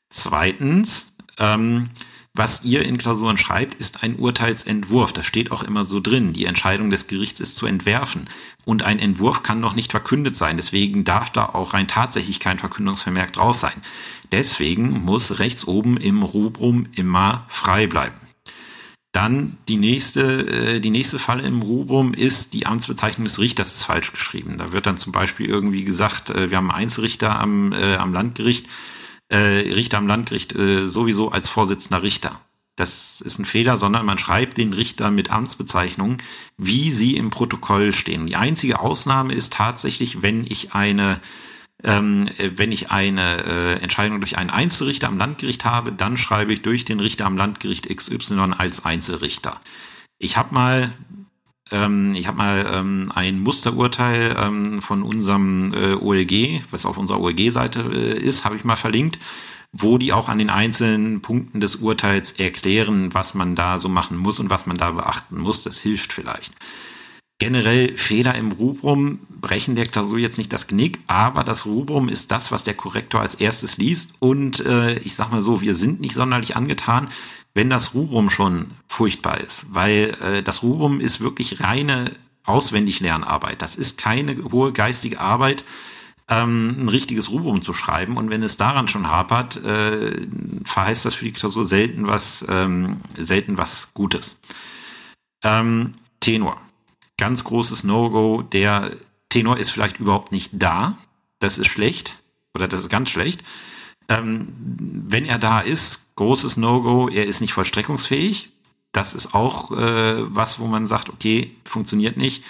Zweitens, 0.09 1.13
ähm, 1.37 1.91
was 2.33 2.63
ihr 2.63 2.83
in 2.85 2.97
Klausuren 2.97 3.37
schreibt, 3.37 3.75
ist 3.75 4.01
ein 4.01 4.15
Urteilsentwurf. 4.15 5.13
Das 5.13 5.27
steht 5.27 5.51
auch 5.51 5.61
immer 5.61 5.85
so 5.85 5.99
drin. 5.99 6.33
Die 6.33 6.45
Entscheidung 6.45 6.89
des 6.89 7.05
Gerichts 7.05 7.39
ist 7.39 7.55
zu 7.55 7.67
entwerfen. 7.67 8.25
Und 8.65 8.81
ein 8.81 8.97
Entwurf 8.97 9.43
kann 9.43 9.59
noch 9.59 9.75
nicht 9.75 9.91
verkündet 9.91 10.35
sein. 10.35 10.57
Deswegen 10.57 11.03
darf 11.03 11.29
da 11.29 11.45
auch 11.45 11.75
rein 11.75 11.87
tatsächlich 11.87 12.39
kein 12.39 12.57
Verkündungsvermerk 12.57 13.33
draus 13.33 13.59
sein. 13.59 13.79
Deswegen 14.31 15.05
muss 15.05 15.37
rechts 15.37 15.67
oben 15.67 15.97
im 15.97 16.23
Rubrum 16.23 16.87
immer 16.95 17.45
frei 17.47 17.85
bleiben. 17.85 18.28
Dann 19.19 19.57
die 19.67 19.75
nächste, 19.75 20.21
äh, 20.47 20.79
die 20.79 20.91
nächste 20.91 21.19
Falle 21.19 21.43
im 21.43 21.61
Rubrum 21.61 22.13
ist, 22.13 22.53
die 22.53 22.65
Amtsbezeichnung 22.65 23.25
des 23.25 23.37
Richters 23.37 23.75
ist 23.75 23.83
falsch 23.83 24.13
geschrieben. 24.13 24.57
Da 24.57 24.71
wird 24.71 24.85
dann 24.85 24.95
zum 24.95 25.11
Beispiel 25.11 25.45
irgendwie 25.45 25.83
gesagt, 25.83 26.29
äh, 26.29 26.49
wir 26.49 26.55
haben 26.55 26.71
Einzelrichter 26.71 27.37
am, 27.37 27.73
äh, 27.73 27.95
am 27.95 28.13
Landgericht, 28.13 28.67
äh, 29.27 29.35
Richter 29.35 29.97
am 29.97 30.07
Landgericht 30.07 30.55
äh, 30.55 30.87
sowieso 30.87 31.33
als 31.33 31.49
Vorsitzender 31.49 32.01
Richter. 32.01 32.39
Das 32.77 33.19
ist 33.19 33.39
ein 33.39 33.43
Fehler, 33.43 33.75
sondern 33.75 34.05
man 34.05 34.19
schreibt 34.19 34.57
den 34.57 34.71
Richter 34.71 35.11
mit 35.11 35.31
Amtsbezeichnung, 35.31 36.19
wie 36.57 36.89
sie 36.89 37.17
im 37.17 37.29
Protokoll 37.29 37.91
stehen. 37.91 38.25
Die 38.25 38.37
einzige 38.37 38.79
Ausnahme 38.79 39.33
ist 39.33 39.51
tatsächlich, 39.51 40.21
wenn 40.21 40.45
ich 40.45 40.71
eine 40.71 41.19
ähm, 41.83 42.29
wenn 42.37 42.71
ich 42.71 42.91
eine 42.91 43.43
äh, 43.43 43.73
Entscheidung 43.81 44.19
durch 44.19 44.37
einen 44.37 44.49
Einzelrichter 44.49 45.07
am 45.07 45.17
Landgericht 45.17 45.65
habe, 45.65 45.91
dann 45.91 46.17
schreibe 46.17 46.53
ich 46.53 46.61
durch 46.61 46.85
den 46.85 46.99
Richter 46.99 47.25
am 47.25 47.37
Landgericht 47.37 47.87
XY 47.93 48.53
als 48.57 48.85
Einzelrichter. 48.85 49.59
Ich 50.17 50.35
habe 50.35 50.53
mal 50.53 50.91
ähm, 51.71 52.13
ich 52.15 52.27
habe 52.27 52.37
mal 52.37 52.65
ähm, 52.73 53.11
ein 53.13 53.39
Musterurteil 53.39 54.35
ähm, 54.37 54.81
von 54.81 55.03
unserem 55.03 55.73
äh, 55.73 55.93
OLG, 55.93 56.61
was 56.71 56.85
auf 56.85 56.97
unserer 56.97 57.21
OLG-Seite 57.21 57.91
äh, 57.93 58.19
ist, 58.19 58.45
habe 58.45 58.55
ich 58.55 58.63
mal 58.63 58.75
verlinkt, 58.75 59.19
wo 59.71 59.97
die 59.97 60.13
auch 60.13 60.29
an 60.29 60.39
den 60.39 60.49
einzelnen 60.49 61.21
Punkten 61.21 61.61
des 61.61 61.77
Urteils 61.77 62.31
erklären, 62.31 63.13
was 63.13 63.35
man 63.35 63.55
da 63.55 63.79
so 63.79 63.87
machen 63.87 64.17
muss 64.17 64.39
und 64.39 64.49
was 64.49 64.65
man 64.65 64.77
da 64.77 64.91
beachten 64.91 65.37
muss. 65.37 65.63
Das 65.63 65.79
hilft 65.79 66.11
vielleicht. 66.11 66.53
Generell 67.39 67.97
Fehler 67.97 68.35
im 68.35 68.51
Rubrum 68.51 69.21
brechen 69.29 69.77
der 69.77 69.85
Klausur 69.85 70.19
jetzt 70.19 70.37
nicht 70.37 70.51
das 70.51 70.67
Knick, 70.67 70.99
aber 71.07 71.45
das 71.45 71.65
Rubrum 71.65 72.09
ist 72.09 72.31
das, 72.31 72.51
was 72.51 72.65
der 72.65 72.73
Korrektor 72.73 73.21
als 73.21 73.35
erstes 73.35 73.77
liest. 73.77 74.11
Und 74.19 74.59
äh, 74.65 74.99
ich 74.99 75.15
sag 75.15 75.31
mal 75.31 75.41
so, 75.41 75.61
wir 75.61 75.73
sind 75.73 76.01
nicht 76.01 76.15
sonderlich 76.15 76.57
angetan, 76.57 77.07
wenn 77.53 77.69
das 77.69 77.93
Rubrum 77.93 78.29
schon 78.29 78.71
furchtbar 78.87 79.39
ist, 79.39 79.67
weil 79.69 80.17
äh, 80.21 80.43
das 80.43 80.63
Rubrum 80.63 80.99
ist 80.99 81.21
wirklich 81.21 81.61
reine 81.61 82.11
Auswendiglernarbeit. 82.43 83.61
Das 83.61 83.77
ist 83.77 83.97
keine 83.97 84.35
hohe 84.51 84.73
geistige 84.73 85.21
Arbeit, 85.21 85.63
ähm, 86.27 86.75
ein 86.77 86.89
richtiges 86.89 87.31
Rubrum 87.31 87.61
zu 87.61 87.71
schreiben. 87.71 88.17
Und 88.17 88.29
wenn 88.29 88.43
es 88.43 88.57
daran 88.57 88.89
schon 88.89 89.07
hapert, 89.07 89.63
äh, 89.63 90.27
verheißt 90.65 91.05
das 91.05 91.15
für 91.15 91.23
die 91.25 91.31
Klausur 91.31 91.65
selten 91.65 92.05
was, 92.05 92.45
ähm, 92.49 92.97
selten 93.17 93.57
was 93.57 93.93
Gutes. 93.93 94.39
Ähm, 95.41 95.93
Tenor 96.19 96.57
ganz 97.19 97.43
großes 97.43 97.83
No-Go. 97.83 98.41
Der 98.41 98.91
Tenor 99.29 99.57
ist 99.57 99.69
vielleicht 99.69 99.99
überhaupt 99.99 100.31
nicht 100.31 100.51
da. 100.53 100.97
Das 101.37 101.59
ist 101.59 101.67
schlecht 101.67 102.15
oder 102.55 102.67
das 102.67 102.81
ist 102.81 102.89
ganz 102.89 103.09
schlecht. 103.11 103.43
Ähm, 104.07 104.47
wenn 105.07 105.25
er 105.25 105.37
da 105.37 105.59
ist, 105.59 106.15
großes 106.15 106.57
No-Go, 106.57 107.09
er 107.09 107.25
ist 107.25 107.41
nicht 107.41 107.53
vollstreckungsfähig. 107.53 108.49
Das 108.91 109.13
ist 109.13 109.35
auch 109.35 109.71
äh, 109.71 110.35
was, 110.35 110.59
wo 110.59 110.65
man 110.65 110.87
sagt, 110.87 111.09
okay, 111.09 111.51
funktioniert 111.63 112.17
nicht. 112.17 112.43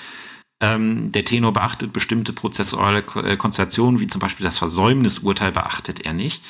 Ähm, 0.61 1.11
der 1.11 1.25
Tenor 1.25 1.53
beachtet 1.53 1.91
bestimmte 1.91 2.31
prozessuale 2.31 3.03
äh, 3.23 3.35
Konstellationen, 3.37 3.99
wie 3.99 4.07
zum 4.07 4.19
Beispiel 4.19 4.45
das 4.45 4.57
Versäumnisurteil 4.57 5.51
beachtet 5.51 6.05
er 6.05 6.13
nicht. 6.13 6.43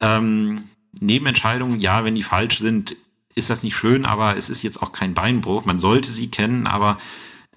Ähm, 0.00 0.64
Nebenentscheidungen, 1.00 1.80
ja, 1.80 2.04
wenn 2.04 2.14
die 2.14 2.22
falsch 2.22 2.58
sind, 2.58 2.96
ist 3.34 3.50
das 3.50 3.62
nicht 3.62 3.76
schön, 3.76 4.04
aber 4.04 4.36
es 4.36 4.50
ist 4.50 4.62
jetzt 4.62 4.82
auch 4.82 4.92
kein 4.92 5.14
Beinbruch. 5.14 5.64
Man 5.64 5.78
sollte 5.78 6.10
sie 6.10 6.28
kennen, 6.28 6.66
aber 6.66 6.98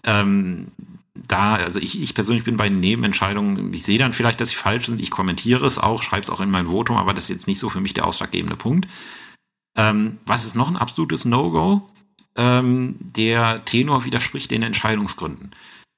ähm, 0.06 0.68
da, 1.16 1.56
also 1.56 1.80
ich, 1.80 2.02
ich 2.02 2.14
persönlich 2.14 2.44
bin 2.44 2.58
bei 2.58 2.70
Nebenentscheidungen, 2.70 3.74
ich 3.74 3.84
sehe 3.84 3.98
dann 3.98 4.14
vielleicht, 4.14 4.42
dass 4.42 4.50
sie 4.50 4.56
falsch 4.56 4.86
sind, 4.86 5.02
ich 5.02 5.12
kommentiere 5.12 5.66
es 5.66 5.80
auch, 5.80 6.02
schreibe 6.02 6.24
es 6.24 6.30
auch 6.30 6.42
in 6.42 6.52
mein 6.52 6.68
Votum, 6.68 6.98
aber 6.98 7.14
das 7.14 7.26
ist 7.26 7.30
jetzt 7.30 7.48
nicht 7.48 7.60
so 7.60 7.70
für 7.70 7.82
mich 7.82 7.94
der 7.94 8.06
ausschlaggebende 8.06 8.56
Punkt. 8.56 8.88
Ähm, 9.78 10.18
was 10.26 10.46
ist 10.46 10.56
noch 10.56 10.70
ein 10.70 10.78
absolutes 10.78 11.26
No-Go? 11.26 11.90
Ähm, 12.38 12.96
der 13.00 13.64
Tenor 13.66 14.04
widerspricht 14.06 14.52
den 14.52 14.64
Entscheidungsgründen. 14.64 15.52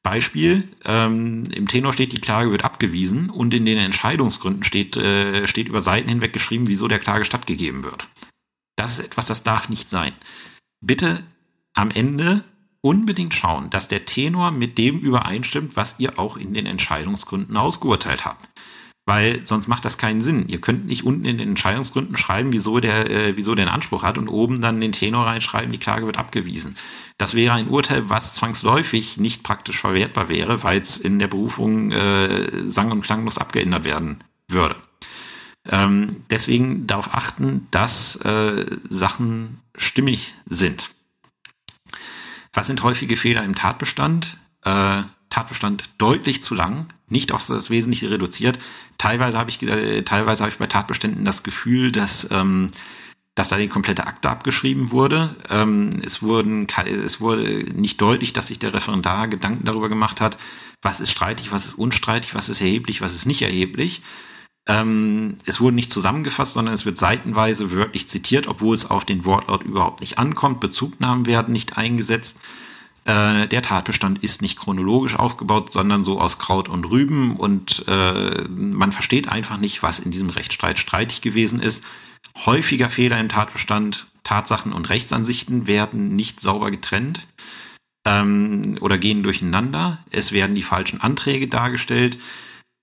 Beispiel, 0.03 0.69
ähm, 0.85 1.43
im 1.51 1.67
Tenor 1.67 1.93
steht, 1.93 2.13
die 2.13 2.21
Klage 2.21 2.51
wird 2.51 2.63
abgewiesen 2.63 3.29
und 3.29 3.53
in 3.53 3.65
den 3.65 3.77
Entscheidungsgründen 3.77 4.63
steht, 4.63 4.95
äh, 4.95 5.47
steht 5.47 5.67
über 5.67 5.81
Seiten 5.81 6.07
hinweg 6.07 6.31
geschrieben, 6.31 6.67
wieso 6.67 6.87
der 6.87 6.99
Klage 6.99 7.25
stattgegeben 7.25 7.83
wird. 7.83 8.07
Das 8.77 8.93
ist 8.93 9.05
etwas, 9.05 9.25
das 9.25 9.43
darf 9.43 9.67
nicht 9.67 9.89
sein. 9.89 10.13
Bitte 10.79 11.23
am 11.73 11.91
Ende 11.91 12.43
unbedingt 12.81 13.33
schauen, 13.33 13.69
dass 13.69 13.87
der 13.87 14.05
Tenor 14.05 14.51
mit 14.51 14.77
dem 14.77 14.99
übereinstimmt, 14.99 15.75
was 15.75 15.95
ihr 15.97 16.19
auch 16.19 16.37
in 16.37 16.53
den 16.53 16.65
Entscheidungsgründen 16.65 17.57
ausgeurteilt 17.57 18.25
habt. 18.25 18.49
weil 19.09 19.39
sonst 19.45 19.69
macht 19.69 19.85
das 19.85 19.97
keinen 19.97 20.19
Sinn. 20.19 20.49
Ihr 20.49 20.59
könnt 20.59 20.85
nicht 20.85 21.05
unten 21.05 21.23
in 21.23 21.37
den 21.37 21.47
Entscheidungsgründen 21.47 22.17
schreiben, 22.17 22.51
wieso 22.51 22.81
der, 22.81 23.09
äh, 23.09 23.37
wieso 23.37 23.55
der 23.55 23.65
einen 23.65 23.75
Anspruch 23.75 24.03
hat 24.03 24.17
und 24.17 24.27
oben 24.27 24.61
dann 24.61 24.81
den 24.81 24.91
Tenor 24.91 25.25
reinschreiben, 25.25 25.71
die 25.71 25.77
Klage 25.77 26.05
wird 26.05 26.17
abgewiesen. 26.17 26.75
Das 27.17 27.33
wäre 27.33 27.53
ein 27.53 27.69
Urteil, 27.69 28.09
was 28.09 28.35
zwangsläufig 28.35 29.17
nicht 29.17 29.43
praktisch 29.43 29.79
verwertbar 29.79 30.27
wäre, 30.27 30.61
weil 30.63 30.81
es 30.81 30.97
in 30.97 31.19
der 31.19 31.27
Berufung 31.27 31.91
äh, 31.93 32.27
sang- 32.67 32.91
und 32.91 33.01
klanglos 33.01 33.37
abgeändert 33.37 33.85
werden 33.85 34.17
würde. 34.49 34.75
Ähm, 35.69 36.23
deswegen 36.29 36.85
darauf 36.85 37.13
achten, 37.13 37.67
dass 37.71 38.17
äh, 38.17 38.65
Sachen 38.89 39.61
stimmig 39.77 40.35
sind. 40.47 40.89
Was 42.57 42.65
sind 42.65 42.81
häufige 42.81 43.17
Fehler 43.17 43.43
im 43.43 43.53
Tatbestand? 43.53 44.39
Äh, 44.63 45.03
Tatbestand 45.29 45.91
deutlich 45.99 46.41
zu 46.41 46.55
lang, 46.55 46.87
nicht 47.07 47.31
auf 47.31 47.45
das 47.45 47.69
Wesentliche 47.69 48.09
reduziert. 48.09 48.57
Teilweise 48.97 49.37
habe 49.37 49.51
ich, 49.51 49.61
äh, 49.61 50.01
teilweise 50.01 50.43
habe 50.43 50.51
ich 50.51 50.57
bei 50.57 50.65
Tatbeständen 50.65 51.23
das 51.23 51.43
Gefühl, 51.43 51.91
dass, 51.91 52.27
ähm, 52.31 52.71
dass 53.35 53.49
da 53.49 53.57
die 53.57 53.67
komplette 53.67 54.07
Akte 54.07 54.31
abgeschrieben 54.31 54.89
wurde. 54.89 55.35
Ähm, 55.51 56.01
es, 56.03 56.23
wurden, 56.23 56.65
es 57.05 57.21
wurde 57.21 57.43
nicht 57.75 58.01
deutlich, 58.01 58.33
dass 58.33 58.47
sich 58.47 58.57
der 58.57 58.73
Referendar 58.73 59.27
Gedanken 59.27 59.65
darüber 59.65 59.87
gemacht 59.87 60.19
hat, 60.19 60.39
was 60.81 60.99
ist 60.99 61.11
streitig, 61.11 61.51
was 61.51 61.67
ist 61.67 61.75
unstreitig, 61.75 62.33
was 62.33 62.49
ist 62.49 62.61
erheblich, 62.61 63.01
was 63.01 63.13
ist 63.13 63.27
nicht 63.27 63.43
erheblich. 63.43 64.01
Ähm, 64.67 65.37
es 65.45 65.61
wurde 65.61 65.75
nicht 65.75 65.91
zusammengefasst, 65.91 66.53
sondern 66.53 66.73
es 66.73 66.85
wird 66.85 66.97
seitenweise 66.97 67.71
wörtlich 67.71 68.09
zitiert, 68.09 68.47
obwohl 68.47 68.75
es 68.75 68.89
auf 68.89 69.05
den 69.05 69.25
Wortlaut 69.25 69.63
überhaupt 69.63 70.01
nicht 70.01 70.17
ankommt. 70.17 70.59
Bezugnahmen 70.59 71.25
werden 71.25 71.53
nicht 71.53 71.77
eingesetzt. 71.77 72.37
Äh, 73.05 73.47
der 73.47 73.61
Tatbestand 73.61 74.21
ist 74.21 74.41
nicht 74.41 74.59
chronologisch 74.59 75.15
aufgebaut, 75.15 75.71
sondern 75.71 76.03
so 76.03 76.19
aus 76.19 76.39
Kraut 76.39 76.67
und 76.67 76.83
Rüben 76.83 77.37
und 77.37 77.85
äh, 77.87 78.43
man 78.49 78.91
versteht 78.91 79.29
einfach 79.29 79.57
nicht, 79.57 79.81
was 79.81 79.99
in 79.99 80.11
diesem 80.11 80.29
Rechtsstreit 80.29 80.77
streitig 80.77 81.21
gewesen 81.21 81.61
ist. 81.61 81.85
Häufiger 82.45 82.89
Fehler 82.89 83.17
im 83.19 83.29
Tatbestand, 83.29 84.07
Tatsachen 84.23 84.73
und 84.73 84.89
Rechtsansichten 84.89 85.67
werden 85.67 86.17
nicht 86.17 86.41
sauber 86.41 86.69
getrennt 86.69 87.25
ähm, 88.05 88.77
oder 88.81 88.97
gehen 88.97 89.23
durcheinander. 89.23 89.99
Es 90.11 90.33
werden 90.33 90.55
die 90.57 90.63
falschen 90.63 90.99
Anträge 90.99 91.47
dargestellt. 91.47 92.17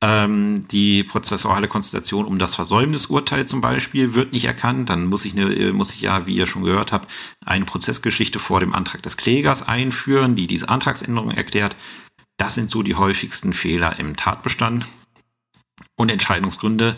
Ähm, 0.07 0.69
die 0.69 1.03
prozessuale 1.03 1.67
Konstellation 1.67 2.27
um 2.27 2.39
das 2.39 2.55
Versäumnisurteil 2.55 3.47
zum 3.47 3.63
Beispiel 3.63 4.13
wird 4.13 4.35
nicht 4.35 4.45
erkannt. 4.45 4.91
Dann 4.91 5.07
muss 5.07 5.25
ich, 5.25 5.33
eine, 5.33 5.73
muss 5.73 5.95
ich 5.95 6.03
ja, 6.03 6.27
wie 6.27 6.37
ihr 6.37 6.47
schon 6.47 6.63
gehört 6.63 6.93
habt, 6.93 7.11
eine 7.43 7.65
Prozessgeschichte 7.65 8.39
vor 8.39 8.61
dem 8.61 8.75
Antrag 8.75 9.03
des 9.03 9.17
Klägers 9.17 9.67
einführen, 9.67 10.37
die 10.37 10.47
diese 10.47 10.69
Antragsänderung 10.69 11.31
erklärt. 11.31 11.75
Das 12.37 12.55
sind 12.55 12.71
so 12.71 12.83
die 12.83 12.97
häufigsten 12.97 13.55
Fehler 13.55 13.99
im 13.99 14.15
Tatbestand. 14.15 14.85
Und 15.97 16.11
Entscheidungsgründe, 16.11 16.97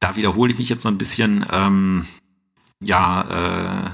da 0.00 0.16
wiederhole 0.16 0.52
ich 0.52 0.58
mich 0.58 0.70
jetzt 0.70 0.82
so 0.82 0.88
ein 0.88 0.98
bisschen, 0.98 1.44
ähm, 1.50 2.06
ja, 2.82 3.84
äh, 3.84 3.90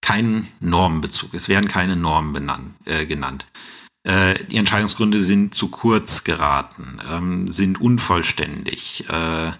kein 0.00 0.48
Normenbezug. 0.58 1.32
Es 1.34 1.48
werden 1.48 1.68
keine 1.68 1.94
Normen 1.94 2.32
benannt, 2.32 2.74
äh, 2.86 3.06
genannt 3.06 3.46
äh, 3.54 3.79
die 4.04 4.56
Entscheidungsgründe 4.56 5.20
sind 5.20 5.54
zu 5.54 5.68
kurz 5.68 6.24
geraten, 6.24 7.00
ähm, 7.10 7.48
sind 7.48 7.80
unvollständig. 7.80 9.04
Äh, 9.08 9.52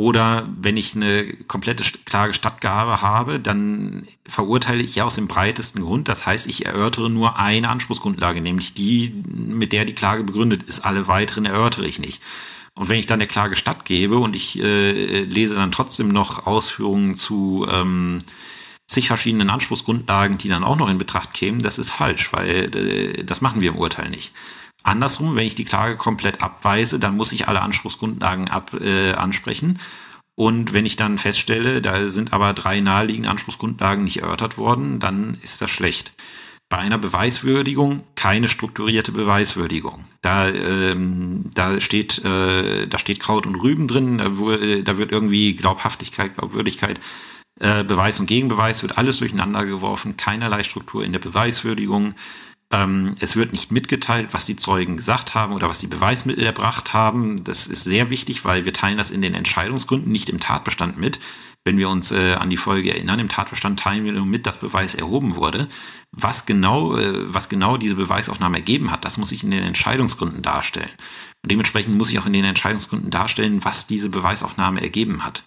oder 0.00 0.48
wenn 0.58 0.76
ich 0.76 0.94
eine 0.94 1.26
komplette 1.46 1.84
klare 2.04 2.32
Stadtgabe 2.32 3.02
habe, 3.02 3.40
dann 3.40 4.06
verurteile 4.26 4.82
ich 4.82 4.94
ja 4.94 5.04
aus 5.04 5.16
dem 5.16 5.28
breitesten 5.28 5.82
Grund. 5.82 6.08
Das 6.08 6.24
heißt, 6.24 6.46
ich 6.46 6.64
erörtere 6.64 7.10
nur 7.10 7.38
eine 7.38 7.68
Anspruchsgrundlage, 7.68 8.40
nämlich 8.40 8.72
die, 8.72 9.12
mit 9.26 9.72
der 9.72 9.84
die 9.84 9.94
Klage 9.94 10.24
begründet 10.24 10.62
ist. 10.62 10.80
Alle 10.86 11.06
weiteren 11.08 11.44
erörtere 11.44 11.86
ich 11.86 11.98
nicht. 11.98 12.22
Und 12.74 12.88
wenn 12.88 12.98
ich 12.98 13.06
dann 13.06 13.18
der 13.18 13.28
Klage 13.28 13.56
stattgebe 13.56 14.16
und 14.16 14.36
ich 14.36 14.58
äh, 14.58 15.24
lese 15.24 15.56
dann 15.56 15.72
trotzdem 15.72 16.08
noch 16.08 16.46
Ausführungen 16.46 17.16
zu 17.16 17.66
ähm, 17.70 18.20
zig 18.90 19.06
verschiedenen 19.06 19.50
Anspruchsgrundlagen, 19.50 20.36
die 20.36 20.48
dann 20.48 20.64
auch 20.64 20.76
noch 20.76 20.90
in 20.90 20.98
Betracht 20.98 21.32
kämen, 21.32 21.62
das 21.62 21.78
ist 21.78 21.90
falsch, 21.90 22.32
weil 22.32 22.74
äh, 22.74 23.24
das 23.24 23.40
machen 23.40 23.60
wir 23.60 23.70
im 23.70 23.78
Urteil 23.78 24.10
nicht. 24.10 24.32
Andersrum, 24.82 25.36
wenn 25.36 25.46
ich 25.46 25.54
die 25.54 25.64
Klage 25.64 25.96
komplett 25.96 26.42
abweise, 26.42 26.98
dann 26.98 27.16
muss 27.16 27.32
ich 27.32 27.46
alle 27.46 27.62
Anspruchsgrundlagen 27.62 28.48
ab, 28.48 28.74
äh, 28.74 29.12
ansprechen. 29.12 29.78
Und 30.34 30.72
wenn 30.72 30.86
ich 30.86 30.96
dann 30.96 31.18
feststelle, 31.18 31.80
da 31.82 32.08
sind 32.08 32.32
aber 32.32 32.52
drei 32.52 32.80
naheliegende 32.80 33.30
Anspruchsgrundlagen 33.30 34.04
nicht 34.04 34.22
erörtert 34.22 34.58
worden, 34.58 34.98
dann 34.98 35.36
ist 35.42 35.60
das 35.60 35.70
schlecht. 35.70 36.12
Bei 36.68 36.78
einer 36.78 36.98
Beweiswürdigung 36.98 38.04
keine 38.16 38.48
strukturierte 38.48 39.12
Beweiswürdigung. 39.12 40.04
Da, 40.22 40.48
ähm, 40.48 41.50
da 41.54 41.80
steht, 41.80 42.24
äh, 42.24 42.86
da 42.88 42.98
steht 42.98 43.20
Kraut 43.20 43.46
und 43.46 43.56
Rüben 43.56 43.86
drin, 43.86 44.18
da, 44.18 44.28
da 44.28 44.98
wird 44.98 45.12
irgendwie 45.12 45.54
Glaubhaftigkeit, 45.54 46.36
Glaubwürdigkeit 46.36 47.00
äh, 47.60 47.84
Beweis 47.84 48.18
und 48.18 48.26
Gegenbeweis 48.26 48.82
wird 48.82 48.98
alles 48.98 49.18
durcheinander 49.18 49.66
geworfen, 49.66 50.16
keinerlei 50.16 50.64
Struktur 50.64 51.04
in 51.04 51.12
der 51.12 51.18
Beweiswürdigung. 51.20 52.14
Ähm, 52.72 53.16
es 53.20 53.36
wird 53.36 53.52
nicht 53.52 53.70
mitgeteilt, 53.70 54.28
was 54.32 54.46
die 54.46 54.56
Zeugen 54.56 54.96
gesagt 54.96 55.34
haben 55.34 55.52
oder 55.52 55.68
was 55.68 55.78
die 55.78 55.86
Beweismittel 55.86 56.44
erbracht 56.44 56.94
haben. 56.94 57.44
Das 57.44 57.66
ist 57.66 57.84
sehr 57.84 58.10
wichtig, 58.10 58.44
weil 58.44 58.64
wir 58.64 58.72
teilen 58.72 58.96
das 58.96 59.10
in 59.10 59.22
den 59.22 59.34
Entscheidungsgründen 59.34 60.10
nicht 60.10 60.28
im 60.28 60.40
Tatbestand 60.40 60.98
mit. 60.98 61.20
Wenn 61.62 61.76
wir 61.76 61.90
uns 61.90 62.10
äh, 62.10 62.34
an 62.34 62.48
die 62.48 62.56
Folge 62.56 62.94
erinnern, 62.94 63.18
im 63.18 63.28
Tatbestand 63.28 63.78
teilen 63.78 64.06
wir 64.06 64.12
nur 64.12 64.24
mit, 64.24 64.46
dass 64.46 64.58
Beweis 64.58 64.94
erhoben 64.94 65.36
wurde. 65.36 65.68
Was 66.12 66.46
genau, 66.46 66.96
äh, 66.96 67.32
was 67.32 67.50
genau 67.50 67.76
diese 67.76 67.96
Beweisaufnahme 67.96 68.56
ergeben 68.56 68.90
hat, 68.90 69.04
das 69.04 69.18
muss 69.18 69.32
ich 69.32 69.44
in 69.44 69.50
den 69.50 69.64
Entscheidungsgründen 69.64 70.40
darstellen. 70.40 70.88
Und 71.42 71.52
dementsprechend 71.52 71.98
muss 71.98 72.08
ich 72.08 72.18
auch 72.18 72.24
in 72.26 72.32
den 72.32 72.46
Entscheidungsgründen 72.46 73.10
darstellen, 73.10 73.62
was 73.64 73.86
diese 73.86 74.08
Beweisaufnahme 74.08 74.80
ergeben 74.80 75.22
hat. 75.24 75.44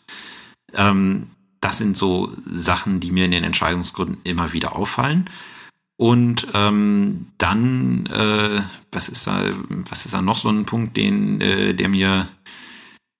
Ähm, 0.76 1.32
das 1.64 1.78
sind 1.78 1.96
so 1.96 2.32
Sachen, 2.46 3.00
die 3.00 3.12
mir 3.12 3.26
in 3.26 3.32
den 3.32 3.44
Entscheidungsgründen 3.44 4.18
immer 4.24 4.54
wieder 4.54 4.76
auffallen. 4.76 5.30
Und 5.98 6.48
ähm, 6.54 7.28
dann, 7.38 8.06
äh, 8.08 8.64
was 8.92 9.10
ist 9.10 9.28
da, 9.28 9.44
was 9.90 10.06
ist 10.06 10.14
da 10.14 10.22
noch 10.22 10.38
so 10.38 10.50
ein 10.50 10.66
Punkt, 10.66 10.98
den, 10.98 11.40
äh, 11.40 11.74
der 11.74 11.88
mir 11.88 12.28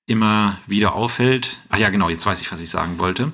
immer 0.08 0.58
wieder 0.68 0.96
auffällt? 0.96 1.58
Ach 1.70 1.78
ja, 1.78 1.90
genau, 1.90 2.10
jetzt 2.10 2.26
weiß 2.26 2.42
ich, 2.42 2.52
was 2.52 2.62
ich 2.62 2.70
sagen 2.70 3.00
wollte. 3.00 3.32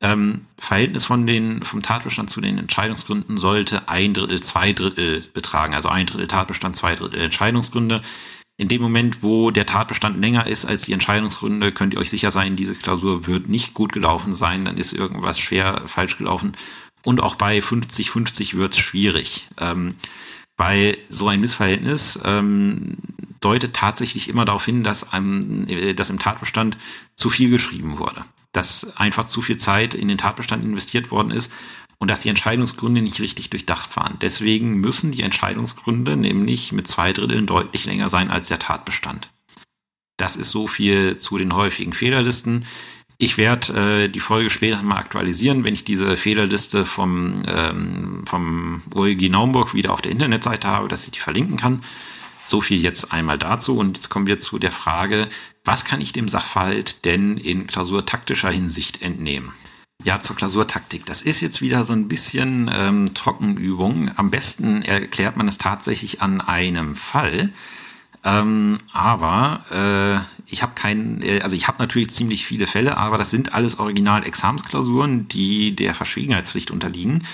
Ähm, 0.00 0.46
Verhältnis 0.58 1.04
von 1.04 1.26
den, 1.26 1.62
vom 1.62 1.82
Tatbestand 1.82 2.30
zu 2.30 2.40
den 2.40 2.58
Entscheidungsgründen 2.58 3.36
sollte 3.36 3.88
ein 3.88 4.14
Drittel, 4.14 4.40
zwei 4.40 4.72
Drittel 4.72 5.20
betragen. 5.32 5.74
Also 5.74 5.88
ein 5.88 6.06
Drittel 6.06 6.26
Tatbestand, 6.26 6.74
zwei 6.74 6.96
Drittel 6.96 7.20
Entscheidungsgründe 7.20 8.00
in 8.56 8.68
dem 8.68 8.82
Moment, 8.82 9.22
wo 9.22 9.50
der 9.50 9.66
Tatbestand 9.66 10.20
länger 10.20 10.46
ist 10.46 10.66
als 10.66 10.82
die 10.82 10.92
Entscheidungsgründe, 10.92 11.72
könnt 11.72 11.94
ihr 11.94 12.00
euch 12.00 12.10
sicher 12.10 12.30
sein, 12.30 12.56
diese 12.56 12.74
Klausur 12.74 13.26
wird 13.26 13.48
nicht 13.48 13.74
gut 13.74 13.92
gelaufen 13.92 14.34
sein, 14.34 14.64
dann 14.64 14.76
ist 14.76 14.92
irgendwas 14.92 15.38
schwer 15.38 15.82
falsch 15.86 16.18
gelaufen. 16.18 16.52
Und 17.02 17.20
auch 17.20 17.34
bei 17.34 17.58
50-50 17.58 18.56
wird 18.56 18.74
es 18.74 18.78
schwierig, 18.78 19.48
ähm, 19.58 19.94
weil 20.56 20.96
so 21.08 21.28
ein 21.28 21.40
Missverhältnis 21.40 22.20
ähm, 22.24 22.98
deutet 23.40 23.74
tatsächlich 23.74 24.28
immer 24.28 24.44
darauf 24.44 24.64
hin, 24.64 24.84
dass, 24.84 25.12
einem, 25.12 25.66
äh, 25.68 25.94
dass 25.94 26.10
im 26.10 26.20
Tatbestand 26.20 26.78
zu 27.16 27.30
viel 27.30 27.50
geschrieben 27.50 27.98
wurde, 27.98 28.24
dass 28.52 28.96
einfach 28.96 29.24
zu 29.24 29.42
viel 29.42 29.56
Zeit 29.56 29.94
in 29.94 30.08
den 30.08 30.18
Tatbestand 30.18 30.64
investiert 30.64 31.10
worden 31.10 31.32
ist 31.32 31.50
und 32.02 32.10
dass 32.10 32.22
die 32.22 32.30
Entscheidungsgründe 32.30 33.00
nicht 33.00 33.20
richtig 33.20 33.48
durchdacht 33.50 33.96
waren. 33.96 34.16
Deswegen 34.20 34.80
müssen 34.80 35.12
die 35.12 35.22
Entscheidungsgründe 35.22 36.16
nämlich 36.16 36.72
mit 36.72 36.88
zwei 36.88 37.12
Dritteln 37.12 37.46
deutlich 37.46 37.84
länger 37.84 38.08
sein 38.08 38.28
als 38.28 38.48
der 38.48 38.58
Tatbestand. 38.58 39.30
Das 40.16 40.34
ist 40.34 40.50
so 40.50 40.66
viel 40.66 41.16
zu 41.16 41.38
den 41.38 41.54
häufigen 41.54 41.92
Fehlerlisten. 41.92 42.64
Ich 43.18 43.38
werde 43.38 44.06
äh, 44.06 44.08
die 44.08 44.18
Folge 44.18 44.50
später 44.50 44.82
mal 44.82 44.96
aktualisieren, 44.96 45.62
wenn 45.62 45.74
ich 45.74 45.84
diese 45.84 46.16
Fehlerliste 46.16 46.86
vom, 46.86 47.44
ähm, 47.46 48.24
vom 48.26 48.82
OEG 48.92 49.30
Naumburg 49.30 49.72
wieder 49.72 49.92
auf 49.92 50.02
der 50.02 50.10
Internetseite 50.10 50.66
habe, 50.66 50.88
dass 50.88 51.04
ich 51.04 51.12
die 51.12 51.20
verlinken 51.20 51.56
kann. 51.56 51.84
So 52.46 52.60
viel 52.60 52.82
jetzt 52.82 53.12
einmal 53.12 53.38
dazu. 53.38 53.76
Und 53.76 53.98
jetzt 53.98 54.08
kommen 54.08 54.26
wir 54.26 54.40
zu 54.40 54.58
der 54.58 54.72
Frage, 54.72 55.28
was 55.64 55.84
kann 55.84 56.00
ich 56.00 56.12
dem 56.12 56.26
Sachverhalt 56.26 57.04
denn 57.04 57.36
in 57.36 57.68
klausurtaktischer 57.68 58.50
Hinsicht 58.50 59.02
entnehmen? 59.02 59.52
Ja, 60.04 60.20
zur 60.20 60.34
Klausurtaktik. 60.34 61.06
Das 61.06 61.22
ist 61.22 61.40
jetzt 61.40 61.62
wieder 61.62 61.84
so 61.84 61.92
ein 61.92 62.08
bisschen 62.08 62.70
ähm, 62.74 63.14
Trockenübung. 63.14 64.10
Am 64.16 64.30
besten 64.30 64.82
erklärt 64.82 65.36
man 65.36 65.46
es 65.46 65.58
tatsächlich 65.58 66.20
an 66.20 66.40
einem 66.40 66.96
Fall. 66.96 67.50
Ähm, 68.24 68.78
aber 68.92 69.64
äh, 69.70 70.42
ich 70.52 70.62
habe 70.62 70.72
keinen, 70.74 71.22
äh, 71.22 71.40
also 71.42 71.54
ich 71.54 71.68
habe 71.68 71.78
natürlich 71.78 72.10
ziemlich 72.10 72.44
viele 72.46 72.66
Fälle, 72.66 72.96
aber 72.96 73.16
das 73.16 73.30
sind 73.30 73.54
alles 73.54 73.78
Original-Examensklausuren, 73.78 75.28
die 75.28 75.74
der 75.76 75.94
Verschwiegenheitspflicht 75.94 76.70
unterliegen. 76.70 77.24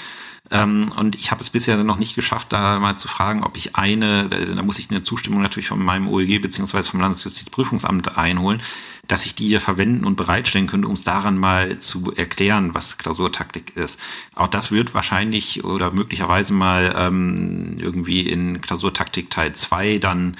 Ähm, 0.50 0.92
und 0.96 1.14
ich 1.14 1.30
habe 1.30 1.42
es 1.42 1.50
bisher 1.50 1.82
noch 1.84 1.98
nicht 1.98 2.14
geschafft, 2.14 2.52
da 2.52 2.78
mal 2.78 2.96
zu 2.96 3.08
fragen, 3.08 3.44
ob 3.44 3.56
ich 3.56 3.76
eine, 3.76 4.28
da 4.28 4.62
muss 4.62 4.78
ich 4.78 4.90
eine 4.90 5.02
Zustimmung 5.02 5.42
natürlich 5.42 5.68
von 5.68 5.82
meinem 5.82 6.08
OEG 6.08 6.40
beziehungsweise 6.40 6.90
vom 6.90 7.00
Landesjustizprüfungsamt 7.00 8.16
einholen, 8.16 8.62
dass 9.06 9.26
ich 9.26 9.34
die 9.34 9.46
hier 9.46 9.60
verwenden 9.60 10.04
und 10.04 10.16
bereitstellen 10.16 10.66
könnte, 10.66 10.88
um 10.88 10.94
es 10.94 11.04
daran 11.04 11.36
mal 11.36 11.78
zu 11.78 12.12
erklären, 12.14 12.74
was 12.74 12.98
Klausurtaktik 12.98 13.76
ist. 13.76 14.00
Auch 14.34 14.48
das 14.48 14.72
wird 14.72 14.94
wahrscheinlich 14.94 15.64
oder 15.64 15.92
möglicherweise 15.92 16.52
mal 16.54 16.94
ähm, 16.96 17.76
irgendwie 17.78 18.28
in 18.28 18.60
Klausurtaktik 18.60 19.30
Teil 19.30 19.54
2 19.54 19.98
dann 19.98 20.36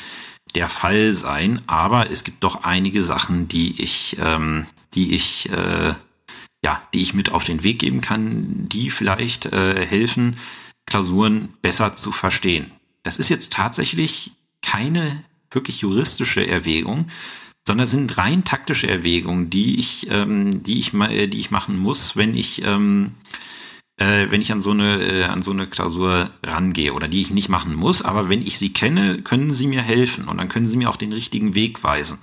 der 0.54 0.68
Fall 0.68 1.12
sein, 1.12 1.60
aber 1.66 2.10
es 2.10 2.24
gibt 2.24 2.42
doch 2.42 2.64
einige 2.64 3.02
Sachen, 3.02 3.48
die 3.48 3.82
ich, 3.82 4.16
ähm, 4.20 4.66
die 4.94 5.14
ich, 5.14 5.50
äh, 5.50 5.94
ja, 6.64 6.82
die 6.92 7.02
ich 7.02 7.14
mit 7.14 7.30
auf 7.30 7.44
den 7.44 7.62
Weg 7.62 7.78
geben 7.78 8.00
kann, 8.00 8.68
die 8.68 8.90
vielleicht 8.90 9.46
äh, 9.46 9.86
helfen, 9.86 10.36
Klausuren 10.86 11.50
besser 11.62 11.94
zu 11.94 12.12
verstehen. 12.12 12.70
Das 13.02 13.18
ist 13.18 13.28
jetzt 13.28 13.52
tatsächlich 13.52 14.32
keine 14.62 15.24
wirklich 15.50 15.80
juristische 15.80 16.46
Erwägung, 16.46 17.08
sondern 17.66 17.86
sind 17.86 18.16
rein 18.18 18.44
taktische 18.44 18.88
Erwägungen, 18.88 19.50
die 19.50 19.78
ich, 19.78 20.08
ähm, 20.10 20.62
die 20.62 20.78
ich, 20.78 20.94
äh, 20.94 21.26
die 21.26 21.40
ich 21.40 21.50
machen 21.50 21.78
muss, 21.78 22.16
wenn 22.16 22.34
ich, 22.34 22.64
ähm, 22.64 23.12
äh, 23.98 24.26
wenn 24.30 24.40
ich 24.40 24.52
an 24.52 24.62
so 24.62 24.70
eine, 24.70 25.02
äh, 25.02 25.24
an 25.24 25.42
so 25.42 25.50
eine 25.50 25.66
Klausur 25.66 26.30
rangehe 26.44 26.94
oder 26.94 27.08
die 27.08 27.20
ich 27.20 27.30
nicht 27.30 27.48
machen 27.48 27.74
muss, 27.74 28.02
aber 28.02 28.28
wenn 28.28 28.42
ich 28.42 28.58
sie 28.58 28.72
kenne, 28.72 29.22
können 29.22 29.52
sie 29.52 29.66
mir 29.66 29.82
helfen 29.82 30.26
und 30.26 30.38
dann 30.38 30.48
können 30.48 30.68
sie 30.68 30.76
mir 30.76 30.88
auch 30.88 30.96
den 30.96 31.12
richtigen 31.12 31.54
Weg 31.54 31.84
weisen. 31.84 32.18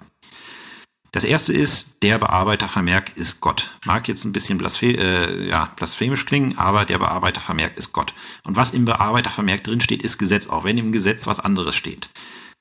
Das 1.15 1.23
erste 1.23 1.53
ist, 1.53 2.03
der 2.03 2.17
Bearbeitervermerk 2.17 3.15
ist 3.15 3.39
Gott. 3.39 3.71
Mag 3.85 4.09
jetzt 4.09 4.25
ein 4.25 4.33
bisschen 4.33 4.57
blasphe 4.57 4.97
äh, 4.97 5.47
ja, 5.47 5.71
blasphemisch 5.77 6.25
klingen, 6.25 6.57
aber 6.57 6.83
der 6.83 6.99
Bearbeitervermerk 6.99 7.77
ist 7.77 7.93
Gott. 7.93 8.13
Und 8.43 8.57
was 8.57 8.71
im 8.71 8.83
Bearbeitervermerk 8.83 9.63
drin 9.63 9.79
steht, 9.79 10.03
ist 10.03 10.17
Gesetz, 10.17 10.47
auch 10.47 10.65
wenn 10.65 10.77
im 10.77 10.91
Gesetz 10.91 11.25
was 11.25 11.39
anderes 11.39 11.73
steht. 11.73 12.09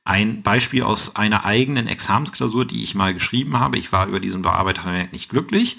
Ein 0.04 0.42
Beispiel 0.42 0.84
aus 0.84 1.16
einer 1.16 1.44
eigenen 1.44 1.88
Examensklausur, 1.88 2.64
die 2.64 2.84
ich 2.84 2.94
mal 2.94 3.12
geschrieben 3.12 3.58
habe. 3.58 3.76
Ich 3.76 3.90
war 3.90 4.06
über 4.06 4.20
diesen 4.20 4.42
Bearbeitervermerk 4.42 5.12
nicht 5.12 5.30
glücklich. 5.30 5.78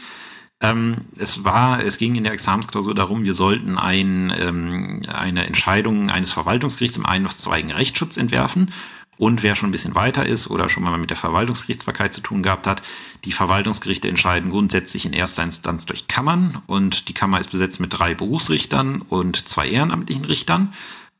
Ähm, 0.60 0.98
es 1.18 1.46
war, 1.46 1.82
es 1.82 1.98
ging 1.98 2.16
in 2.16 2.26
der 2.26 2.34
Examensklausur 2.34 2.94
darum, 2.94 3.24
wir 3.24 3.36
sollten 3.36 3.78
ein, 3.78 4.34
ähm, 4.38 5.02
eine 5.08 5.46
Entscheidung 5.46 6.10
eines 6.10 6.34
Verwaltungsgerichts 6.34 6.98
im 6.98 7.06
einweigen 7.06 7.72
Rechtsschutz 7.72 8.18
entwerfen 8.18 8.74
und 9.18 9.44
wer 9.44 9.56
schon 9.56 9.70
ein 9.70 9.72
bisschen 9.72 9.96
weiter 9.96 10.26
ist 10.26 10.50
oder 10.50 10.68
schon 10.68 10.84
mal 10.84 10.98
mit 10.98 11.10
der 11.10 11.18
Verwaltungsgerichtsbarkeit 11.18 12.14
zu 12.14 12.22
tun 12.22 12.44
gehabt 12.44 12.68
hat, 12.68 12.82
die 13.24 13.32
Verwaltungsgerichte 13.32 14.10
entscheiden 14.10 14.52
grundsätzlich 14.52 15.06
in 15.06 15.14
erster 15.14 15.44
Instanz 15.44 15.86
durch 15.86 16.08
Kammern 16.08 16.62
und 16.68 17.08
die 17.08 17.14
Kammer 17.14 17.40
ist 17.40 17.52
besetzt 17.52 17.80
mit 17.80 17.98
drei 17.98 18.14
Berufsrichtern 18.14 19.02
und 19.02 19.48
zwei 19.48 19.70
ehrenamtlichen 19.70 20.26
Richtern. 20.26 20.74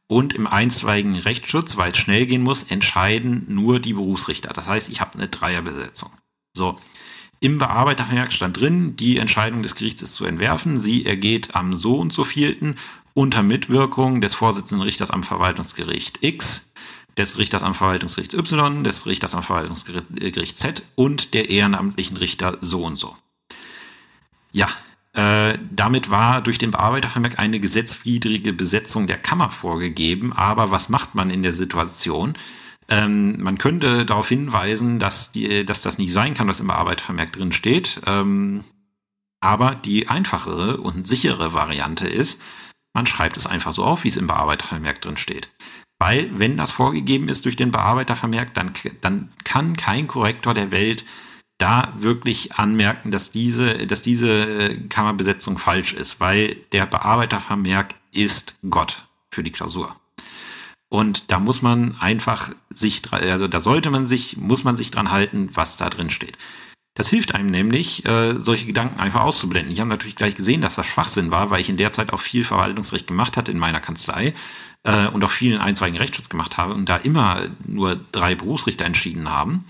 Und 0.08 0.34
im 0.34 0.46
einstweiligen 0.46 1.16
Rechtsschutz, 1.16 1.78
weil 1.78 1.92
es 1.92 1.98
schnell 1.98 2.28
gehen 2.28 2.44
muss, 2.44 2.64
entscheiden 2.64 3.46
nur 3.48 3.80
die 3.80 3.94
Berufsrichter. 3.94 4.54
Das 4.54 4.68
heißt, 4.68 4.90
ich 4.90 5.02
habe 5.02 5.16
eine 5.16 5.28
Dreierbesetzung. 5.28 6.12
So. 6.56 6.80
Im 7.40 7.58
Bearbeitervermerk 7.58 8.32
stand 8.32 8.60
drin, 8.60 8.96
die 8.96 9.18
Entscheidung 9.18 9.64
des 9.64 9.76
Gerichts 9.76 10.04
ist 10.04 10.14
zu 10.14 10.26
entwerfen. 10.26 10.80
Sie 10.80 11.06
ergeht 11.06 11.56
am 11.56 11.76
so 11.76 12.00
und 12.00 12.14
so 12.14 12.24
vielten 12.24 12.76
unter 13.14 13.44
Mitwirkung 13.44 14.22
des 14.22 14.36
Vorsitzenden 14.36 14.84
Richters 14.84 15.10
am 15.10 15.24
Verwaltungsgericht 15.24 16.20
X 16.22 16.72
des 17.18 17.38
Richters 17.38 17.64
am 17.64 17.74
Verwaltungsgericht 17.74 18.34
Y, 18.34 18.84
des 18.84 19.06
Richters 19.06 19.36
am 19.36 19.44
Verwaltungsgericht 19.44 20.58
Z 20.58 20.84
und 20.96 21.34
der 21.34 21.50
ehrenamtlichen 21.50 22.18
Richter 22.18 22.58
so 22.62 22.84
und 22.84 22.98
so. 22.98 23.16
Ja, 24.52 24.70
äh, 25.14 25.58
damit 25.72 26.10
war 26.10 26.42
durch 26.42 26.58
den 26.58 26.72
Bearbeitervermerk 26.72 27.40
eine 27.40 27.60
gesetzwidrige 27.60 28.52
Besetzung 28.52 29.08
der 29.08 29.18
Kammer 29.18 29.50
vorgegeben. 29.52 30.34
Aber 30.34 30.72
was 30.72 30.90
macht 30.90 31.16
man 31.16 31.30
in 31.30 31.42
der 31.42 31.54
Situation? 31.54 32.34
Ähm, 32.90 33.42
man 33.42 33.58
könnte 33.58 34.06
darauf 34.06 34.28
hinweisen, 34.28 35.00
dass, 35.00 35.32
die, 35.32 35.66
dass 35.66 35.82
das 35.82 35.98
nicht 35.98 36.14
sein 36.14 36.34
kann, 36.34 36.48
was 36.48 36.60
im 36.60 36.68
Bearbeitervermerk 36.68 37.32
drin 37.32 37.54
steht. 37.54 38.02
Ähm, 38.06 38.66
aber 39.40 39.76
die 39.76 40.10
einfachere 40.10 40.78
und 40.78 41.08
sichere 41.08 41.54
Variante 41.54 42.08
ist, 42.08 42.42
man 42.94 43.06
schreibt 43.06 43.38
es 43.38 43.48
einfach 43.48 43.74
so 43.74 43.84
auf, 43.84 44.04
wie 44.04 44.10
es 44.10 44.18
im 44.18 44.28
Bearbeitervermerk 44.28 45.02
drin 45.02 45.18
steht. 45.18 45.50
Weil, 46.08 46.30
wenn 46.38 46.56
das 46.56 46.72
vorgegeben 46.72 47.30
ist 47.30 47.46
durch 47.46 47.56
den 47.56 47.72
Bearbeitervermerk, 47.72 48.54
dann, 48.54 48.72
dann 49.02 49.30
kann 49.44 49.76
kein 49.76 50.06
Korrektor 50.06 50.54
der 50.54 50.70
Welt 50.70 51.04
da 51.58 51.94
wirklich 51.98 52.54
anmerken, 52.54 53.10
dass 53.10 53.32
diese, 53.32 53.88
dass 53.88 54.04
diese 54.04 54.30
äh, 54.30 54.78
Kammerbesetzung 54.88 55.58
falsch 55.58 55.94
ist, 55.94 56.20
weil 56.20 56.58
der 56.74 56.86
Bearbeitervermerk 56.86 57.96
ist 58.12 58.54
Gott 58.70 59.08
für 59.32 59.42
die 59.42 59.52
Klausur. 59.52 59.96
Und 60.90 61.32
da 61.32 61.40
muss 61.40 61.64
man 61.64 61.96
einfach 61.96 62.52
sich, 62.72 63.02
also 63.12 63.48
da 63.48 63.60
sollte 63.60 63.90
man 63.90 64.06
sich, 64.06 64.38
muss 64.38 64.64
man 64.64 64.78
sich 64.78 64.92
dran 64.92 65.10
halten, 65.10 65.50
was 65.56 65.78
da 65.78 65.90
drin 65.90 66.12
steht. 66.12 66.38
Das 66.94 67.10
hilft 67.10 67.34
einem 67.34 67.50
nämlich, 67.50 68.06
äh, 68.06 68.36
solche 68.36 68.68
Gedanken 68.68 69.00
einfach 69.00 69.22
auszublenden. 69.22 69.74
Ich 69.74 69.80
habe 69.80 69.90
natürlich 69.90 70.16
gleich 70.16 70.36
gesehen, 70.36 70.62
dass 70.62 70.76
das 70.76 70.86
Schwachsinn 70.86 71.32
war, 71.32 71.50
weil 71.50 71.62
ich 71.62 71.70
in 71.70 71.78
der 71.78 71.92
Zeit 71.92 72.14
auch 72.14 72.22
viel 72.22 72.44
Verwaltungsrecht 72.44 73.08
gemacht 73.08 73.38
hatte 73.38 73.52
in 73.52 73.58
meiner 73.58 73.82
Kanzlei 73.82 74.36
äh, 74.86 75.08
und 75.08 75.24
auch 75.24 75.32
vielen 75.32 75.60
einstweiligen 75.60 76.00
Rechtsschutz 76.00 76.30
gemacht 76.30 76.58
habe 76.58 76.74
und 76.74 76.88
da 76.88 76.96
immer 76.96 77.42
nur 77.66 78.00
drei 78.12 78.36
Berufsrichter 78.36 78.86
entschieden 78.86 79.30
haben. 79.30 79.66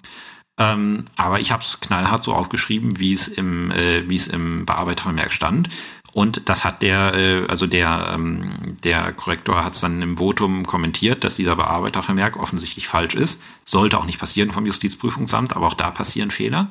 Ähm, 0.57 1.03
aber 1.15 1.39
ich 1.39 1.51
habe 1.51 1.63
es 1.63 1.79
knallhart 1.79 2.23
so 2.23 2.33
aufgeschrieben, 2.33 2.99
wie 2.99 3.13
es 3.13 3.27
im, 3.27 3.71
äh, 3.71 4.07
wie 4.09 4.15
es 4.15 4.27
im 4.27 4.65
Bearbeitervermerk 4.65 5.31
stand. 5.31 5.69
Und 6.13 6.47
das 6.47 6.63
hat 6.63 6.81
der, 6.81 7.13
äh, 7.13 7.45
also 7.47 7.67
der, 7.67 8.11
ähm, 8.13 8.77
der 8.83 9.11
Korrektor 9.11 9.65
hat 9.65 9.75
es 9.75 9.81
dann 9.81 10.01
im 10.01 10.17
Votum 10.17 10.65
kommentiert, 10.65 11.25
dass 11.25 11.35
dieser 11.35 11.57
Bearbeitervermerk 11.57 12.37
offensichtlich 12.37 12.87
falsch 12.87 13.15
ist. 13.15 13.41
Sollte 13.65 13.97
auch 13.97 14.05
nicht 14.05 14.19
passieren 14.19 14.51
vom 14.51 14.65
Justizprüfungsamt, 14.65 15.55
aber 15.55 15.67
auch 15.67 15.73
da 15.73 15.91
passieren 15.91 16.31
Fehler. 16.31 16.69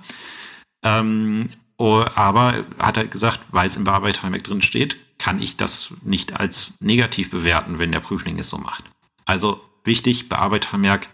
Ähm, 0.82 1.50
oh, 1.76 2.04
aber 2.14 2.64
hat 2.78 2.96
er 2.96 3.06
gesagt, 3.06 3.40
weil 3.50 3.68
es 3.68 3.76
im 3.76 3.84
Bearbeitervermerk 3.84 4.44
drin 4.44 4.62
steht, 4.62 4.96
kann 5.18 5.40
ich 5.40 5.56
das 5.56 5.92
nicht 6.02 6.38
als 6.38 6.74
negativ 6.80 7.30
bewerten, 7.30 7.78
wenn 7.78 7.92
der 7.92 8.00
Prüfling 8.00 8.38
es 8.38 8.48
so 8.48 8.58
macht. 8.58 8.84
Also 9.24 9.60
wichtig, 9.84 10.28
Bearbeitervermerk 10.28 11.08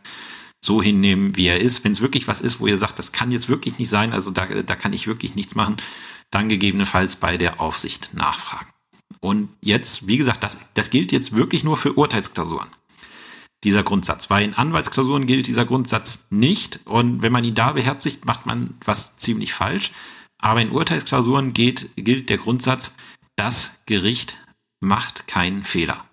so 0.60 0.82
hinnehmen, 0.82 1.36
wie 1.36 1.46
er 1.46 1.60
ist. 1.60 1.84
Wenn 1.84 1.92
es 1.92 2.02
wirklich 2.02 2.28
was 2.28 2.40
ist, 2.40 2.60
wo 2.60 2.66
ihr 2.66 2.76
sagt, 2.76 2.98
das 2.98 3.12
kann 3.12 3.32
jetzt 3.32 3.48
wirklich 3.48 3.78
nicht 3.78 3.88
sein, 3.88 4.12
also 4.12 4.30
da, 4.30 4.46
da 4.46 4.76
kann 4.76 4.92
ich 4.92 5.06
wirklich 5.06 5.34
nichts 5.34 5.54
machen, 5.54 5.76
dann 6.30 6.48
gegebenenfalls 6.48 7.16
bei 7.16 7.36
der 7.36 7.60
Aufsicht 7.60 8.14
nachfragen. 8.14 8.68
Und 9.20 9.50
jetzt, 9.60 10.06
wie 10.06 10.16
gesagt, 10.16 10.42
das, 10.42 10.58
das 10.74 10.90
gilt 10.90 11.12
jetzt 11.12 11.34
wirklich 11.34 11.64
nur 11.64 11.76
für 11.76 11.94
Urteilsklausuren. 11.94 12.68
Dieser 13.64 13.82
Grundsatz. 13.82 14.30
Weil 14.30 14.44
in 14.44 14.54
Anwaltsklausuren 14.54 15.26
gilt 15.26 15.46
dieser 15.46 15.66
Grundsatz 15.66 16.20
nicht. 16.30 16.80
Und 16.86 17.20
wenn 17.20 17.32
man 17.32 17.44
ihn 17.44 17.54
da 17.54 17.72
beherzigt, 17.72 18.24
macht 18.24 18.46
man 18.46 18.74
was 18.84 19.18
ziemlich 19.18 19.52
falsch. 19.52 19.92
Aber 20.38 20.62
in 20.62 20.70
Urteilsklausuren 20.70 21.52
geht, 21.52 21.90
gilt 21.96 22.30
der 22.30 22.38
Grundsatz, 22.38 22.94
das 23.36 23.80
Gericht 23.86 24.40
macht 24.80 25.26
keinen 25.26 25.62
Fehler. 25.62 26.04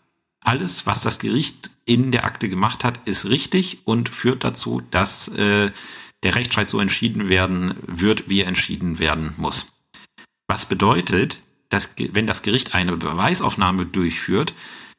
Alles, 0.41 0.85
was 0.85 1.01
das 1.01 1.19
Gericht 1.19 1.71
in 1.85 2.11
der 2.11 2.25
Akte 2.25 2.49
gemacht 2.49 2.83
hat, 2.83 2.99
ist 3.05 3.25
richtig 3.25 3.79
und 3.85 4.09
führt 4.09 4.43
dazu, 4.43 4.81
dass 4.91 5.27
äh, 5.29 5.71
der 6.23 6.35
Rechtsstreit 6.35 6.69
so 6.69 6.79
entschieden 6.79 7.29
werden 7.29 7.75
wird, 7.85 8.29
wie 8.29 8.41
er 8.41 8.47
entschieden 8.47 8.99
werden 8.99 9.33
muss. 9.37 9.67
Was 10.47 10.65
bedeutet, 10.65 11.41
dass 11.69 11.95
wenn 11.97 12.27
das 12.27 12.41
Gericht 12.41 12.73
eine 12.73 12.95
Beweisaufnahme 12.95 13.85
durchführt, 13.85 14.53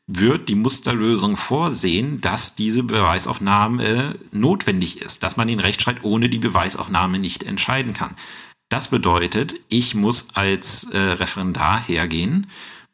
wird 0.06 0.48
die 0.48 0.54
Musterlösung 0.54 1.36
vorsehen, 1.36 2.20
dass 2.22 2.54
diese 2.54 2.82
Beweisaufnahme 2.82 3.84
äh, 3.84 4.14
notwendig 4.32 5.02
ist, 5.02 5.22
dass 5.22 5.36
man 5.36 5.48
den 5.48 5.60
Rechtsstreit 5.60 6.02
ohne 6.02 6.30
die 6.30 6.38
Beweisaufnahme 6.38 7.18
nicht 7.18 7.42
entscheiden 7.42 7.92
kann. 7.92 8.16
Das 8.68 8.88
bedeutet, 8.88 9.54
ich 9.68 9.94
muss 9.94 10.28
als 10.34 10.84
äh, 10.84 10.98
Referendar 10.98 11.82
hergehen 11.82 12.46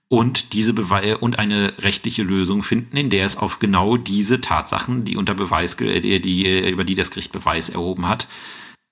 und 0.09 0.53
diese 0.53 0.73
Bewe 0.73 1.19
und 1.19 1.39
eine 1.39 1.75
rechtliche 1.79 2.23
Lösung 2.23 2.63
finden, 2.63 2.97
in 2.97 3.11
der 3.11 3.27
es 3.27 3.37
auf 3.37 3.59
genau 3.59 3.97
diese 3.97 4.41
Tatsachen, 4.41 5.05
die 5.05 5.17
unter 5.17 5.35
Beweis, 5.35 5.75
äh, 5.81 6.01
die, 6.01 6.21
die 6.21 6.47
äh, 6.47 6.71
über 6.71 6.85
die 6.85 6.95
das 6.95 7.11
Gericht 7.11 7.33
Beweis 7.33 7.71
erhoben 7.71 8.09
hat, 8.09 8.29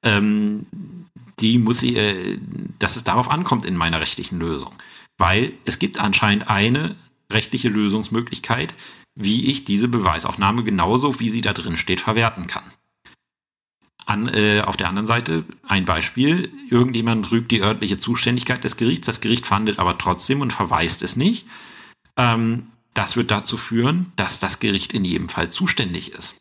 ähm, 0.04 0.66
die 1.38 1.58
muss 1.58 1.82
ich, 1.82 1.96
äh, 1.96 2.38
dass 2.78 2.96
es 2.96 3.04
darauf 3.04 3.30
ankommt 3.30 3.64
in 3.64 3.76
meiner 3.76 4.00
rechtlichen 4.00 4.40
Lösung. 4.40 4.72
Weil 5.18 5.52
es 5.64 5.78
gibt 5.78 5.98
anscheinend 5.98 6.48
eine 6.48 6.96
rechtliche 7.30 7.68
Lösungsmöglichkeit, 7.68 8.74
wie 9.14 9.50
ich 9.50 9.64
diese 9.64 9.88
Beweisaufnahme 9.88 10.64
genauso, 10.64 11.20
wie 11.20 11.28
sie 11.28 11.42
da 11.42 11.52
drin 11.52 11.76
steht, 11.76 12.00
verwerten 12.00 12.46
kann. 12.46 12.64
An, 14.04 14.28
äh, 14.28 14.62
auf 14.62 14.76
der 14.76 14.88
anderen 14.88 15.06
Seite 15.06 15.44
ein 15.66 15.84
Beispiel, 15.84 16.52
irgendjemand 16.68 17.30
rügt 17.30 17.50
die 17.52 17.62
örtliche 17.62 17.98
Zuständigkeit 17.98 18.64
des 18.64 18.76
Gerichts, 18.76 19.06
das 19.06 19.20
Gericht 19.20 19.46
fandet 19.46 19.78
aber 19.78 19.96
trotzdem 19.96 20.40
und 20.40 20.52
verweist 20.52 21.02
es 21.02 21.16
nicht. 21.16 21.46
Ähm, 22.16 22.66
das 22.94 23.16
wird 23.16 23.30
dazu 23.30 23.56
führen, 23.56 24.12
dass 24.16 24.40
das 24.40 24.60
Gericht 24.60 24.92
in 24.92 25.04
jedem 25.04 25.28
Fall 25.28 25.50
zuständig 25.50 26.12
ist. 26.12 26.40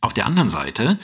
Auf 0.00 0.12
der 0.12 0.26
anderen 0.26 0.48
Seite, 0.48 0.98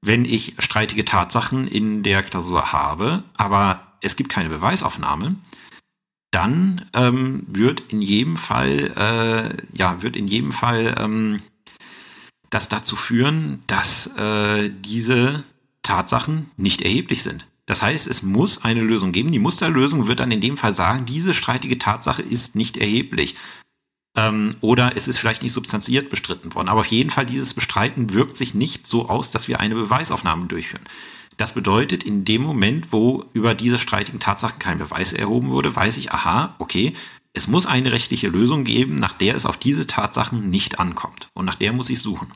wenn 0.00 0.24
ich 0.24 0.54
streitige 0.58 1.04
Tatsachen 1.04 1.68
in 1.68 2.02
der 2.02 2.22
Klausur 2.22 2.72
habe, 2.72 3.24
aber 3.34 3.92
es 4.00 4.16
gibt 4.16 4.30
keine 4.30 4.48
Beweisaufnahme, 4.48 5.36
dann 6.30 6.86
ähm, 6.94 7.44
wird 7.46 7.80
in 7.88 8.02
jedem 8.02 8.36
Fall, 8.36 8.92
äh, 8.96 9.76
ja, 9.76 10.02
wird 10.02 10.16
in 10.16 10.26
jedem 10.26 10.52
Fall 10.52 10.94
ähm, 10.98 11.42
das 12.52 12.68
dazu 12.68 12.96
führen, 12.96 13.62
dass 13.66 14.08
äh, 14.18 14.70
diese 14.70 15.42
Tatsachen 15.82 16.50
nicht 16.56 16.82
erheblich 16.82 17.22
sind. 17.22 17.46
Das 17.66 17.80
heißt, 17.80 18.06
es 18.06 18.22
muss 18.22 18.62
eine 18.62 18.82
Lösung 18.82 19.12
geben. 19.12 19.32
Die 19.32 19.38
Musterlösung 19.38 20.06
wird 20.06 20.20
dann 20.20 20.30
in 20.30 20.42
dem 20.42 20.56
Fall 20.56 20.76
sagen, 20.76 21.06
diese 21.06 21.32
streitige 21.32 21.78
Tatsache 21.78 22.20
ist 22.20 22.54
nicht 22.54 22.76
erheblich. 22.76 23.36
Ähm, 24.16 24.54
oder 24.60 24.96
es 24.96 25.08
ist 25.08 25.18
vielleicht 25.18 25.42
nicht 25.42 25.54
substanziert 25.54 26.10
bestritten 26.10 26.54
worden. 26.54 26.68
Aber 26.68 26.80
auf 26.80 26.86
jeden 26.86 27.08
Fall, 27.08 27.24
dieses 27.24 27.54
Bestreiten 27.54 28.12
wirkt 28.12 28.36
sich 28.36 28.52
nicht 28.52 28.86
so 28.86 29.08
aus, 29.08 29.30
dass 29.30 29.48
wir 29.48 29.58
eine 29.58 29.74
Beweisaufnahme 29.74 30.46
durchführen. 30.46 30.84
Das 31.38 31.54
bedeutet, 31.54 32.04
in 32.04 32.26
dem 32.26 32.42
Moment, 32.42 32.92
wo 32.92 33.24
über 33.32 33.54
diese 33.54 33.78
streitigen 33.78 34.20
Tatsachen 34.20 34.58
kein 34.58 34.76
Beweis 34.76 35.14
erhoben 35.14 35.48
wurde, 35.48 35.74
weiß 35.74 35.96
ich, 35.96 36.12
aha, 36.12 36.54
okay, 36.58 36.92
es 37.34 37.48
muss 37.48 37.66
eine 37.66 37.92
rechtliche 37.92 38.28
Lösung 38.28 38.64
geben, 38.64 38.94
nach 38.94 39.14
der 39.14 39.34
es 39.34 39.46
auf 39.46 39.56
diese 39.56 39.86
Tatsachen 39.86 40.50
nicht 40.50 40.78
ankommt. 40.78 41.30
Und 41.34 41.46
nach 41.46 41.54
der 41.54 41.72
muss 41.72 41.90
ich 41.90 42.00
suchen. 42.00 42.32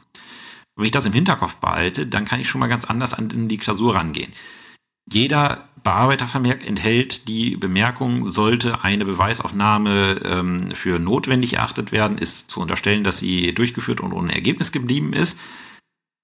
Wenn 0.75 0.87
ich 0.87 0.93
das 0.93 1.07
im 1.07 1.13
Hinterkopf 1.13 1.57
behalte, 1.57 2.07
dann 2.07 2.25
kann 2.25 2.41
ich 2.41 2.49
schon 2.49 2.61
mal 2.61 2.69
ganz 2.69 2.85
anders 2.85 3.15
an 3.15 3.49
die 3.49 3.59
Klausur 3.59 3.95
rangehen. 3.95 4.33
Jeder 5.11 5.69
Bearbeitervermerk 5.85 6.67
enthält 6.67 7.29
die 7.29 7.57
Bemerkung, 7.57 8.31
sollte 8.31 8.83
eine 8.83 9.05
Beweisaufnahme 9.05 10.21
ähm, 10.25 10.71
für 10.73 10.99
notwendig 10.99 11.55
erachtet 11.55 11.93
werden, 11.93 12.19
ist 12.19 12.51
zu 12.51 12.61
unterstellen, 12.61 13.05
dass 13.05 13.19
sie 13.19 13.55
durchgeführt 13.55 14.01
und 14.01 14.13
ohne 14.13 14.35
Ergebnis 14.35 14.73
geblieben 14.73 15.13
ist. 15.13 15.39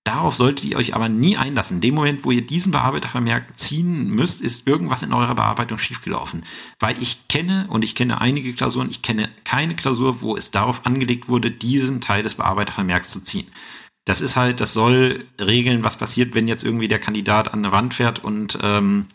Darauf 0.04 0.34
solltet 0.34 0.64
ihr 0.64 0.76
euch 0.76 0.94
aber 0.94 1.08
nie 1.08 1.36
einlassen. 1.36 1.76
In 1.76 1.80
dem 1.80 1.94
Moment, 1.94 2.24
wo 2.24 2.32
ihr 2.32 2.44
diesen 2.44 2.72
Bearbeitervermerk 2.72 3.56
ziehen 3.56 4.10
müsst, 4.10 4.40
ist 4.40 4.66
irgendwas 4.66 5.04
in 5.04 5.12
eurer 5.12 5.36
Bearbeitung 5.36 5.78
schiefgelaufen. 5.78 6.42
Weil 6.80 7.00
ich 7.00 7.28
kenne, 7.28 7.66
und 7.68 7.84
ich 7.84 7.94
kenne 7.94 8.20
einige 8.20 8.52
Klausuren, 8.52 8.90
ich 8.90 9.02
kenne 9.02 9.28
keine 9.44 9.76
Klausur, 9.76 10.20
wo 10.20 10.36
es 10.36 10.50
darauf 10.50 10.86
angelegt 10.86 11.28
wurde, 11.28 11.52
diesen 11.52 12.00
Teil 12.00 12.24
des 12.24 12.34
Bearbeitervermerks 12.34 13.10
zu 13.10 13.20
ziehen. 13.20 13.46
Das 14.04 14.20
ist 14.20 14.34
halt, 14.34 14.60
das 14.60 14.72
soll 14.72 15.24
regeln, 15.40 15.84
was 15.84 15.96
passiert, 15.96 16.34
wenn 16.34 16.48
jetzt 16.48 16.64
irgendwie 16.64 16.88
der 16.88 16.98
Kandidat 16.98 17.52
an 17.52 17.60
eine 17.60 17.70
Wand 17.70 17.94
fährt 17.94 18.24
und 18.24 18.58
ähm, 18.60 19.06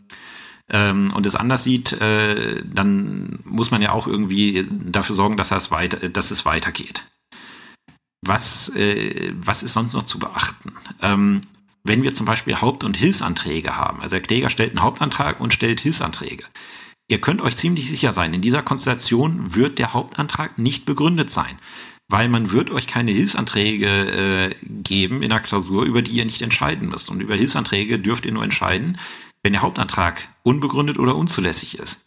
ähm, 0.69 1.13
und 1.13 1.25
es 1.25 1.35
anders 1.35 1.63
sieht, 1.63 1.93
äh, 1.93 2.61
dann 2.65 3.39
muss 3.45 3.71
man 3.71 3.81
ja 3.81 3.91
auch 3.91 4.07
irgendwie 4.07 4.65
dafür 4.69 5.15
sorgen, 5.15 5.37
dass, 5.37 5.51
es 5.51 5.71
weiter, 5.71 6.09
dass 6.09 6.31
es 6.31 6.45
weitergeht. 6.45 7.03
Was, 8.21 8.69
äh, 8.69 9.33
was 9.39 9.63
ist 9.63 9.73
sonst 9.73 9.93
noch 9.93 10.03
zu 10.03 10.19
beachten? 10.19 10.73
Ähm, 11.01 11.41
wenn 11.83 12.03
wir 12.03 12.13
zum 12.13 12.25
Beispiel 12.25 12.55
Haupt- 12.55 12.83
und 12.83 12.97
Hilfsanträge 12.97 13.77
haben, 13.77 14.01
also 14.01 14.15
der 14.15 14.21
Kläger 14.21 14.49
stellt 14.49 14.71
einen 14.71 14.83
Hauptantrag 14.83 15.39
und 15.39 15.53
stellt 15.53 15.79
Hilfsanträge. 15.79 16.43
Ihr 17.09 17.21
könnt 17.21 17.41
euch 17.41 17.55
ziemlich 17.55 17.87
sicher 17.87 18.11
sein, 18.11 18.33
in 18.33 18.41
dieser 18.41 18.61
Konstellation 18.61 19.55
wird 19.55 19.79
der 19.79 19.93
Hauptantrag 19.93 20.57
nicht 20.57 20.85
begründet 20.85 21.29
sein, 21.29 21.57
weil 22.09 22.27
man 22.27 22.51
wird 22.51 22.69
euch 22.69 22.87
keine 22.87 23.11
Hilfsanträge 23.11 23.87
äh, 23.87 24.55
geben 24.63 25.23
in 25.23 25.29
der 25.29 25.39
Klausur, 25.39 25.85
über 25.85 26.01
die 26.01 26.11
ihr 26.11 26.25
nicht 26.25 26.41
entscheiden 26.41 26.89
müsst. 26.89 27.09
Und 27.09 27.21
über 27.21 27.35
Hilfsanträge 27.35 27.99
dürft 27.99 28.25
ihr 28.25 28.33
nur 28.33 28.43
entscheiden, 28.43 28.97
wenn 29.43 29.53
der 29.53 29.61
Hauptantrag 29.61 30.27
unbegründet 30.43 30.99
oder 30.99 31.15
unzulässig 31.15 31.79
ist. 31.79 32.01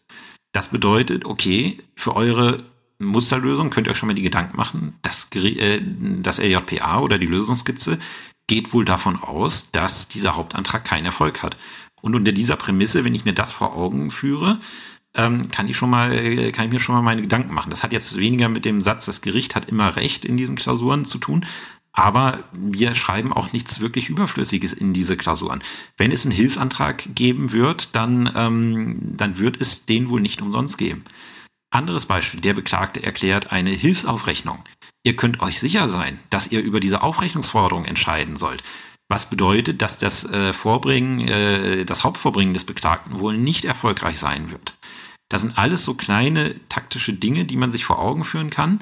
Das 0.52 0.70
bedeutet, 0.70 1.24
okay, 1.24 1.78
für 1.94 2.16
eure 2.16 2.64
Musterlösung 3.00 3.70
könnt 3.70 3.86
ihr 3.86 3.92
euch 3.92 3.98
schon 3.98 4.08
mal 4.08 4.14
die 4.14 4.22
Gedanken 4.22 4.56
machen, 4.56 4.94
das, 5.02 5.28
äh, 5.34 5.80
das 6.22 6.38
LJPA 6.38 7.00
oder 7.00 7.18
die 7.18 7.26
Lösungskizze 7.26 7.98
geht 8.46 8.72
wohl 8.72 8.84
davon 8.84 9.16
aus, 9.16 9.70
dass 9.72 10.08
dieser 10.08 10.36
Hauptantrag 10.36 10.84
keinen 10.84 11.06
Erfolg 11.06 11.42
hat. 11.42 11.56
Und 12.02 12.14
unter 12.14 12.32
dieser 12.32 12.56
Prämisse, 12.56 13.04
wenn 13.04 13.14
ich 13.14 13.24
mir 13.24 13.32
das 13.32 13.52
vor 13.52 13.76
Augen 13.76 14.10
führe, 14.10 14.58
ähm, 15.14 15.50
kann 15.50 15.68
ich 15.68 15.76
schon 15.76 15.90
mal, 15.90 16.12
äh, 16.12 16.52
kann 16.52 16.66
ich 16.66 16.72
mir 16.72 16.78
schon 16.78 16.94
mal 16.94 17.02
meine 17.02 17.22
Gedanken 17.22 17.54
machen. 17.54 17.70
Das 17.70 17.82
hat 17.82 17.92
jetzt 17.92 18.16
weniger 18.16 18.48
mit 18.48 18.64
dem 18.64 18.80
Satz, 18.80 19.06
das 19.06 19.20
Gericht 19.20 19.54
hat 19.54 19.68
immer 19.68 19.96
Recht 19.96 20.24
in 20.24 20.36
diesen 20.36 20.56
Klausuren 20.56 21.04
zu 21.04 21.18
tun, 21.18 21.44
aber 21.92 22.44
wir 22.52 22.94
schreiben 22.94 23.32
auch 23.32 23.52
nichts 23.52 23.80
wirklich 23.80 24.08
Überflüssiges 24.08 24.72
in 24.72 24.92
diese 24.92 25.16
Klausuren. 25.16 25.62
Wenn 25.96 26.12
es 26.12 26.24
einen 26.24 26.34
Hilfsantrag 26.34 27.14
geben 27.14 27.52
wird, 27.52 27.94
dann, 27.96 28.30
ähm, 28.36 28.98
dann 29.16 29.38
wird 29.38 29.60
es 29.60 29.86
den 29.86 30.08
wohl 30.08 30.20
nicht 30.20 30.40
umsonst 30.40 30.78
geben. 30.78 31.04
Anderes 31.70 32.06
Beispiel, 32.06 32.40
der 32.40 32.54
Beklagte 32.54 33.02
erklärt 33.02 33.52
eine 33.52 33.70
Hilfsaufrechnung. 33.70 34.62
Ihr 35.04 35.16
könnt 35.16 35.40
euch 35.40 35.60
sicher 35.60 35.88
sein, 35.88 36.18
dass 36.28 36.50
ihr 36.50 36.60
über 36.60 36.80
diese 36.80 37.02
Aufrechnungsforderung 37.02 37.84
entscheiden 37.84 38.36
sollt. 38.36 38.62
Was 39.08 39.30
bedeutet, 39.30 39.80
dass 39.80 39.98
das 39.98 40.24
äh, 40.24 40.52
Vorbringen, 40.52 41.26
äh, 41.26 41.84
das 41.84 42.04
Hauptvorbringen 42.04 42.54
des 42.54 42.64
Beklagten 42.64 43.18
wohl 43.18 43.36
nicht 43.36 43.64
erfolgreich 43.64 44.18
sein 44.18 44.50
wird. 44.50 44.74
Das 45.28 45.42
sind 45.42 45.56
alles 45.58 45.84
so 45.84 45.94
kleine 45.94 46.54
taktische 46.68 47.12
Dinge, 47.12 47.44
die 47.44 47.56
man 47.56 47.72
sich 47.72 47.84
vor 47.84 48.00
Augen 48.00 48.24
führen 48.24 48.50
kann. 48.50 48.80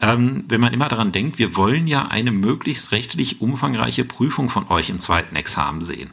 Ähm, 0.00 0.44
wenn 0.48 0.60
man 0.60 0.74
immer 0.74 0.88
daran 0.88 1.12
denkt, 1.12 1.38
wir 1.38 1.56
wollen 1.56 1.86
ja 1.86 2.08
eine 2.08 2.32
möglichst 2.32 2.92
rechtlich 2.92 3.40
umfangreiche 3.40 4.04
Prüfung 4.04 4.50
von 4.50 4.68
euch 4.68 4.90
im 4.90 4.98
zweiten 4.98 5.36
Examen 5.36 5.80
sehen. 5.80 6.10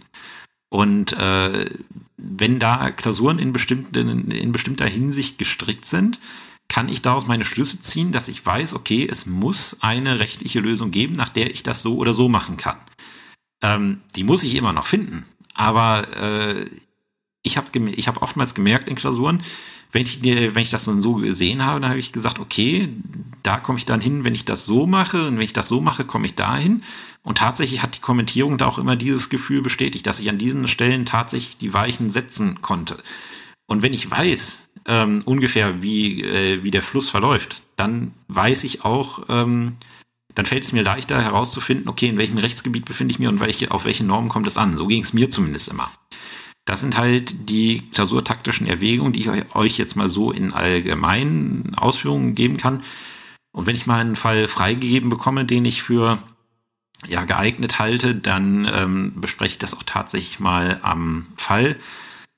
Und 0.74 1.14
äh, 1.14 1.70
wenn 2.18 2.58
da 2.58 2.90
Klausuren 2.90 3.38
in, 3.38 3.54
bestimmten, 3.54 4.32
in 4.32 4.52
bestimmter 4.52 4.88
Hinsicht 4.88 5.38
gestrickt 5.38 5.86
sind, 5.86 6.20
kann 6.68 6.90
ich 6.90 7.04
daraus 7.04 7.28
meine 7.28 7.44
Schlüsse 7.44 7.80
ziehen, 7.80 8.12
dass 8.12 8.28
ich 8.28 8.44
weiß, 8.44 8.74
okay, 8.74 9.08
es 9.08 9.28
muss 9.28 9.78
eine 9.82 10.18
rechtliche 10.18 10.62
Lösung 10.62 10.90
geben, 10.90 11.14
nach 11.14 11.30
der 11.30 11.52
ich 11.52 11.62
das 11.62 11.84
so 11.84 11.98
oder 11.98 12.16
so 12.16 12.28
machen 12.28 12.58
kann. 12.58 12.78
Ähm, 13.62 14.02
die 14.16 14.24
muss 14.24 14.42
ich 14.42 14.56
immer 14.56 14.74
noch 14.74 14.88
finden. 14.88 15.28
Aber 15.54 16.08
äh, 16.18 16.66
ich 17.44 17.58
habe 17.58 17.68
ich 17.92 18.08
hab 18.08 18.24
oftmals 18.24 18.56
gemerkt 18.56 18.90
in 18.90 18.96
Klausuren, 18.96 19.44
wenn 19.94 20.02
ich, 20.02 20.24
wenn 20.24 20.64
ich 20.64 20.72
das 20.72 20.84
dann 20.86 21.02
so 21.02 21.16
gesehen 21.16 21.64
habe, 21.64 21.80
dann 21.80 21.92
habe 21.92 22.00
ich 22.00 22.12
gesagt, 22.12 22.40
okay, 22.40 22.90
da 23.44 23.58
komme 23.58 23.78
ich 23.78 23.86
dann 23.86 24.02
hin, 24.02 24.24
wenn 24.24 24.34
ich 24.34 24.44
das 24.44 24.66
so 24.66 24.88
mache 24.88 25.28
und 25.28 25.38
wenn 25.38 25.46
ich 25.46 25.54
das 25.54 25.68
so 25.68 25.82
mache, 25.82 26.04
komme 26.04 26.26
ich 26.26 26.34
dahin. 26.34 26.82
Und 27.22 27.38
tatsächlich 27.38 27.84
hat 27.84 27.96
die 27.96 28.02
Kommentierung 28.02 28.58
da 28.58 28.66
auch 28.66 28.80
immer 28.80 28.96
dieses 28.96 29.30
Gefühl 29.30 29.62
bestätigt, 29.62 30.08
dass 30.08 30.20
ich 30.20 30.30
an 30.30 30.40
diesen 30.40 30.68
Stellen 30.68 31.06
tatsächlich 31.06 31.58
die 31.58 31.74
Weichen 31.74 32.10
setzen 32.10 32.62
konnte. 32.62 32.98
Und 33.68 33.84
wenn 33.84 33.94
ich 33.94 34.10
weiß 34.10 34.68
ähm, 34.88 35.22
ungefähr, 35.26 35.84
wie, 35.84 36.24
äh, 36.24 36.64
wie 36.64 36.72
der 36.72 36.82
Fluss 36.82 37.12
verläuft, 37.12 37.62
dann 37.76 38.14
weiß 38.30 38.64
ich 38.64 38.84
auch, 38.84 39.24
ähm, 39.30 39.78
dann 40.36 40.48
fällt 40.48 40.64
es 40.64 40.74
mir 40.74 40.82
leichter 40.82 41.22
herauszufinden, 41.22 41.88
okay, 41.88 42.08
in 42.08 42.18
welchem 42.18 42.40
Rechtsgebiet 42.40 42.86
befinde 42.86 43.12
ich 43.12 43.20
mich 43.20 43.28
und 43.28 43.40
welche, 43.40 43.70
auf 43.70 43.86
welche 43.86 44.04
Normen 44.04 44.30
kommt 44.30 44.48
es 44.48 44.58
an. 44.58 44.78
So 44.78 44.88
ging 44.88 45.04
es 45.04 45.14
mir 45.14 45.30
zumindest 45.30 45.68
immer. 45.68 45.92
Das 46.66 46.80
sind 46.80 46.98
halt 46.98 47.50
die 47.50 47.90
klausurtaktischen 47.92 48.68
Erwägungen, 48.68 49.12
die 49.12 49.22
ich 49.22 49.56
euch 49.56 49.78
jetzt 49.78 49.96
mal 49.96 50.10
so 50.10 50.32
in 50.32 50.54
allgemeinen 50.54 51.76
Ausführungen 51.76 52.36
geben 52.36 52.58
kann. 52.58 52.84
Und 53.52 53.66
wenn 53.66 53.76
ich 53.76 53.86
mal 53.86 54.00
einen 54.00 54.16
Fall 54.16 54.48
freigegeben 54.48 55.10
bekomme, 55.10 55.46
den 55.46 55.66
ich 55.66 55.84
für 55.84 56.20
ja, 57.06 57.26
geeignet 57.26 57.80
halte, 57.80 58.16
dann 58.16 58.70
ähm, 58.74 59.14
bespreche 59.20 59.54
ich 59.54 59.58
das 59.58 59.74
auch 59.74 59.84
tatsächlich 59.84 60.40
mal 60.40 60.80
am 60.84 61.26
Fall. 61.36 61.78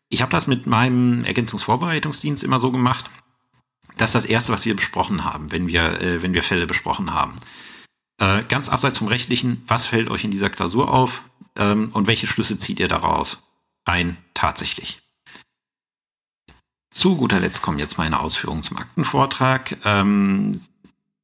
Ich 0.09 0.21
habe 0.21 0.31
das 0.31 0.47
mit 0.47 0.65
meinem 0.65 1.23
Ergänzungsvorbereitungsdienst 1.23 2.43
immer 2.43 2.59
so 2.59 2.71
gemacht, 2.71 3.09
dass 3.97 4.11
das 4.11 4.25
erste, 4.25 4.53
was 4.53 4.65
wir 4.65 4.75
besprochen 4.75 5.23
haben, 5.23 5.51
wenn 5.51 5.67
wir, 5.67 6.01
äh, 6.01 6.21
wenn 6.21 6.33
wir 6.33 6.43
Fälle 6.43 6.67
besprochen 6.67 7.13
haben, 7.13 7.35
äh, 8.19 8.43
ganz 8.43 8.69
abseits 8.69 8.97
vom 8.97 9.07
Rechtlichen, 9.07 9.63
was 9.67 9.87
fällt 9.87 10.09
euch 10.09 10.23
in 10.23 10.31
dieser 10.31 10.49
Klausur 10.49 10.91
auf 10.91 11.23
ähm, 11.57 11.89
und 11.93 12.07
welche 12.07 12.27
Schlüsse 12.27 12.57
zieht 12.57 12.79
ihr 12.79 12.87
daraus? 12.87 13.44
Ein 13.85 14.17
tatsächlich. 14.33 15.01
Zu 16.91 17.17
guter 17.17 17.39
Letzt 17.39 17.61
kommen 17.61 17.79
jetzt 17.79 17.97
meine 17.97 18.19
Ausführungen 18.19 18.63
zum 18.63 18.77
Aktenvortrag. 18.77 19.77
Ähm, 19.83 20.61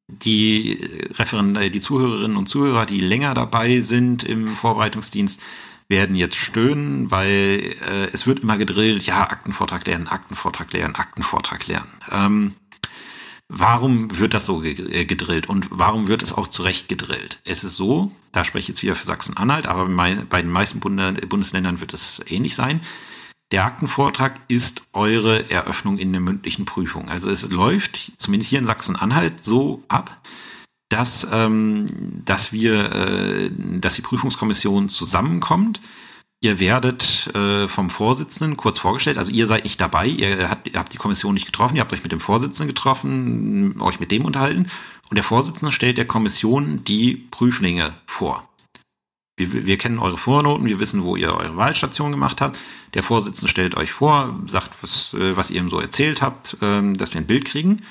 die 0.07 1.07
Referenten, 1.13 1.71
die 1.71 1.79
Zuhörerinnen 1.79 2.37
und 2.37 2.47
Zuhörer, 2.47 2.85
die 2.85 2.99
länger 2.99 3.33
dabei 3.33 3.79
sind 3.81 4.23
im 4.23 4.47
Vorbereitungsdienst, 4.49 5.41
werden 5.87 6.15
jetzt 6.15 6.35
stöhnen, 6.35 7.11
weil 7.11 7.75
äh, 7.81 8.09
es 8.11 8.27
wird 8.27 8.39
immer 8.39 8.57
gedrillt, 8.57 9.05
ja, 9.05 9.29
Aktenvortrag 9.29 9.85
lernen, 9.87 10.07
Aktenvortrag 10.07 10.71
lernen, 10.73 10.95
Aktenvortrag 10.95 11.67
lernen. 11.67 11.91
Ähm, 12.11 12.53
Warum 13.53 14.17
wird 14.17 14.33
das 14.33 14.45
so 14.45 14.63
äh, 14.63 15.03
gedrillt 15.03 15.49
und 15.49 15.67
warum 15.71 16.07
wird 16.07 16.23
es 16.23 16.31
auch 16.31 16.47
zu 16.47 16.63
Recht 16.63 16.87
gedrillt? 16.87 17.41
Es 17.43 17.65
ist 17.65 17.75
so, 17.75 18.13
da 18.31 18.45
spreche 18.45 18.63
ich 18.63 18.67
jetzt 18.69 18.81
wieder 18.81 18.95
für 18.95 19.05
Sachsen-Anhalt, 19.05 19.67
aber 19.67 19.87
bei 19.89 20.41
den 20.41 20.49
meisten 20.49 20.79
Bundesländern 20.79 21.81
wird 21.81 21.93
es 21.93 22.21
ähnlich 22.27 22.55
sein. 22.55 22.79
Der 23.51 23.65
Aktenvortrag 23.65 24.39
ist 24.47 24.83
eure 24.93 25.49
Eröffnung 25.49 25.97
in 25.97 26.13
der 26.13 26.21
mündlichen 26.21 26.63
Prüfung. 26.63 27.09
Also 27.09 27.29
es 27.29 27.51
läuft, 27.51 28.13
zumindest 28.15 28.51
hier 28.51 28.59
in 28.59 28.67
Sachsen-Anhalt, 28.67 29.43
so 29.43 29.83
ab, 29.89 30.21
dass, 30.87 31.27
ähm, 31.29 31.87
dass 32.23 32.53
wir, 32.53 32.95
äh, 32.95 33.51
dass 33.51 33.95
die 33.95 34.01
Prüfungskommission 34.01 34.87
zusammenkommt, 34.87 35.81
Ihr 36.43 36.59
werdet 36.59 37.29
äh, 37.35 37.67
vom 37.67 37.91
Vorsitzenden 37.91 38.57
kurz 38.57 38.79
vorgestellt, 38.79 39.19
also 39.19 39.31
ihr 39.31 39.45
seid 39.45 39.63
nicht 39.63 39.79
dabei, 39.79 40.07
ihr 40.07 40.49
habt, 40.49 40.67
ihr 40.67 40.79
habt 40.79 40.91
die 40.91 40.97
Kommission 40.97 41.35
nicht 41.35 41.45
getroffen, 41.45 41.75
ihr 41.75 41.81
habt 41.81 41.93
euch 41.93 42.01
mit 42.01 42.11
dem 42.11 42.19
Vorsitzenden 42.19 42.67
getroffen, 42.67 43.79
euch 43.79 43.99
mit 43.99 44.11
dem 44.11 44.25
unterhalten 44.25 44.65
und 45.09 45.15
der 45.15 45.23
Vorsitzende 45.23 45.71
stellt 45.71 45.99
der 45.99 46.07
Kommission 46.07 46.83
die 46.83 47.13
Prüflinge 47.15 47.93
vor. 48.07 48.49
Wir, 49.37 49.65
wir 49.67 49.77
kennen 49.77 49.99
eure 49.99 50.17
Vornoten, 50.17 50.65
wir 50.65 50.79
wissen, 50.79 51.03
wo 51.03 51.15
ihr 51.15 51.33
eure 51.35 51.57
Wahlstation 51.57 52.11
gemacht 52.11 52.41
habt. 52.41 52.57
Der 52.95 53.03
Vorsitzende 53.03 53.47
stellt 53.47 53.75
euch 53.75 53.91
vor, 53.91 54.39
sagt, 54.47 54.81
was, 54.81 55.13
äh, 55.13 55.37
was 55.37 55.51
ihr 55.51 55.61
ihm 55.61 55.69
so 55.69 55.79
erzählt 55.79 56.23
habt, 56.23 56.57
äh, 56.61 56.93
dass 56.93 57.13
wir 57.13 57.21
ein 57.21 57.27
Bild 57.27 57.45
kriegen. 57.45 57.81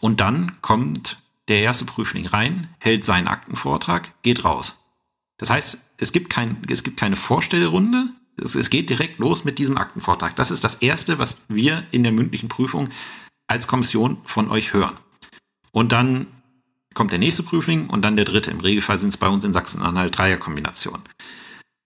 Und 0.00 0.20
dann 0.20 0.60
kommt 0.62 1.18
der 1.48 1.60
erste 1.60 1.84
Prüfling 1.84 2.26
rein, 2.26 2.68
hält 2.78 3.04
seinen 3.04 3.26
Aktenvortrag, 3.26 4.12
geht 4.22 4.44
raus. 4.44 4.76
Das 5.38 5.50
heißt, 5.50 5.78
es 5.98 6.12
gibt, 6.12 6.30
kein, 6.30 6.58
es 6.68 6.82
gibt 6.82 6.98
keine 6.98 7.16
Vorstellrunde. 7.16 8.08
Es, 8.42 8.54
es 8.54 8.70
geht 8.70 8.90
direkt 8.90 9.18
los 9.18 9.44
mit 9.44 9.58
diesem 9.58 9.78
Aktenvortrag. 9.78 10.36
Das 10.36 10.50
ist 10.50 10.64
das 10.64 10.76
Erste, 10.76 11.18
was 11.18 11.38
wir 11.48 11.84
in 11.90 12.02
der 12.02 12.12
mündlichen 12.12 12.48
Prüfung 12.48 12.88
als 13.46 13.66
Kommission 13.66 14.18
von 14.24 14.50
euch 14.50 14.72
hören. 14.72 14.96
Und 15.72 15.92
dann 15.92 16.26
kommt 16.94 17.12
der 17.12 17.18
nächste 17.18 17.42
Prüfling 17.42 17.88
und 17.88 18.04
dann 18.04 18.16
der 18.16 18.24
dritte. 18.24 18.50
Im 18.50 18.60
Regelfall 18.60 18.98
sind 18.98 19.10
es 19.10 19.16
bei 19.16 19.28
uns 19.28 19.44
in 19.44 19.52
Sachsen-Anhalt 19.52 20.16
Dreierkombinationen. 20.18 21.02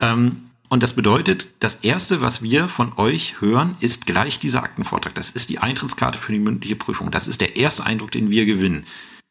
Ähm, 0.00 0.50
und 0.68 0.84
das 0.84 0.94
bedeutet, 0.94 1.48
das 1.58 1.76
erste, 1.82 2.20
was 2.20 2.42
wir 2.42 2.68
von 2.68 2.92
euch 2.96 3.40
hören, 3.40 3.76
ist 3.80 4.06
gleich 4.06 4.38
dieser 4.38 4.62
Aktenvortrag. 4.62 5.14
Das 5.16 5.30
ist 5.32 5.50
die 5.50 5.58
Eintrittskarte 5.58 6.20
für 6.20 6.32
die 6.32 6.38
mündliche 6.38 6.76
Prüfung. 6.76 7.10
Das 7.10 7.26
ist 7.26 7.40
der 7.40 7.56
erste 7.56 7.84
Eindruck, 7.84 8.12
den 8.12 8.30
wir 8.30 8.46
gewinnen. 8.46 8.86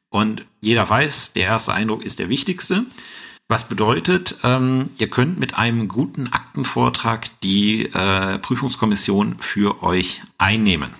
Und 0.09 0.45
jeder 0.59 0.89
weiß, 0.89 1.31
der 1.33 1.45
erste 1.45 1.73
Eindruck 1.73 2.03
ist 2.03 2.19
der 2.19 2.27
wichtigste. 2.27 2.85
Was 3.51 3.67
bedeutet, 3.67 4.37
ähm, 4.43 4.91
ihr 4.99 5.09
könnt 5.09 5.39
mit 5.39 5.55
einem 5.55 5.87
guten 5.87 6.27
Aktenvortrag 6.27 7.27
die 7.41 7.85
äh, 7.85 8.37
Prüfungskommission 8.37 9.37
für 9.39 9.81
euch 9.81 10.21
einnehmen. 10.37 10.91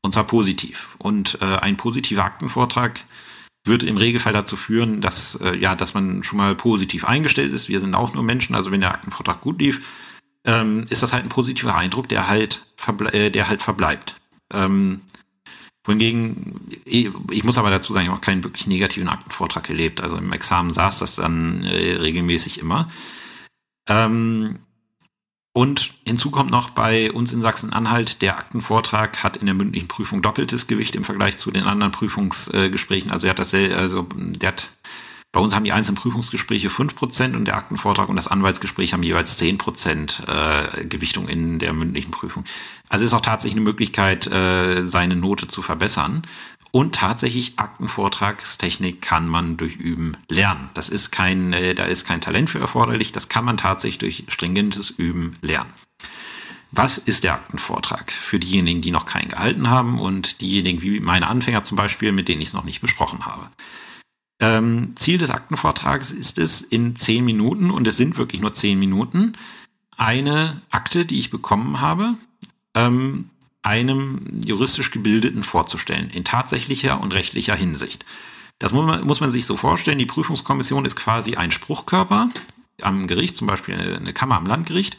Und 0.00 0.14
zwar 0.14 0.24
positiv. 0.24 0.96
Und 0.96 1.36
äh, 1.42 1.44
ein 1.44 1.76
positiver 1.76 2.24
Aktenvortrag 2.24 3.00
wird 3.66 3.82
im 3.82 3.98
Regelfall 3.98 4.32
dazu 4.32 4.56
führen, 4.56 5.02
dass, 5.02 5.34
äh, 5.34 5.54
ja, 5.58 5.74
dass 5.74 5.92
man 5.92 6.22
schon 6.22 6.38
mal 6.38 6.54
positiv 6.54 7.04
eingestellt 7.04 7.52
ist. 7.52 7.68
Wir 7.68 7.82
sind 7.82 7.94
auch 7.94 8.14
nur 8.14 8.22
Menschen, 8.22 8.54
also 8.54 8.70
wenn 8.70 8.80
der 8.80 8.94
Aktenvortrag 8.94 9.42
gut 9.42 9.60
lief, 9.60 9.86
ähm, 10.46 10.86
ist 10.88 11.02
das 11.02 11.12
halt 11.12 11.24
ein 11.24 11.28
positiver 11.28 11.76
Eindruck, 11.76 12.08
der 12.08 12.26
halt, 12.26 12.62
äh, 13.12 13.30
der 13.30 13.50
halt 13.50 13.60
verbleibt. 13.60 14.16
Ähm, 14.50 15.02
wohingegen, 15.84 16.68
ich, 16.84 17.10
ich 17.30 17.44
muss 17.44 17.58
aber 17.58 17.70
dazu 17.70 17.92
sagen, 17.92 18.04
ich 18.04 18.10
habe 18.10 18.18
auch 18.18 18.24
keinen 18.24 18.44
wirklich 18.44 18.66
negativen 18.66 19.08
Aktenvortrag 19.08 19.68
erlebt. 19.68 20.00
Also 20.00 20.16
im 20.16 20.32
Examen 20.32 20.70
saß 20.70 20.98
das 20.98 21.16
dann 21.16 21.64
äh, 21.64 21.96
regelmäßig 21.96 22.58
immer. 22.58 22.88
Ähm, 23.88 24.58
und 25.52 25.92
hinzu 26.06 26.30
kommt 26.30 26.50
noch 26.50 26.70
bei 26.70 27.10
uns 27.10 27.32
in 27.32 27.42
Sachsen-Anhalt, 27.42 28.22
der 28.22 28.38
Aktenvortrag 28.38 29.24
hat 29.24 29.36
in 29.36 29.46
der 29.46 29.54
mündlichen 29.54 29.88
Prüfung 29.88 30.22
doppeltes 30.22 30.68
Gewicht 30.68 30.94
im 30.94 31.02
Vergleich 31.02 31.38
zu 31.38 31.50
den 31.50 31.64
anderen 31.64 31.90
Prüfungsgesprächen. 31.90 33.10
Also 33.10 33.26
er 33.26 33.30
hat 33.30 33.40
das, 33.40 33.52
also 33.52 34.06
der 34.14 34.48
hat, 34.48 34.70
bei 35.32 35.38
uns 35.40 35.54
haben 35.54 35.64
die 35.64 35.72
einzelnen 35.72 35.96
Prüfungsgespräche 35.96 36.70
fünf 36.70 36.96
Prozent 36.96 37.36
und 37.36 37.44
der 37.44 37.56
Aktenvortrag 37.56 38.08
und 38.08 38.16
das 38.16 38.26
Anwaltsgespräch 38.26 38.92
haben 38.92 39.04
jeweils 39.04 39.36
zehn 39.36 39.58
Prozent 39.58 40.24
äh, 40.26 40.84
Gewichtung 40.84 41.28
in 41.28 41.60
der 41.60 41.72
mündlichen 41.72 42.10
Prüfung. 42.10 42.44
Also 42.88 43.04
ist 43.04 43.14
auch 43.14 43.20
tatsächlich 43.20 43.56
eine 43.56 43.64
Möglichkeit, 43.64 44.26
äh, 44.26 44.82
seine 44.82 45.14
Note 45.14 45.46
zu 45.46 45.62
verbessern. 45.62 46.22
Und 46.72 46.94
tatsächlich 46.96 47.58
Aktenvortragstechnik 47.58 49.02
kann 49.02 49.28
man 49.28 49.56
durch 49.56 49.76
Üben 49.76 50.16
lernen. 50.28 50.70
Das 50.74 50.88
ist 50.88 51.10
kein, 51.12 51.52
äh, 51.52 51.74
da 51.74 51.84
ist 51.84 52.06
kein 52.06 52.20
Talent 52.20 52.50
für 52.50 52.60
erforderlich. 52.60 53.12
Das 53.12 53.28
kann 53.28 53.44
man 53.44 53.56
tatsächlich 53.56 53.98
durch 53.98 54.24
stringentes 54.28 54.90
Üben 54.90 55.36
lernen. 55.42 55.70
Was 56.72 56.98
ist 56.98 57.24
der 57.24 57.34
Aktenvortrag? 57.34 58.12
Für 58.12 58.38
diejenigen, 58.38 58.80
die 58.80 58.92
noch 58.92 59.06
keinen 59.06 59.28
gehalten 59.28 59.70
haben 59.70 60.00
und 60.00 60.40
diejenigen 60.40 60.82
wie 60.82 61.00
meine 61.00 61.26
Anfänger 61.26 61.64
zum 61.64 61.76
Beispiel, 61.76 62.12
mit 62.12 62.28
denen 62.28 62.40
ich 62.40 62.48
es 62.48 62.54
noch 62.54 62.64
nicht 62.64 62.80
besprochen 62.80 63.26
habe. 63.26 63.48
Ähm, 64.40 64.92
Ziel 64.96 65.18
des 65.18 65.30
Aktenvortrags 65.30 66.12
ist 66.12 66.38
es, 66.38 66.62
in 66.62 66.96
zehn 66.96 67.24
Minuten, 67.24 67.70
und 67.70 67.86
es 67.86 67.96
sind 67.96 68.16
wirklich 68.16 68.40
nur 68.40 68.54
zehn 68.54 68.78
Minuten, 68.78 69.34
eine 69.96 70.60
Akte, 70.70 71.04
die 71.04 71.18
ich 71.18 71.30
bekommen 71.30 71.80
habe, 71.80 72.14
ähm, 72.74 73.28
einem 73.62 74.40
juristisch 74.42 74.90
Gebildeten 74.90 75.42
vorzustellen, 75.42 76.08
in 76.10 76.24
tatsächlicher 76.24 77.00
und 77.00 77.12
rechtlicher 77.12 77.54
Hinsicht. 77.54 78.06
Das 78.58 78.72
muss 78.72 78.86
man, 78.86 79.06
muss 79.06 79.20
man 79.20 79.30
sich 79.30 79.44
so 79.44 79.56
vorstellen, 79.56 79.98
die 79.98 80.06
Prüfungskommission 80.06 80.86
ist 80.86 80.96
quasi 80.96 81.36
ein 81.36 81.50
Spruchkörper 81.50 82.30
am 82.80 83.06
Gericht, 83.06 83.36
zum 83.36 83.46
Beispiel 83.46 83.74
eine 83.74 84.12
Kammer 84.14 84.36
am 84.36 84.46
Landgericht. 84.46 84.96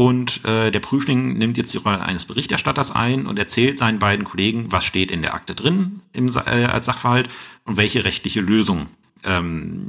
Und 0.00 0.42
äh, 0.46 0.70
der 0.70 0.80
Prüfling 0.80 1.34
nimmt 1.34 1.58
jetzt 1.58 1.74
die 1.74 1.76
Rolle 1.76 2.00
eines 2.00 2.24
Berichterstatters 2.24 2.90
ein 2.90 3.26
und 3.26 3.38
erzählt 3.38 3.76
seinen 3.76 3.98
beiden 3.98 4.24
Kollegen, 4.24 4.72
was 4.72 4.86
steht 4.86 5.10
in 5.10 5.20
der 5.20 5.34
Akte 5.34 5.54
drin 5.54 6.00
im, 6.14 6.34
äh, 6.34 6.64
als 6.64 6.86
Sachverhalt 6.86 7.28
und 7.66 7.76
welche 7.76 8.02
rechtliche 8.02 8.40
Lösung 8.40 8.86
ähm, 9.24 9.88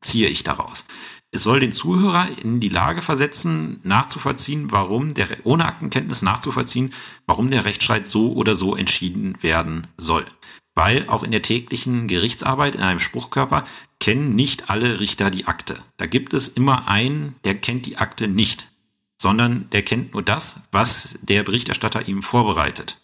ziehe 0.00 0.26
ich 0.26 0.42
daraus. 0.42 0.84
Es 1.30 1.44
soll 1.44 1.60
den 1.60 1.70
Zuhörer 1.70 2.26
in 2.42 2.58
die 2.58 2.70
Lage 2.70 3.02
versetzen, 3.02 3.78
nachzuvollziehen, 3.84 4.72
warum 4.72 5.14
der, 5.14 5.28
ohne 5.44 5.66
Aktenkenntnis 5.66 6.22
nachzuvollziehen, 6.22 6.92
warum 7.26 7.48
der 7.48 7.64
Rechtsstreit 7.64 8.08
so 8.08 8.32
oder 8.32 8.56
so 8.56 8.74
entschieden 8.74 9.40
werden 9.42 9.86
soll. 9.96 10.26
Weil 10.74 11.08
auch 11.08 11.22
in 11.22 11.30
der 11.30 11.42
täglichen 11.42 12.08
Gerichtsarbeit 12.08 12.74
in 12.74 12.82
einem 12.82 12.98
Spruchkörper 12.98 13.62
kennen 14.00 14.34
nicht 14.34 14.70
alle 14.70 14.98
Richter 14.98 15.30
die 15.30 15.46
Akte. 15.46 15.84
Da 15.98 16.06
gibt 16.06 16.34
es 16.34 16.48
immer 16.48 16.88
einen, 16.88 17.36
der 17.44 17.54
kennt 17.54 17.86
die 17.86 17.96
Akte 17.96 18.26
nicht, 18.26 18.72
sondern 19.20 19.68
der 19.70 19.82
kennt 19.82 20.12
nur 20.12 20.22
das, 20.22 20.60
was 20.72 21.18
der 21.22 21.42
Berichterstatter 21.42 22.08
ihm 22.08 22.22
vorbereitet. 22.22 23.00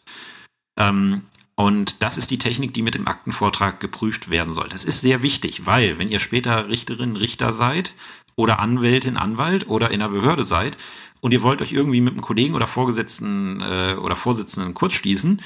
Ähm, 0.78 1.22
und 1.54 2.02
das 2.02 2.18
ist 2.18 2.30
die 2.30 2.38
Technik, 2.38 2.74
die 2.74 2.82
mit 2.82 2.94
dem 2.94 3.06
Aktenvortrag 3.06 3.78
geprüft 3.78 4.30
werden 4.30 4.52
soll. 4.54 4.68
Das 4.68 4.84
ist 4.84 5.00
sehr 5.00 5.22
wichtig, 5.22 5.66
weil 5.66 5.98
wenn 5.98 6.08
ihr 6.08 6.18
später 6.18 6.68
Richterin, 6.68 7.16
Richter 7.16 7.52
seid 7.52 7.94
oder 8.36 8.58
Anwältin, 8.58 9.16
Anwalt 9.16 9.68
oder 9.68 9.90
in 9.90 10.00
einer 10.00 10.08
Behörde 10.12 10.44
seid 10.44 10.76
und 11.20 11.32
ihr 11.32 11.42
wollt 11.42 11.60
euch 11.60 11.72
irgendwie 11.72 12.00
mit 12.00 12.14
einem 12.14 12.22
Kollegen 12.22 12.54
oder 12.54 12.66
Vorgesetzten 12.66 13.60
äh, 13.60 13.94
oder 13.94 14.16
Vorsitzenden 14.16 14.74
kurz 14.74 14.94
schließen, 14.94 15.42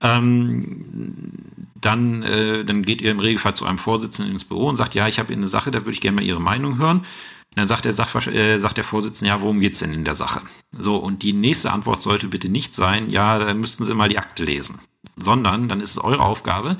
ähm, 0.00 1.34
dann, 1.80 2.22
äh, 2.22 2.64
dann 2.64 2.82
geht 2.82 3.02
ihr 3.02 3.10
im 3.10 3.20
Regelfall 3.20 3.54
zu 3.54 3.66
einem 3.66 3.78
Vorsitzenden 3.78 4.32
ins 4.32 4.44
Büro 4.44 4.66
und 4.68 4.76
sagt, 4.76 4.94
ja, 4.94 5.08
ich 5.08 5.18
habe 5.18 5.32
eine 5.32 5.48
Sache, 5.48 5.70
da 5.70 5.80
würde 5.80 5.92
ich 5.92 6.00
gerne 6.00 6.16
mal 6.16 6.24
Ihre 6.24 6.40
Meinung 6.40 6.78
hören. 6.78 7.02
Und 7.50 7.58
dann 7.58 7.68
sagt 7.68 7.84
der, 7.84 7.92
Sachver 7.92 8.26
äh, 8.32 8.58
sagt 8.60 8.76
der 8.76 8.84
Vorsitzende, 8.84 9.28
ja, 9.28 9.40
worum 9.40 9.60
geht's 9.60 9.80
denn 9.80 9.92
in 9.92 10.04
der 10.04 10.14
Sache? 10.14 10.42
So, 10.78 10.96
und 10.96 11.22
die 11.22 11.32
nächste 11.32 11.72
Antwort 11.72 12.00
sollte 12.00 12.28
bitte 12.28 12.48
nicht 12.48 12.74
sein, 12.74 13.08
ja, 13.10 13.38
da 13.38 13.52
müssten 13.54 13.84
Sie 13.84 13.94
mal 13.94 14.08
die 14.08 14.18
Akte 14.18 14.44
lesen. 14.44 14.78
Sondern 15.16 15.68
dann 15.68 15.80
ist 15.80 15.90
es 15.90 15.98
eure 15.98 16.22
Aufgabe, 16.22 16.76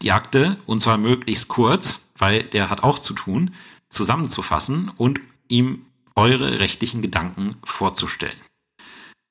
die 0.00 0.12
Akte, 0.12 0.56
und 0.66 0.80
zwar 0.80 0.96
möglichst 0.96 1.48
kurz, 1.48 2.00
weil 2.16 2.42
der 2.42 2.70
hat 2.70 2.82
auch 2.82 2.98
zu 2.98 3.12
tun, 3.12 3.54
zusammenzufassen 3.90 4.90
und 4.96 5.20
ihm 5.48 5.84
eure 6.14 6.58
rechtlichen 6.58 7.02
Gedanken 7.02 7.56
vorzustellen. 7.64 8.38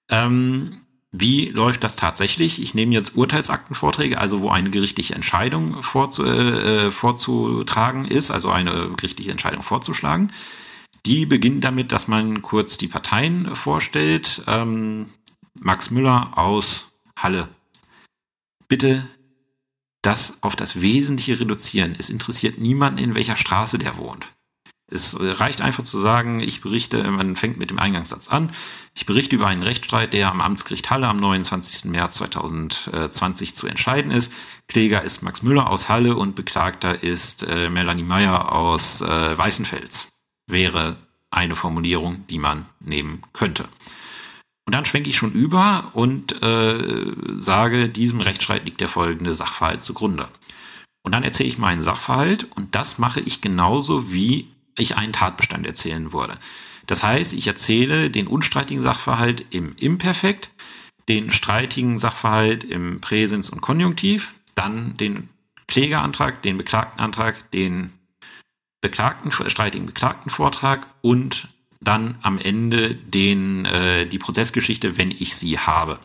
Ähm, 0.10 0.82
wie 1.12 1.50
läuft 1.50 1.84
das 1.84 1.96
tatsächlich? 1.96 2.62
Ich 2.62 2.74
nehme 2.74 2.94
jetzt 2.94 3.16
Urteilsaktenvorträge, 3.16 4.18
also 4.18 4.41
wo 4.41 4.50
eine 4.50 4.72
gerichtliche 4.72 5.14
Entscheidung 5.14 5.84
vorzu, 5.84 6.26
äh, 6.26 6.91
vorzutragen 6.91 8.06
ist, 8.06 8.32
also 8.32 8.50
eine 8.50 8.89
gerichtliche 8.98 9.32
Entscheidung 9.32 9.62
vorzuschlagen. 9.62 10.32
Die 11.06 11.26
beginnt 11.26 11.64
damit, 11.64 11.91
dass 11.91 12.08
man 12.08 12.41
kurz 12.41 12.78
die 12.78 12.88
Parteien 12.88 13.56
vorstellt. 13.56 14.41
Ähm, 14.47 15.08
Max 15.60 15.91
Müller 15.91 16.38
aus 16.38 16.86
Halle. 17.18 17.49
Bitte 18.68 19.08
das 20.01 20.41
auf 20.41 20.56
das 20.56 20.82
Wesentliche 20.82 21.39
reduzieren. 21.39 21.95
Es 21.97 22.10
interessiert 22.10 22.58
niemanden, 22.58 22.99
in 22.99 23.16
welcher 23.16 23.38
Straße 23.38 23.78
der 23.78 23.97
wohnt. 23.97 24.28
Es 24.91 25.18
reicht 25.20 25.62
einfach 25.62 25.84
zu 25.84 25.97
sagen, 25.97 26.39
ich 26.39 26.62
berichte, 26.62 27.04
man 27.10 27.36
fängt 27.36 27.58
mit 27.58 27.72
dem 27.72 27.80
Eingangssatz 27.80 28.28
an, 28.28 28.51
ich 28.93 29.06
berichte 29.06 29.36
über 29.36 29.47
einen 29.47 29.64
Rechtsstreit, 29.64 30.14
der 30.14 30.30
am 30.30 30.41
Amtsgericht 30.41 30.91
Halle 30.91 31.08
am 31.08 31.18
29. 31.18 31.86
März 31.86 32.16
2020 32.16 33.56
zu 33.56 33.66
entscheiden 33.66 34.12
ist. 34.12 34.32
Kläger 34.68 35.01
ist 35.01 35.24
Max 35.24 35.41
Müller 35.41 35.70
aus 35.70 35.89
Halle 35.89 36.16
und 36.16 36.36
Beklagter 36.36 37.01
ist 37.01 37.43
äh, 37.43 37.70
Melanie 37.70 38.04
Meyer 38.04 38.51
aus 38.51 39.01
äh, 39.01 39.38
Weißenfels. 39.38 40.12
Wäre 40.48 40.98
eine 41.32 41.56
Formulierung, 41.56 42.26
die 42.28 42.38
man 42.38 42.66
nehmen 42.80 43.22
könnte. 43.34 43.68
Und 44.66 44.76
dann 44.76 44.86
schwenke 44.86 45.10
ich 45.10 45.18
schon 45.18 45.34
über 45.34 45.91
und 45.94 46.41
äh, 46.41 47.12
sage, 47.38 47.89
diesem 47.89 48.22
Rechtsstreit 48.22 48.66
liegt 48.66 48.82
der 48.82 48.88
folgende 48.88 49.34
Sachverhalt 49.34 49.84
zugrunde. 49.84 50.30
Und 51.04 51.12
dann 51.12 51.24
erzähle 51.24 51.50
ich 51.50 51.58
meinen 51.58 51.82
Sachverhalt 51.82 52.48
und 52.56 52.76
das 52.76 52.98
mache 52.98 53.20
ich 53.20 53.41
genauso 53.41 54.14
wie 54.14 54.48
ich 54.78 54.96
einen 54.96 55.14
Tatbestand 55.14 55.68
erzählen 55.68 56.14
würde. 56.14 56.38
Das 56.88 57.04
heißt, 57.04 57.34
ich 57.34 57.48
erzähle 57.48 58.10
den 58.10 58.28
unstreitigen 58.28 58.82
Sachverhalt 58.82 59.46
im 59.50 59.76
Imperfekt, 59.80 60.50
den 61.10 61.32
streitigen 61.32 62.00
Sachverhalt 62.00 62.64
im 62.64 63.02
Präsens 63.02 63.50
und 63.50 63.62
Konjunktiv, 63.62 64.34
dann 64.56 64.96
den 64.98 65.30
Klägerantrag, 65.68 66.41
den 66.41 66.58
Beklagtenantrag, 66.58 67.52
den 67.52 67.91
Beklagten, 68.84 69.32
streitigen 69.32 69.88
Beklagtenvortrag 69.88 70.88
und 71.02 71.48
dann 71.80 72.18
am 72.22 72.38
Ende 72.38 72.96
den, 72.96 73.66
äh, 73.66 74.06
die 74.06 74.20
Prozessgeschichte, 74.20 74.98
wenn 74.98 75.10
ich 75.10 75.36
sie 75.36 75.58
habe. 75.58 76.00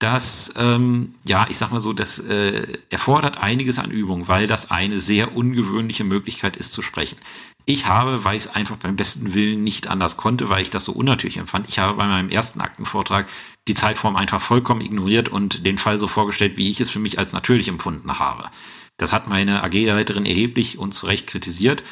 Das, 0.00 0.52
ähm, 0.56 1.14
ja, 1.24 1.46
ich 1.48 1.56
sag 1.56 1.70
mal 1.70 1.80
so, 1.80 1.92
das 1.92 2.18
äh, 2.18 2.78
erfordert 2.90 3.38
einiges 3.38 3.78
an 3.78 3.90
Übung, 3.90 4.28
weil 4.28 4.46
das 4.46 4.70
eine 4.70 4.98
sehr 4.98 5.34
ungewöhnliche 5.34 6.04
Möglichkeit 6.04 6.56
ist 6.56 6.72
zu 6.72 6.82
sprechen. 6.82 7.16
Ich 7.64 7.86
habe, 7.86 8.24
weil 8.24 8.36
ich 8.36 8.44
es 8.44 8.54
einfach 8.54 8.76
beim 8.76 8.96
besten 8.96 9.32
Willen 9.32 9.64
nicht 9.64 9.86
anders 9.86 10.16
konnte, 10.16 10.50
weil 10.50 10.62
ich 10.62 10.70
das 10.70 10.84
so 10.84 10.92
unnatürlich 10.92 11.38
empfand, 11.38 11.68
ich 11.68 11.78
habe 11.78 11.96
bei 11.96 12.06
meinem 12.06 12.28
ersten 12.28 12.60
Aktenvortrag 12.60 13.26
die 13.68 13.74
Zeitform 13.74 14.16
einfach 14.16 14.40
vollkommen 14.40 14.82
ignoriert 14.82 15.28
und 15.28 15.64
den 15.64 15.78
Fall 15.78 15.98
so 15.98 16.08
vorgestellt, 16.08 16.56
wie 16.56 16.70
ich 16.70 16.80
es 16.80 16.90
für 16.90 17.00
mich 17.00 17.18
als 17.18 17.32
natürlich 17.32 17.68
empfunden 17.68 18.18
habe. 18.18 18.50
Das 18.96 19.12
hat 19.12 19.28
meine 19.28 19.62
AG-Leiterin 19.62 20.26
erheblich 20.26 20.78
und 20.78 20.92
zu 20.92 21.06
Recht 21.06 21.26
kritisiert. 21.26 21.82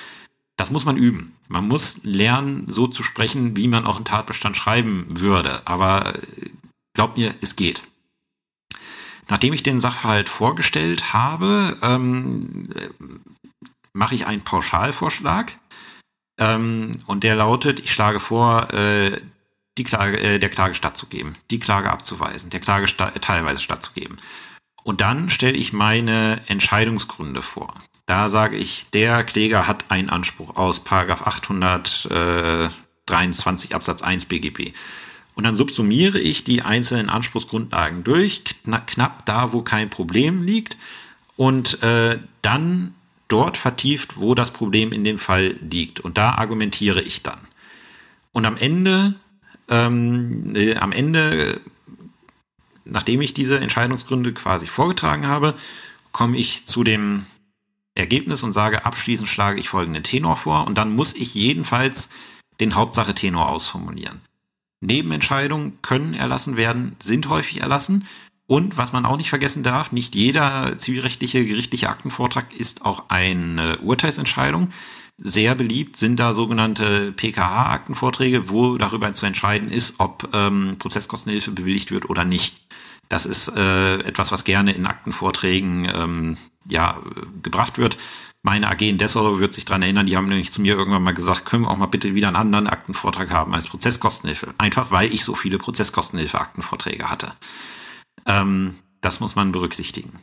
Das 0.57 0.71
muss 0.71 0.85
man 0.85 0.97
üben. 0.97 1.37
Man 1.49 1.67
muss 1.67 1.99
lernen, 2.03 2.65
so 2.69 2.87
zu 2.87 3.03
sprechen, 3.03 3.57
wie 3.57 3.69
man 3.69 3.87
auch 3.87 3.97
einen 3.97 4.05
Tatbestand 4.05 4.57
schreiben 4.57 5.07
würde. 5.11 5.67
Aber 5.67 6.15
äh, 6.15 6.51
glaubt 6.95 7.19
mir, 7.19 7.35
es 7.41 7.57
geht. 7.57 7.83
Nachdem 9.29 9.53
ich 9.53 9.63
den 9.63 9.81
Sachverhalt 9.81 10.29
vorgestellt 10.29 11.13
habe, 11.13 11.77
ähm, 11.83 12.69
mache 13.93 14.15
ich 14.15 14.27
einen 14.27 14.43
Pauschalvorschlag. 14.43 15.59
Ähm, 16.39 16.93
und 17.07 17.25
der 17.25 17.37
lautet, 17.37 17.81
ich 17.81 17.93
schlage 17.93 18.21
vor, 18.21 18.73
äh, 18.73 19.21
die 19.79 19.85
Klage, 19.85 20.19
äh, 20.21 20.39
der 20.39 20.51
Klage 20.51 20.75
stattzugeben, 20.75 21.35
die 21.51 21.59
Klage 21.59 21.91
abzuweisen, 21.91 22.51
der 22.51 22.61
Klage 22.61 22.89
sta 22.89 23.11
teilweise 23.11 23.61
stattzugeben. 23.61 24.19
Und 24.85 25.01
dann 25.01 25.31
stelle 25.31 25.57
ich 25.57 25.73
meine 25.73 26.43
Entscheidungsgründe 26.47 27.43
vor. 27.43 27.75
Da 28.07 28.29
sage 28.29 28.57
ich, 28.57 28.91
der 28.91 29.25
Kläger 29.25 29.67
hat 29.67 29.91
einen 29.91 30.11
Anspruch 30.11 30.55
aus 30.57 30.85
Paragraph 30.85 31.27
823 31.27 33.75
Absatz 33.75 34.03
1 34.03 34.27
BGB. 34.27 34.75
Und 35.35 35.45
dann 35.45 35.57
subsumiere 35.57 36.21
ich 36.21 36.45
die 36.45 36.63
einzelnen 36.63 37.09
Anspruchsgrundlagen 37.09 38.05
durch, 38.05 38.45
knapp, 38.45 38.87
knapp 38.87 39.27
da, 39.27 39.53
wo 39.53 39.63
kein 39.63 39.91
Problem 39.91 40.43
liegt, 40.43 40.77
und 41.37 41.83
äh, 41.83 42.19
dann 42.43 42.95
dort 43.29 43.57
vertieft, 43.57 44.21
wo 44.21 44.35
das 44.35 44.53
Problem 44.53 44.93
in 44.93 45.03
dem 45.03 45.19
Fall 45.19 45.57
liegt. 45.69 46.01
Und 46.01 46.19
da 46.19 46.33
argumentiere 46.33 47.01
ich 47.01 47.23
dann. 47.23 47.39
Und 48.33 48.45
am 48.45 48.57
Ende, 48.57 49.15
ähm, 49.69 50.55
äh, 50.55 50.77
am 50.77 50.93
Ende, 50.93 51.61
nachdem 52.85 53.21
ich 53.21 53.35
diese 53.35 53.61
Entscheidungsgründe 53.61 54.33
quasi 54.33 54.67
vorgetragen 54.67 55.27
habe, 55.27 55.55
komme 56.13 56.37
ich 56.37 56.67
zu 56.67 56.85
dem 56.85 57.27
Ergebnis 57.95 58.43
und 58.43 58.53
sage, 58.53 58.85
abschließend 58.85 59.29
schlage 59.29 59.61
ich 59.61 59.69
folgenden 59.69 60.03
Tenor 60.03 60.37
vor 60.37 60.67
und 60.67 60.77
dann 60.77 60.95
muss 60.95 61.15
ich 61.15 61.35
jedenfalls 61.35 62.09
den 62.61 62.75
Hauptsache 62.75 63.15
Tenor 63.15 63.49
ausformulieren. 63.49 64.21
Nebenentscheidungen 64.81 65.79
können 65.83 66.15
erlassen 66.15 66.57
werden, 66.57 66.97
sind 67.03 67.29
häufig 67.29 67.61
erlassen 67.61 68.07
und 68.47 68.77
was 68.77 68.93
man 68.93 69.07
auch 69.07 69.17
nicht 69.17 69.31
vergessen 69.31 69.63
darf, 69.63 69.93
nicht 69.93 70.15
jeder 70.15 70.77
zivilrechtliche 70.77 71.47
gerichtliche 71.47 71.89
Aktenvortrag 71.89 72.53
ist 72.53 72.85
auch 72.85 73.05
eine 73.09 73.79
Urteilsentscheidung. 73.79 74.71
Sehr 75.17 75.55
beliebt 75.55 75.97
sind 75.97 76.19
da 76.19 76.35
sogenannte 76.35 77.13
PKH-Aktenvorträge, 77.13 78.51
wo 78.51 78.77
darüber 78.77 79.13
zu 79.13 79.27
entscheiden 79.27 79.71
ist, 79.71 79.95
ob 79.99 80.29
ähm, 80.35 80.77
Prozesskostenhilfe 80.79 81.53
bewilligt 81.53 81.93
wird 81.93 82.11
oder 82.11 82.25
nicht. 82.25 82.64
Das 83.09 83.27
ist 83.27 83.49
äh, 83.49 84.01
etwas, 84.01 84.33
was 84.33 84.45
gerne 84.45 84.73
in 84.73 84.87
Aktenvorträgen 84.87 85.91
ähm, 85.95 86.37
ja, 86.69 86.99
gebracht 87.43 87.79
wird. 87.79 87.97
Meine 88.43 88.69
AG 88.69 88.83
in 88.83 88.99
Dessau 88.99 89.39
wird 89.41 89.55
sich 89.55 89.65
dran 89.65 89.81
erinnern, 89.81 90.05
die 90.05 90.17
haben 90.17 90.29
nämlich 90.29 90.53
zu 90.53 90.61
mir 90.61 90.77
irgendwann 90.77 91.03
mal 91.03 91.15
gesagt, 91.15 91.47
können 91.47 91.65
wir 91.65 91.71
auch 91.71 91.79
mal 91.79 91.87
bitte 91.87 92.15
wieder 92.15 92.29
einen 92.29 92.37
anderen 92.37 92.67
Aktenvortrag 92.67 93.31
haben 93.31 93.55
als 93.55 93.69
Prozesskostenhilfe. 93.69 94.55
Einfach 94.59 94.91
weil 94.91 95.13
ich 95.13 95.25
so 95.25 95.35
viele 95.35 95.57
Prozesskostenhilfe-Aktenvorträge 95.57 97.09
hatte. 97.09 97.33
Ähm, 98.27 98.75
das 99.01 99.21
muss 99.21 99.35
man 99.35 99.51
berücksichtigen. 99.51 100.19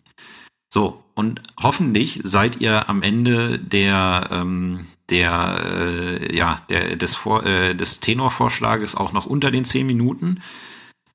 So, 0.69 1.03
und 1.15 1.41
hoffentlich 1.61 2.21
seid 2.23 2.61
ihr 2.61 2.87
am 2.89 3.01
Ende 3.03 3.59
der, 3.59 4.29
ähm, 4.31 4.85
der, 5.09 5.59
äh, 5.65 6.35
ja, 6.35 6.55
der, 6.69 6.95
des, 6.95 7.15
Vor 7.15 7.45
äh, 7.45 7.75
des 7.75 7.99
Tenorvorschlages 7.99 8.95
auch 8.95 9.11
noch 9.13 9.25
unter 9.25 9.51
den 9.51 9.65
zehn 9.65 9.85
Minuten. 9.85 10.41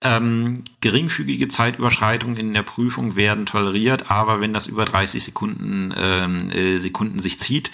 Ähm, 0.03 0.63
geringfügige 0.81 1.49
Zeitüberschreitungen 1.49 2.37
in 2.37 2.53
der 2.53 2.63
Prüfung 2.63 3.17
werden 3.17 3.47
toleriert, 3.47 4.11
aber 4.11 4.41
wenn 4.41 4.53
das 4.53 4.67
über 4.67 4.85
30 4.85 5.25
Sekunden, 5.25 5.95
ähm, 5.97 6.51
äh, 6.51 6.79
Sekunden 6.79 7.19
sich 7.19 7.39
zieht, 7.39 7.71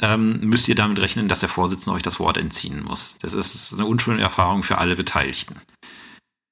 ähm, 0.00 0.40
müsst 0.40 0.68
ihr 0.68 0.74
damit 0.74 0.98
rechnen, 0.98 1.28
dass 1.28 1.40
der 1.40 1.48
Vorsitzende 1.48 1.96
euch 1.96 2.02
das 2.02 2.18
Wort 2.18 2.36
entziehen 2.38 2.82
muss. 2.82 3.16
Das 3.20 3.32
ist 3.32 3.72
eine 3.72 3.86
unschöne 3.86 4.20
Erfahrung 4.20 4.62
für 4.62 4.78
alle 4.78 4.96
Beteiligten. 4.96 5.54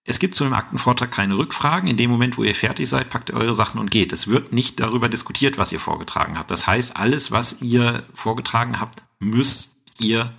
Es 0.04 0.18
gibt 0.18 0.34
zu 0.34 0.44
dem 0.44 0.52
Aktenvortrag 0.52 1.12
keine 1.12 1.38
Rückfragen. 1.38 1.88
In 1.88 1.96
dem 1.96 2.10
Moment, 2.10 2.36
wo 2.36 2.42
ihr 2.42 2.54
fertig 2.54 2.88
seid, 2.88 3.08
packt 3.08 3.30
ihr 3.30 3.36
eure 3.36 3.54
Sachen 3.54 3.78
und 3.78 3.90
geht. 3.90 4.12
Es 4.12 4.26
wird 4.26 4.52
nicht 4.52 4.80
darüber 4.80 5.08
diskutiert, 5.08 5.58
was 5.58 5.70
ihr 5.70 5.78
vorgetragen 5.78 6.38
habt. 6.38 6.50
Das 6.50 6.66
heißt, 6.66 6.96
alles, 6.96 7.30
was 7.30 7.60
ihr 7.60 8.02
vorgetragen 8.12 8.80
habt, 8.80 9.04
müsst 9.20 9.76
ihr, 10.00 10.32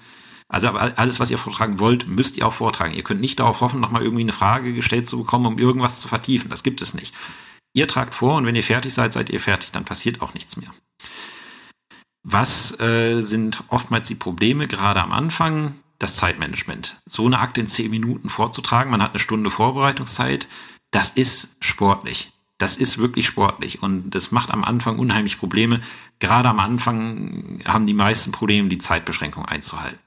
also 0.53 0.69
alles, 0.69 1.19
was 1.19 1.31
ihr 1.31 1.37
vortragen 1.37 1.79
wollt, 1.79 2.07
müsst 2.07 2.37
ihr 2.37 2.47
auch 2.47 2.53
vortragen. 2.53 2.93
Ihr 2.93 3.03
könnt 3.03 3.21
nicht 3.21 3.39
darauf 3.39 3.61
hoffen, 3.61 3.79
nochmal 3.79 4.03
irgendwie 4.03 4.23
eine 4.23 4.33
Frage 4.33 4.73
gestellt 4.73 5.07
zu 5.07 5.19
bekommen, 5.19 5.45
um 5.45 5.57
irgendwas 5.57 5.99
zu 5.99 6.07
vertiefen. 6.07 6.49
Das 6.49 6.63
gibt 6.63 6.81
es 6.81 6.93
nicht. 6.93 7.13
Ihr 7.73 7.87
tragt 7.87 8.15
vor 8.15 8.35
und 8.35 8.45
wenn 8.45 8.55
ihr 8.55 8.63
fertig 8.63 8.93
seid, 8.93 9.13
seid 9.13 9.29
ihr 9.29 9.39
fertig. 9.39 9.71
Dann 9.71 9.85
passiert 9.85 10.21
auch 10.21 10.33
nichts 10.33 10.57
mehr. 10.57 10.69
Was 12.23 12.79
äh, 12.79 13.21
sind 13.21 13.63
oftmals 13.67 14.07
die 14.07 14.15
Probleme 14.15 14.67
gerade 14.67 15.01
am 15.01 15.11
Anfang? 15.11 15.75
das 16.03 16.17
Zeitmanagement. 16.17 16.99
So 17.07 17.25
eine 17.25 17.39
Akte 17.39 17.61
in 17.61 17.67
zehn 17.67 17.89
Minuten 17.89 18.29
vorzutragen, 18.29 18.91
man 18.91 19.01
hat 19.01 19.11
eine 19.11 19.19
Stunde 19.19 19.49
Vorbereitungszeit, 19.49 20.47
das 20.91 21.09
ist 21.09 21.49
sportlich. 21.59 22.31
Das 22.59 22.77
ist 22.77 22.97
wirklich 22.97 23.25
sportlich 23.25 23.81
und 23.81 24.11
das 24.11 24.31
macht 24.31 24.51
am 24.51 24.63
Anfang 24.63 24.99
unheimlich 24.99 25.39
Probleme. 25.39 25.79
Gerade 26.19 26.49
am 26.49 26.59
Anfang 26.59 27.61
haben 27.65 27.87
die 27.87 27.95
meisten 27.95 28.31
Probleme, 28.31 28.69
die 28.69 28.77
Zeitbeschränkung 28.77 29.45
einzuhalten. 29.45 29.99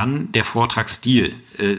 Dann 0.00 0.32
der 0.32 0.46
Vortragsstil. 0.46 1.34
Äh, 1.58 1.76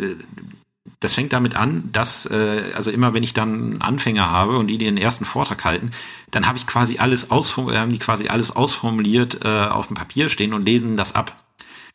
das 0.99 1.15
fängt 1.15 1.33
damit 1.33 1.55
an, 1.55 1.89
dass, 1.91 2.27
äh, 2.27 2.71
also 2.75 2.91
immer 2.91 3.15
wenn 3.15 3.23
ich 3.23 3.33
dann 3.33 3.81
Anfänger 3.81 4.29
habe 4.29 4.59
und 4.59 4.67
die 4.67 4.77
den 4.77 4.97
ersten 4.97 5.25
Vortrag 5.25 5.65
halten, 5.65 5.89
dann 6.29 6.45
habe 6.45 6.59
ich 6.59 6.67
quasi 6.67 6.99
alles 6.99 7.31
ausformuliert, 7.31 7.81
haben 7.81 7.91
die 7.91 7.97
quasi 7.97 8.27
alles 8.27 8.55
ausformuliert 8.55 9.43
äh, 9.43 9.47
auf 9.47 9.87
dem 9.87 9.95
Papier 9.95 10.29
stehen 10.29 10.53
und 10.53 10.67
lesen 10.67 10.97
das 10.97 11.15
ab. 11.15 11.35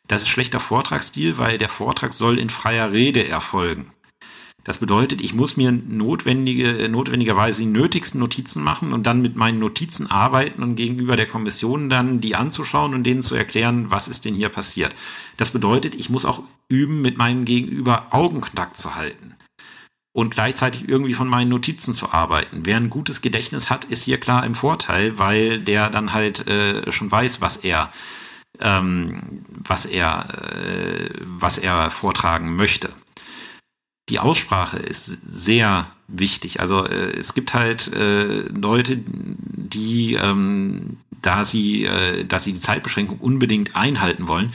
Das 0.09 0.23
ist 0.23 0.29
schlechter 0.29 0.59
Vortragsstil, 0.59 1.39
weil 1.39 1.59
der 1.59 1.69
Vortrag 1.69 2.13
soll 2.13 2.41
in 2.41 2.51
freier 2.51 2.91
Rede 2.91 3.29
erfolgen. 3.29 3.93
Das 4.67 4.79
bedeutet, 4.79 5.21
ich 5.21 5.33
muss 5.33 5.57
mir 5.57 5.71
notwendige, 5.71 6.89
notwendigerweise 6.89 7.61
die 7.61 7.67
nötigsten 7.67 8.19
Notizen 8.19 8.65
machen 8.65 8.93
und 8.93 9.07
dann 9.07 9.23
mit 9.23 9.37
meinen 9.37 9.61
Notizen 9.61 10.11
arbeiten 10.11 10.61
und 10.61 10.75
gegenüber 10.75 11.15
der 11.15 11.27
Kommission 11.27 11.89
dann 11.89 12.21
die 12.21 12.35
anzuschauen 12.35 12.93
und 12.93 13.05
denen 13.05 13.23
zu 13.23 13.37
erklären, 13.37 13.93
was 13.93 14.09
ist 14.09 14.25
denn 14.25 14.35
hier 14.35 14.49
passiert. 14.49 14.93
Das 15.37 15.53
bedeutet, 15.53 15.95
ich 15.95 16.11
muss 16.11 16.25
auch 16.25 16.43
üben, 16.69 17.01
mit 17.01 17.17
meinem 17.17 17.45
Gegenüber 17.45 18.09
Augenkontakt 18.11 18.77
zu 18.77 18.97
halten 18.97 19.37
und 20.13 20.35
gleichzeitig 20.35 20.89
irgendwie 20.89 21.15
von 21.15 21.29
meinen 21.29 21.51
Notizen 21.51 21.95
zu 21.95 22.11
arbeiten. 22.11 22.63
Wer 22.65 22.79
ein 22.79 22.91
gutes 22.91 23.23
Gedächtnis 23.23 23.71
hat, 23.71 23.85
ist 23.85 24.03
hier 24.03 24.19
klar 24.19 24.45
im 24.45 24.57
Vorteil, 24.57 25.17
weil 25.17 25.61
der 25.61 25.91
dann 25.91 26.13
halt 26.13 26.49
äh, 26.49 26.91
schon 26.91 27.09
weiß, 27.09 27.41
was 27.41 27.59
er 27.59 27.93
ähm, 28.59 29.45
was 29.47 29.87
er, 29.87 30.27
äh, 30.57 31.11
was 31.23 31.59
er 31.59 31.91
vortragen 31.93 32.57
möchte. 32.57 32.93
Die 34.09 34.19
Aussprache 34.19 34.79
ist 34.79 35.19
sehr 35.27 35.91
wichtig. 36.09 36.61
Also 36.61 36.85
äh, 36.85 37.19
es 37.19 37.35
gibt 37.35 37.55
halt 37.55 37.93
äh, 37.93 38.43
Leute, 38.49 38.99
die, 39.07 40.15
ähm, 40.15 40.99
da 41.23 41.45
sie, 41.45 41.85
äh, 41.85 42.25
da 42.25 42.39
sie 42.39 42.53
die 42.53 42.61
Zeitbeschränkung 42.61 43.19
unbedingt 43.19 43.75
einhalten 43.75 44.29
wollen, 44.29 44.53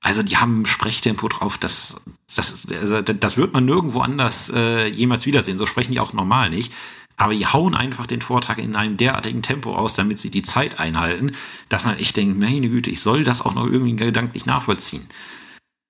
also 0.00 0.22
die 0.22 0.36
haben 0.36 0.64
Sprechtempo 0.64 1.28
drauf, 1.28 1.58
das, 1.58 2.00
das, 2.34 2.66
also 2.80 3.02
das 3.02 3.36
wird 3.36 3.52
man 3.52 3.64
nirgendwo 3.64 4.00
anders 4.00 4.50
äh, 4.54 4.86
jemals 4.88 5.26
wiedersehen. 5.26 5.58
So 5.58 5.66
sprechen 5.66 5.92
die 5.92 6.00
auch 6.00 6.12
normal 6.12 6.50
nicht 6.50 6.72
aber 7.18 7.34
die 7.34 7.46
hauen 7.46 7.74
einfach 7.74 8.06
den 8.06 8.22
Vortrag 8.22 8.58
in 8.58 8.76
einem 8.76 8.96
derartigen 8.96 9.42
Tempo 9.42 9.74
aus, 9.74 9.96
damit 9.96 10.18
sie 10.18 10.30
die 10.30 10.44
Zeit 10.44 10.78
einhalten, 10.78 11.32
dass 11.68 11.84
man 11.84 11.98
echt 11.98 12.16
denkt, 12.16 12.38
meine 12.38 12.68
Güte, 12.68 12.90
ich 12.90 13.00
soll 13.00 13.24
das 13.24 13.42
auch 13.42 13.54
noch 13.54 13.66
irgendwie 13.66 13.96
gedanklich 13.96 14.46
nachvollziehen. 14.46 15.06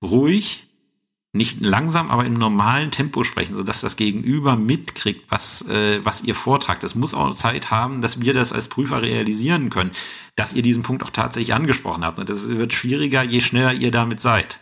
Ruhig, 0.03 0.67
nicht 1.31 1.61
langsam, 1.61 2.09
aber 2.09 2.25
im 2.25 2.33
normalen 2.33 2.89
Tempo 2.89 3.23
sprechen, 3.23 3.55
sodass 3.55 3.81
das 3.81 3.95
Gegenüber 3.97 4.55
mitkriegt, 4.55 5.29
was, 5.29 5.61
äh, 5.67 6.03
was 6.03 6.23
ihr 6.23 6.33
vortragt. 6.33 6.83
Es 6.83 6.95
muss 6.95 7.13
auch 7.13 7.35
Zeit 7.35 7.69
haben, 7.69 8.01
dass 8.01 8.21
wir 8.21 8.33
das 8.33 8.51
als 8.51 8.67
Prüfer 8.67 9.03
realisieren 9.03 9.69
können, 9.69 9.91
dass 10.35 10.53
ihr 10.53 10.63
diesen 10.63 10.81
Punkt 10.81 11.03
auch 11.03 11.11
tatsächlich 11.11 11.53
angesprochen 11.53 12.03
habt. 12.03 12.17
Und 12.17 12.29
das 12.29 12.47
wird 12.47 12.73
schwieriger, 12.73 13.23
je 13.23 13.41
schneller 13.41 13.73
ihr 13.73 13.91
damit 13.91 14.21
seid. 14.21 14.59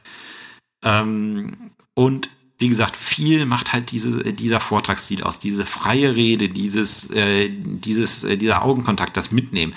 Ähm, 0.83 1.71
und 1.93 2.29
wie 2.59 2.69
gesagt, 2.69 2.97
viel 2.97 3.45
macht 3.45 3.71
halt 3.71 3.91
diese, 3.91 4.33
dieser 4.33 4.59
Vortragsstil 4.59 5.23
aus, 5.23 5.39
diese 5.39 5.65
freie 5.65 6.15
Rede, 6.15 6.49
dieses, 6.49 7.09
äh, 7.11 7.49
dieses, 7.49 8.23
äh, 8.23 8.35
dieser 8.35 8.63
Augenkontakt, 8.63 9.15
das 9.15 9.31
Mitnehmen. 9.31 9.73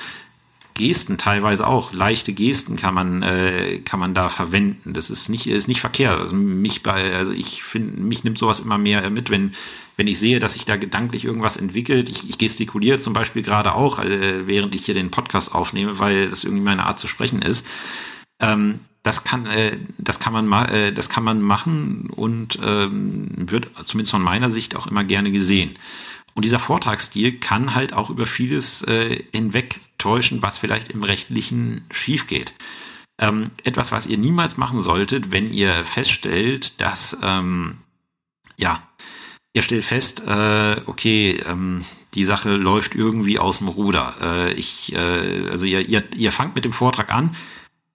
Gesten 0.80 1.18
teilweise 1.18 1.66
auch, 1.66 1.92
leichte 1.92 2.32
Gesten 2.32 2.76
kann 2.76 2.94
man, 2.94 3.22
äh, 3.22 3.78
kann 3.84 4.00
man 4.00 4.14
da 4.14 4.28
verwenden. 4.28 4.92
Das 4.92 5.10
ist 5.10 5.28
nicht, 5.28 5.46
ist 5.46 5.68
nicht 5.68 5.80
verkehrt. 5.80 6.18
Also 6.18 6.34
mich 6.34 6.82
bei, 6.82 7.14
also 7.14 7.32
ich 7.32 7.62
finde, 7.62 8.00
mich 8.00 8.24
nimmt 8.24 8.38
sowas 8.38 8.60
immer 8.60 8.78
mehr 8.78 9.08
mit, 9.10 9.30
wenn, 9.30 9.52
wenn 9.96 10.08
ich 10.08 10.18
sehe, 10.18 10.38
dass 10.38 10.54
sich 10.54 10.64
da 10.64 10.76
gedanklich 10.76 11.24
irgendwas 11.24 11.56
entwickelt. 11.58 12.08
Ich, 12.08 12.28
ich 12.28 12.38
gestikuliere 12.38 12.98
zum 12.98 13.12
Beispiel 13.12 13.42
gerade 13.42 13.74
auch, 13.74 13.98
äh, 13.98 14.46
während 14.46 14.74
ich 14.74 14.86
hier 14.86 14.94
den 14.94 15.10
Podcast 15.10 15.54
aufnehme, 15.54 15.98
weil 15.98 16.28
das 16.30 16.44
irgendwie 16.44 16.64
meine 16.64 16.86
Art 16.86 16.98
zu 16.98 17.06
sprechen 17.06 17.42
ist. 17.42 17.66
Ähm, 18.40 18.80
das 19.02 19.24
kann, 19.24 19.46
äh, 19.46 19.76
das 19.98 20.18
kann 20.18 20.32
man 20.32 20.46
ma 20.46 20.64
äh, 20.66 20.92
das 20.92 21.08
kann 21.08 21.24
man 21.24 21.40
machen 21.40 22.10
und 22.10 22.58
ähm, 22.64 23.28
wird 23.36 23.68
zumindest 23.84 24.12
von 24.12 24.22
meiner 24.22 24.50
Sicht 24.50 24.76
auch 24.76 24.86
immer 24.86 25.04
gerne 25.04 25.30
gesehen. 25.30 25.72
Und 26.34 26.44
dieser 26.44 26.58
Vortragsstil 26.58 27.38
kann 27.38 27.74
halt 27.74 27.92
auch 27.92 28.10
über 28.10 28.26
vieles 28.26 28.82
äh, 28.84 29.22
hinwegtäuschen, 30.00 30.42
was 30.42 30.58
vielleicht 30.58 30.88
im 30.88 31.02
Rechtlichen 31.02 31.84
schief 31.90 32.26
geht. 32.26 32.54
Ähm, 33.20 33.50
etwas, 33.64 33.92
was 33.92 34.06
ihr 34.06 34.18
niemals 34.18 34.56
machen 34.56 34.80
solltet, 34.80 35.30
wenn 35.30 35.52
ihr 35.52 35.84
feststellt, 35.84 36.80
dass, 36.80 37.16
ähm, 37.22 37.78
ja, 38.58 38.82
ihr 39.52 39.62
stellt 39.62 39.84
fest, 39.84 40.22
äh, 40.26 40.80
okay, 40.86 41.40
ähm, 41.46 41.84
die 42.14 42.24
Sache 42.24 42.56
läuft 42.56 42.94
irgendwie 42.94 43.38
aus 43.38 43.58
dem 43.58 43.68
Ruder. 43.68 44.14
Äh, 44.20 44.52
ich, 44.54 44.92
äh, 44.94 45.48
also 45.50 45.66
ihr, 45.66 45.86
ihr, 45.86 46.02
ihr 46.16 46.32
fangt 46.32 46.54
mit 46.54 46.64
dem 46.64 46.72
Vortrag 46.72 47.12
an 47.12 47.36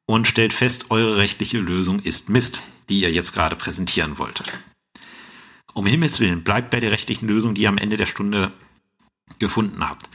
und 0.06 0.28
stellt 0.28 0.54
fest, 0.54 0.86
eure 0.90 1.18
rechtliche 1.18 1.58
Lösung 1.58 2.00
ist 2.00 2.30
Mist, 2.30 2.60
die 2.90 3.02
ihr 3.02 3.12
jetzt 3.12 3.34
gerade 3.34 3.56
präsentieren 3.56 4.20
wolltet. 4.20 4.60
Um 5.74 5.88
Himmels 5.88 6.20
Willen, 6.20 6.44
bleibt 6.44 6.70
bei 6.70 6.80
der 6.80 6.92
rechtlichen 6.92 7.28
Lösung, 7.28 7.56
die 7.56 7.64
ihr 7.64 7.70
am 7.70 7.80
Ende 7.80 7.98
der 7.98 8.06
Stunde 8.06 8.52
gefunden 9.40 9.90
habt. 9.90 10.08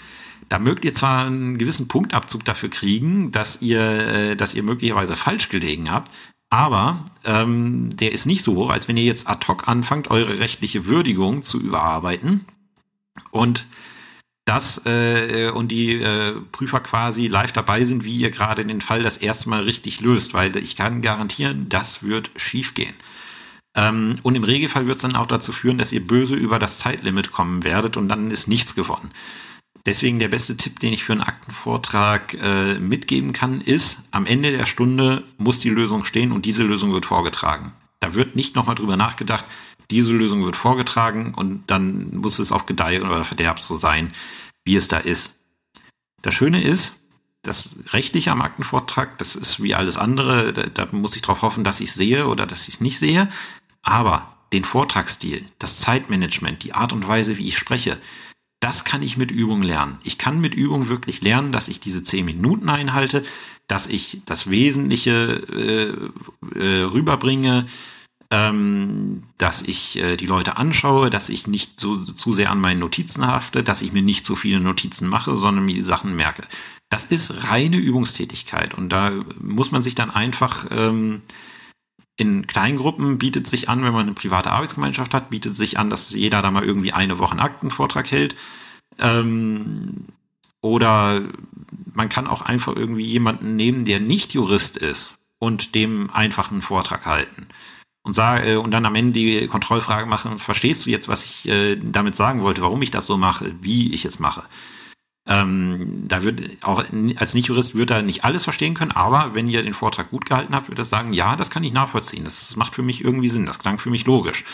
Da 0.51 0.59
mögt 0.59 0.85
ihr 0.85 0.93
zwar 0.93 1.27
einen 1.27 1.59
gewissen 1.59 1.89
Punktabzug 1.89 2.45
dafür 2.45 2.69
kriegen, 2.69 3.31
dass 3.31 3.63
ihr, 3.63 3.81
äh, 3.81 4.37
dass 4.37 4.55
ihr 4.55 4.65
möglicherweise 4.65 5.17
falsch 5.17 5.49
gelegen 5.49 5.91
habt, 5.91 6.11
aber 6.51 7.05
ähm, 7.25 7.97
der 7.97 8.11
ist 8.13 8.27
nicht 8.27 8.43
so 8.43 8.57
hoch, 8.57 8.71
als 8.71 8.89
wenn 8.89 8.97
ihr 8.97 9.05
jetzt 9.05 9.29
ad 9.29 9.47
hoc 9.47 9.69
anfangt, 9.69 10.11
eure 10.11 10.41
rechtliche 10.41 10.87
Würdigung 10.87 11.43
zu 11.43 11.61
überarbeiten 11.61 12.45
und 13.31 13.67
das 14.45 14.85
äh, 14.85 15.53
und 15.55 15.69
die 15.69 15.93
äh, 15.93 16.33
Prüfer 16.51 16.81
quasi 16.81 17.29
live 17.29 17.53
dabei 17.53 17.85
sind, 17.85 18.03
wie 18.03 18.17
ihr 18.17 18.33
gerade 18.33 18.67
den 18.67 18.81
Fall 18.81 19.05
das 19.05 19.19
erste 19.19 19.49
Mal 19.49 19.63
richtig 19.63 20.01
löst, 20.01 20.35
weil 20.35 20.57
ich 20.57 20.75
kann 20.75 21.03
garantieren, 21.03 21.69
das 21.69 22.03
wird 22.03 22.33
schiefgehen. 22.35 22.95
Ähm, 23.77 24.19
und 24.25 24.35
im 24.35 24.43
Regelfall 24.43 24.89
wird 24.89 24.97
es 24.97 25.03
dann 25.03 25.15
auch 25.15 25.27
dazu 25.27 25.53
führen, 25.53 25.79
dass 25.79 25.93
ihr 25.93 26.05
böse 26.05 26.35
über 26.35 26.59
das 26.59 26.79
Zeitlimit 26.79 27.31
kommen 27.31 27.63
werdet 27.63 27.97
und 27.97 28.09
dann 28.09 28.33
ist 28.33 28.49
nichts 28.49 28.75
gewonnen. 28.75 29.11
Deswegen 29.87 30.19
der 30.19 30.29
beste 30.29 30.57
Tipp, 30.57 30.79
den 30.81 30.93
ich 30.93 31.05
für 31.05 31.13
einen 31.13 31.23
Aktenvortrag 31.23 32.35
äh, 32.35 32.75
mitgeben 32.75 33.33
kann, 33.33 33.61
ist, 33.61 34.01
am 34.11 34.27
Ende 34.27 34.53
der 34.53 34.67
Stunde 34.67 35.25
muss 35.39 35.59
die 35.59 35.71
Lösung 35.71 36.05
stehen 36.05 36.33
und 36.33 36.45
diese 36.45 36.63
Lösung 36.63 36.93
wird 36.93 37.07
vorgetragen. 37.07 37.73
Da 37.99 38.15
wird 38.15 38.37
nicht 38.37 38.57
nochmal 38.57 38.75
drüber 38.75 38.97
nachgedacht, 38.97 39.47
diese 39.91 40.13
Lösung 40.13 40.45
wird 40.45 40.57
vorgetragen 40.57 41.35
und 41.35 41.71
dann 41.71 42.15
muss 42.17 42.39
es 42.39 42.53
auf 42.53 42.67
Gedeih 42.67 43.03
oder 43.03 43.25
Verderb 43.25 43.59
so 43.59 43.75
sein, 43.75 44.13
wie 44.65 44.77
es 44.77 44.89
da 44.89 44.99
ist. 44.99 45.35
Das 46.23 46.35
Schöne 46.35 46.63
ist, 46.63 46.95
das 47.43 47.77
Rechtliche 47.93 48.31
am 48.33 48.43
Aktenvortrag, 48.43 49.19
das 49.19 49.35
ist 49.35 49.63
wie 49.63 49.75
alles 49.75 49.97
andere, 49.97 50.53
da, 50.53 50.63
da 50.65 50.89
muss 50.93 51.17
ich 51.17 51.23
darauf 51.23 51.43
hoffen, 51.43 51.65
dass 51.65 51.81
ich 51.81 51.91
es 51.91 51.95
sehe 51.95 52.27
oder 52.27 52.47
dass 52.47 52.69
ich 52.69 52.75
es 52.75 52.81
nicht 52.81 52.99
sehe. 52.99 53.29
Aber 53.83 54.37
den 54.53 54.65
Vortragsstil, 54.65 55.45
das 55.59 55.79
Zeitmanagement, 55.79 56.63
die 56.63 56.75
Art 56.75 56.93
und 56.93 57.07
Weise, 57.09 57.39
wie 57.39 57.49
ich 57.49 57.57
spreche, 57.57 57.99
das 58.61 58.85
kann 58.85 59.03
ich 59.03 59.17
mit 59.17 59.31
Übung 59.31 59.63
lernen. 59.63 59.99
Ich 60.05 60.19
kann 60.19 60.41
mit 60.41 60.55
Übung 60.55 60.89
wirklich 60.89 61.23
lernen, 61.23 61.51
dass 61.51 61.69
ich 61.69 61.81
diese 61.81 62.03
zehn 62.03 62.27
Minuten 62.27 62.69
einhalte, 62.69 63.23
dass 63.67 63.87
ich 63.87 64.21
das 64.27 64.51
Wesentliche 64.51 65.43
äh, 66.55 66.59
äh, 66.59 66.83
rüberbringe, 66.83 67.67
ähm, 68.31 69.25
dass 69.39 69.63
ich 69.63 69.97
äh, 69.97 70.17
die 70.17 70.27
Leute 70.27 70.57
anschaue, 70.57 71.09
dass 71.09 71.31
ich 71.31 71.47
nicht 71.47 71.81
so 71.81 71.97
zu 71.97 72.33
sehr 72.33 72.51
an 72.51 72.61
meinen 72.61 72.81
Notizen 72.81 73.27
hafte, 73.27 73.63
dass 73.63 73.83
ich 73.83 73.93
mir 73.93 74.03
nicht 74.03 74.27
so 74.27 74.37
viele 74.37 74.61
Notizen 74.61 75.09
mache, 75.09 75.37
sondern 75.37 75.65
mir 75.65 75.75
die 75.75 75.81
Sachen 75.81 76.15
merke. 76.15 76.43
Das 76.91 77.07
ist 77.07 77.49
reine 77.49 77.77
Übungstätigkeit 77.77 78.75
und 78.75 78.91
da 78.91 79.13
muss 79.41 79.71
man 79.71 79.83
sich 79.83 79.95
dann 79.95 80.11
einfach 80.11 80.67
ähm, 80.71 81.23
in 82.21 82.47
Kleingruppen 82.47 83.19
bietet 83.19 83.47
sich 83.47 83.71
an, 83.71 83.83
wenn 83.83 83.95
man 83.95 84.03
eine 84.03 84.15
private 84.15 84.51
Arbeitsgemeinschaft 84.53 85.15
hat, 85.15 85.31
bietet 85.31 85.57
sich 85.57 85.79
an, 85.79 85.89
dass 85.89 86.11
jeder 86.11 86.43
da 86.43 86.51
mal 86.51 86.65
irgendwie 86.65 86.93
eine 86.93 87.19
Woche 87.19 87.33
einen 87.33 87.41
Aktenvortrag 87.41 88.11
hält. 88.11 88.37
Ähm, 88.99 90.05
oder 90.61 91.23
man 91.95 92.11
kann 92.11 92.27
auch 92.27 92.43
einfach 92.43 92.77
irgendwie 92.77 93.07
jemanden 93.07 93.57
nehmen, 93.57 93.87
der 93.87 94.01
nicht 94.01 94.35
Jurist 94.35 94.77
ist 94.77 95.15
und 95.39 95.75
dem 95.75 96.11
einfach 96.11 96.53
einen 96.53 96.61
Vortrag 96.61 97.07
halten. 97.07 97.47
Und, 98.03 98.13
sage, 98.13 98.53
äh, 98.53 98.57
und 98.57 98.71
dann 98.71 98.85
am 98.85 98.95
Ende 98.95 99.13
die 99.13 99.47
Kontrollfrage 99.47 100.07
machen, 100.07 100.39
verstehst 100.39 100.85
du 100.85 100.91
jetzt, 100.91 101.09
was 101.09 101.25
ich 101.25 101.49
äh, 101.49 101.77
damit 101.77 102.17
sagen 102.17 102.43
wollte, 102.43 102.61
warum 102.61 102.83
ich 102.83 102.91
das 102.91 103.07
so 103.07 103.17
mache, 103.17 103.55
wie 103.63 103.95
ich 103.95 104.05
es 104.05 104.19
mache? 104.19 104.43
Ähm, 105.27 106.05
da 106.09 106.23
wird 106.23 106.41
auch 106.63 106.85
als 107.17 107.35
Nicht-Jurist 107.35 107.75
wird 107.75 107.91
er 107.91 108.03
nicht 108.03 108.25
alles 108.25 108.45
verstehen 108.45 108.75
können, 108.75 108.93
aber 108.93 109.35
wenn 109.35 109.49
ihr 109.49 109.63
den 109.63 109.75
Vortrag 109.75 110.11
gut 110.11 110.25
gehalten 110.25 110.55
habt, 110.55 110.69
wird 110.69 110.79
er 110.79 110.85
sagen, 110.85 111.13
ja, 111.13 111.37
das 111.37 111.51
kann 111.51 111.63
ich 111.63 111.73
nachvollziehen. 111.73 112.25
Das 112.25 112.57
macht 112.57 112.75
für 112.75 112.83
mich 112.83 113.05
irgendwie 113.05 113.29
Sinn. 113.29 113.47
Das 113.47 113.59
klang 113.59 113.79
für 113.79 113.91
mich 113.91 114.07
logisch. 114.07 114.45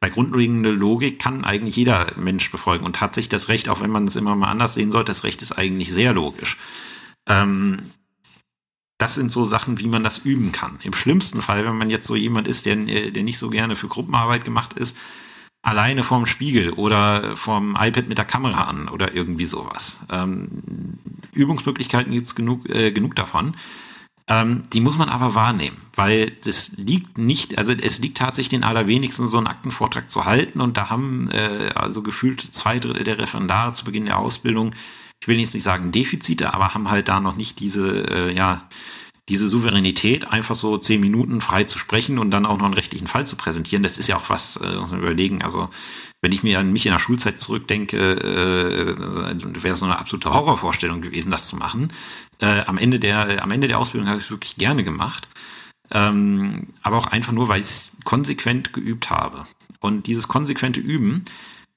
Bei 0.00 0.10
grundlegender 0.10 0.72
Logik 0.72 1.18
kann 1.18 1.44
eigentlich 1.44 1.76
jeder 1.76 2.06
Mensch 2.16 2.50
befolgen 2.50 2.84
und 2.84 3.00
hat 3.00 3.14
sich 3.14 3.28
das 3.28 3.48
Recht, 3.48 3.68
auch 3.68 3.80
wenn 3.80 3.90
man 3.90 4.06
es 4.06 4.16
immer 4.16 4.34
mal 4.34 4.50
anders 4.50 4.74
sehen 4.74 4.92
sollte, 4.92 5.10
das 5.10 5.24
Recht 5.24 5.40
ist 5.42 5.52
eigentlich 5.52 5.92
sehr 5.92 6.12
logisch. 6.12 6.58
Ähm, 7.26 7.80
das 8.98 9.14
sind 9.14 9.30
so 9.30 9.44
Sachen, 9.44 9.78
wie 9.80 9.88
man 9.88 10.04
das 10.04 10.18
üben 10.18 10.52
kann. 10.52 10.78
Im 10.82 10.92
schlimmsten 10.92 11.42
Fall, 11.42 11.64
wenn 11.64 11.76
man 11.76 11.90
jetzt 11.90 12.06
so 12.06 12.16
jemand 12.16 12.48
ist, 12.48 12.66
der, 12.66 12.76
der 12.76 13.22
nicht 13.22 13.38
so 13.38 13.50
gerne 13.50 13.76
für 13.76 13.88
Gruppenarbeit 13.88 14.44
gemacht 14.44 14.72
ist, 14.74 14.96
alleine 15.66 16.04
vorm 16.04 16.26
Spiegel 16.26 16.70
oder 16.70 17.34
vorm 17.34 17.76
iPad 17.78 18.08
mit 18.08 18.18
der 18.18 18.24
Kamera 18.24 18.64
an 18.64 18.88
oder 18.88 19.14
irgendwie 19.14 19.46
sowas. 19.46 20.00
Ähm, 20.12 20.48
Übungsmöglichkeiten 21.32 22.12
gibt's 22.12 22.36
genug, 22.36 22.68
äh, 22.70 22.92
genug 22.92 23.16
davon. 23.16 23.56
Ähm, 24.28 24.62
die 24.72 24.80
muss 24.80 24.96
man 24.96 25.08
aber 25.08 25.34
wahrnehmen, 25.34 25.76
weil 25.94 26.30
das 26.44 26.72
liegt 26.76 27.18
nicht, 27.18 27.58
also 27.58 27.72
es 27.72 27.98
liegt 27.98 28.16
tatsächlich 28.16 28.50
den 28.50 28.64
allerwenigsten, 28.64 29.26
so 29.26 29.38
einen 29.38 29.48
Aktenvortrag 29.48 30.08
zu 30.08 30.24
halten 30.24 30.60
und 30.60 30.76
da 30.76 30.88
haben 30.88 31.30
äh, 31.30 31.70
also 31.74 32.02
gefühlt 32.02 32.40
zwei 32.40 32.78
Drittel 32.78 33.04
der 33.04 33.18
Referendare 33.18 33.72
zu 33.72 33.84
Beginn 33.84 34.06
der 34.06 34.18
Ausbildung, 34.18 34.72
ich 35.20 35.28
will 35.28 35.38
jetzt 35.38 35.54
nicht 35.54 35.62
sagen 35.62 35.90
Defizite, 35.92 36.54
aber 36.54 36.74
haben 36.74 36.90
halt 36.90 37.08
da 37.08 37.18
noch 37.20 37.36
nicht 37.36 37.58
diese, 37.58 38.08
äh, 38.10 38.32
ja, 38.32 38.68
diese 39.28 39.48
Souveränität, 39.48 40.30
einfach 40.30 40.54
so 40.54 40.78
zehn 40.78 41.00
Minuten 41.00 41.40
frei 41.40 41.64
zu 41.64 41.78
sprechen 41.78 42.18
und 42.18 42.30
dann 42.30 42.46
auch 42.46 42.58
noch 42.58 42.66
einen 42.66 42.74
rechtlichen 42.74 43.08
Fall 43.08 43.26
zu 43.26 43.36
präsentieren, 43.36 43.82
das 43.82 43.98
ist 43.98 44.06
ja 44.06 44.16
auch 44.16 44.30
was, 44.30 44.56
äh, 44.56 44.76
muss 44.76 44.90
man 44.90 45.00
überlegen. 45.00 45.42
Also 45.42 45.68
wenn 46.22 46.32
ich 46.32 46.44
mir 46.44 46.60
an 46.60 46.72
mich 46.72 46.86
in 46.86 46.92
der 46.92 47.00
Schulzeit 47.00 47.40
zurückdenke, 47.40 47.96
äh, 47.96 49.62
wäre 49.62 49.70
das 49.70 49.80
so 49.80 49.86
eine 49.86 49.98
absolute 49.98 50.32
Horrorvorstellung 50.32 51.00
gewesen, 51.00 51.30
das 51.30 51.48
zu 51.48 51.56
machen. 51.56 51.88
Äh, 52.38 52.62
am 52.66 52.78
Ende 52.78 53.00
der, 53.00 53.42
am 53.42 53.50
Ende 53.50 53.66
der 53.66 53.78
Ausbildung 53.78 54.08
habe 54.08 54.18
ich 54.18 54.26
es 54.26 54.30
wirklich 54.30 54.56
gerne 54.56 54.84
gemacht. 54.84 55.26
Ähm, 55.90 56.68
aber 56.82 56.98
auch 56.98 57.06
einfach 57.06 57.32
nur, 57.32 57.48
weil 57.48 57.60
ich 57.60 57.66
es 57.66 57.92
konsequent 58.04 58.72
geübt 58.72 59.10
habe. 59.10 59.44
Und 59.80 60.06
dieses 60.06 60.28
konsequente 60.28 60.80
Üben, 60.80 61.24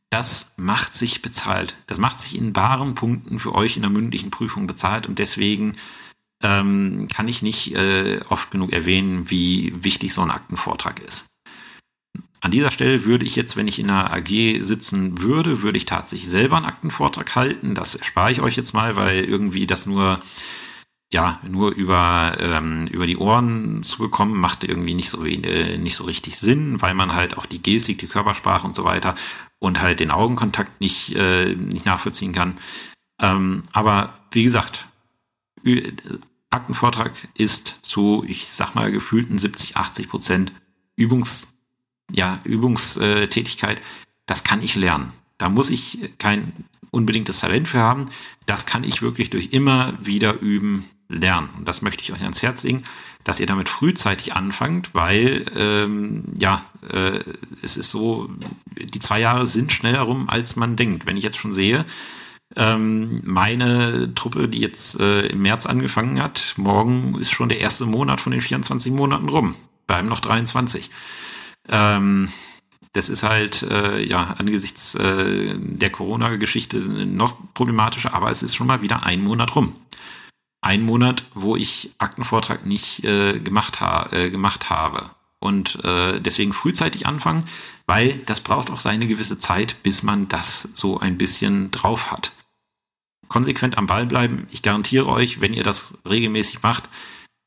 das 0.09 0.53
macht 0.57 0.95
sich 0.95 1.21
bezahlt. 1.21 1.75
Das 1.87 1.99
macht 1.99 2.19
sich 2.19 2.35
in 2.35 2.53
baren 2.53 2.95
Punkten 2.95 3.39
für 3.39 3.53
euch 3.53 3.75
in 3.75 3.83
der 3.83 3.91
mündlichen 3.91 4.31
Prüfung 4.31 4.65
bezahlt 4.65 5.07
und 5.07 5.19
deswegen 5.19 5.75
ähm, 6.41 7.07
kann 7.13 7.27
ich 7.27 7.41
nicht 7.41 7.75
äh, 7.75 8.21
oft 8.29 8.51
genug 8.51 8.71
erwähnen, 8.71 9.29
wie 9.29 9.73
wichtig 9.83 10.13
so 10.13 10.21
ein 10.21 10.31
Aktenvortrag 10.31 10.99
ist. 10.99 11.27
An 12.41 12.51
dieser 12.51 12.71
Stelle 12.71 13.03
würde 13.03 13.25
ich 13.25 13.35
jetzt, 13.35 13.57
wenn 13.57 13.67
ich 13.67 13.79
in 13.79 13.89
einer 13.89 14.13
AG 14.13 14.61
sitzen 14.61 15.21
würde, 15.21 15.61
würde 15.61 15.77
ich 15.77 15.85
tatsächlich 15.85 16.29
selber 16.29 16.55
einen 16.55 16.65
Aktenvortrag 16.65 17.35
halten. 17.35 17.75
Das 17.75 17.95
erspare 17.95 18.31
ich 18.31 18.41
euch 18.41 18.55
jetzt 18.55 18.73
mal, 18.73 18.95
weil 18.95 19.25
irgendwie 19.25 19.67
das 19.67 19.85
nur 19.85 20.19
ja 21.11 21.39
nur 21.47 21.71
über 21.71 22.37
ähm, 22.39 22.87
über 22.87 23.07
die 23.07 23.17
Ohren 23.17 23.83
zu 23.83 23.97
bekommen 23.97 24.39
macht 24.39 24.63
irgendwie 24.63 24.93
nicht 24.93 25.09
so 25.09 25.25
äh, 25.25 25.77
nicht 25.77 25.95
so 25.95 26.03
richtig 26.05 26.37
Sinn, 26.37 26.81
weil 26.81 26.93
man 26.93 27.13
halt 27.13 27.37
auch 27.37 27.45
die 27.45 27.61
Gestik, 27.61 27.97
die 27.97 28.07
Körpersprache 28.07 28.65
und 28.65 28.75
so 28.75 28.83
weiter 28.85 29.15
und 29.59 29.81
halt 29.81 29.99
den 29.99 30.11
Augenkontakt 30.11 30.79
nicht 30.79 31.15
äh, 31.15 31.55
nicht 31.55 31.85
nachvollziehen 31.85 32.31
kann. 32.31 32.57
Ähm, 33.21 33.63
aber 33.73 34.13
wie 34.31 34.43
gesagt, 34.43 34.87
Aktenvortrag 36.49 37.11
ist 37.35 37.79
zu, 37.83 38.23
ich 38.27 38.49
sag 38.49 38.73
mal, 38.75 38.91
gefühlten 38.91 39.37
70, 39.37 39.77
80 39.77 40.09
Prozent 40.09 40.53
Übungs, 40.95 41.53
ja, 42.11 42.39
Übungstätigkeit. 42.43 43.81
Das 44.25 44.43
kann 44.43 44.61
ich 44.61 44.75
lernen. 44.75 45.11
Da 45.37 45.49
muss 45.49 45.69
ich 45.69 46.13
kein 46.17 46.51
unbedingtes 46.91 47.39
Talent 47.39 47.67
für 47.67 47.79
haben. 47.79 48.07
Das 48.45 48.65
kann 48.65 48.83
ich 48.83 49.01
wirklich 49.01 49.29
durch 49.29 49.49
immer 49.51 49.93
wieder 50.01 50.39
üben 50.39 50.85
lernen. 51.07 51.49
Und 51.57 51.67
das 51.67 51.81
möchte 51.81 52.03
ich 52.03 52.13
euch 52.13 52.21
ans 52.21 52.41
Herz 52.41 52.63
legen, 52.63 52.83
dass 53.23 53.39
ihr 53.39 53.45
damit 53.45 53.69
frühzeitig 53.69 54.33
anfangt, 54.33 54.93
weil 54.93 55.45
ähm, 55.55 56.23
ja, 56.37 56.65
äh, 56.91 57.19
es 57.61 57.77
ist 57.77 57.91
so, 57.91 58.29
die 58.77 58.99
zwei 58.99 59.19
Jahre 59.19 59.47
sind 59.47 59.71
schneller 59.71 60.01
rum, 60.01 60.29
als 60.29 60.55
man 60.55 60.75
denkt. 60.75 61.05
Wenn 61.05 61.17
ich 61.17 61.23
jetzt 61.23 61.37
schon 61.37 61.53
sehe, 61.53 61.85
ähm, 62.55 63.21
meine 63.23 64.13
Truppe, 64.15 64.47
die 64.47 64.59
jetzt 64.59 64.99
äh, 64.99 65.27
im 65.27 65.41
März 65.41 65.65
angefangen 65.65 66.21
hat, 66.21 66.55
morgen 66.57 67.17
ist 67.19 67.31
schon 67.31 67.49
der 67.49 67.59
erste 67.59 67.85
Monat 67.85 68.21
von 68.21 68.31
den 68.31 68.41
24 68.41 68.91
Monaten 68.91 69.29
rum. 69.29 69.55
Bleiben 69.85 70.07
noch 70.07 70.19
23. 70.19 70.89
Ähm, 71.67 72.29
das 72.93 73.09
ist 73.09 73.21
halt 73.21 73.61
äh, 73.63 74.03
ja 74.03 74.35
angesichts 74.39 74.95
äh, 74.95 75.55
der 75.57 75.91
Corona-Geschichte 75.91 76.79
noch 76.79 77.35
problematischer, 77.53 78.13
aber 78.13 78.31
es 78.31 78.41
ist 78.41 78.55
schon 78.55 78.67
mal 78.67 78.81
wieder 78.81 79.03
ein 79.03 79.21
Monat 79.21 79.55
rum. 79.55 79.75
Ein 80.61 80.81
Monat, 80.81 81.23
wo 81.35 81.55
ich 81.55 81.91
Aktenvortrag 81.99 82.65
nicht 82.65 83.03
äh, 83.03 83.39
gemacht, 83.39 83.79
ha 83.79 84.09
äh, 84.11 84.29
gemacht 84.31 84.71
habe. 84.71 85.11
Und 85.39 85.83
äh, 85.85 86.19
deswegen 86.19 86.51
frühzeitig 86.51 87.05
anfangen, 87.05 87.45
weil 87.85 88.19
das 88.25 88.41
braucht 88.41 88.71
auch 88.71 88.81
seine 88.81 89.07
gewisse 89.07 89.37
Zeit, 89.37 89.81
bis 89.83 90.03
man 90.03 90.27
das 90.27 90.67
so 90.73 90.99
ein 90.99 91.17
bisschen 91.17 91.71
drauf 91.71 92.11
hat 92.11 92.33
konsequent 93.29 93.77
am 93.77 93.87
Ball 93.87 94.05
bleiben. 94.05 94.47
Ich 94.51 94.61
garantiere 94.61 95.07
euch, 95.07 95.39
wenn 95.39 95.53
ihr 95.53 95.63
das 95.63 95.93
regelmäßig 96.07 96.61
macht, 96.61 96.89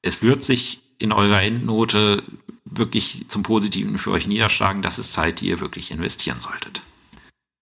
es 0.01 0.23
wird 0.23 0.43
sich 0.43 0.81
in 0.99 1.13
eurer 1.13 1.43
Endnote 1.43 2.23
wirklich 2.65 3.27
zum 3.29 3.43
Positiven 3.43 3.99
für 3.99 4.13
euch 4.13 4.27
niederschlagen. 4.27 4.83
Das 4.83 4.99
ist 4.99 5.13
Zeit, 5.13 5.41
die 5.41 5.49
ihr 5.49 5.61
wirklich 5.61 5.91
investieren 5.91 6.41
solltet. 6.41 6.83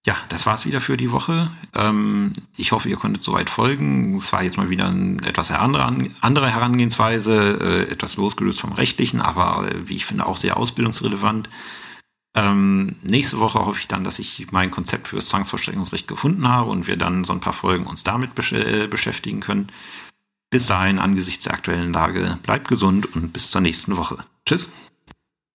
ja, 0.07 0.17
das 0.31 0.47
war's 0.47 0.65
wieder 0.65 0.81
für 0.81 0.97
die 0.97 1.13
Woche. 1.13 1.51
Ähm, 1.75 2.33
ich 2.57 2.73
hoffe, 2.73 2.89
ihr 2.89 2.97
konntet 2.97 3.23
soweit 3.23 3.51
folgen. 3.51 4.15
Es 4.15 4.33
war 4.33 4.43
jetzt 4.43 4.57
mal 4.57 4.71
wieder 4.71 4.89
eine 4.89 5.23
etwas 5.27 5.51
andere, 5.51 5.85
andere 6.21 6.51
Herangehensweise, 6.51 7.87
äh, 7.89 7.93
etwas 7.93 8.17
losgelöst 8.17 8.61
vom 8.61 8.73
Rechtlichen, 8.73 9.21
aber 9.21 9.69
äh, 9.71 9.89
wie 9.89 9.97
ich 9.97 10.07
finde 10.07 10.27
auch 10.27 10.39
sehr 10.39 10.57
ausbildungsrelevant. 10.57 11.51
Ähm, 12.35 12.97
nächste 13.03 13.41
Woche 13.41 13.59
hoffe 13.59 13.81
ich 13.81 13.89
dann, 13.89 14.05
dass 14.05 14.19
ich 14.19 14.47
mein 14.53 14.71
Konzept 14.71 15.09
für 15.09 15.17
das 15.17 15.27
Zwangsvollstreckungsrecht 15.27 16.07
gefunden 16.07 16.47
habe 16.47 16.71
und 16.71 16.87
wir 16.87 16.97
dann 16.97 17.25
so 17.25 17.33
ein 17.33 17.41
paar 17.41 17.53
Folgen 17.53 17.87
uns 17.87 18.05
damit 18.05 18.35
besch 18.35 18.53
äh, 18.53 18.87
beschäftigen 18.87 19.41
können. 19.41 19.69
Bis 20.51 20.67
dahin, 20.67 20.99
angesichts 20.99 21.45
der 21.45 21.55
aktuellen 21.55 21.93
Lage, 21.93 22.39
bleibt 22.43 22.69
gesund 22.69 23.15
und 23.15 23.33
bis 23.33 23.51
zur 23.51 23.61
nächsten 23.61 23.97
Woche. 23.97 24.19
Tschüss. 24.47 24.69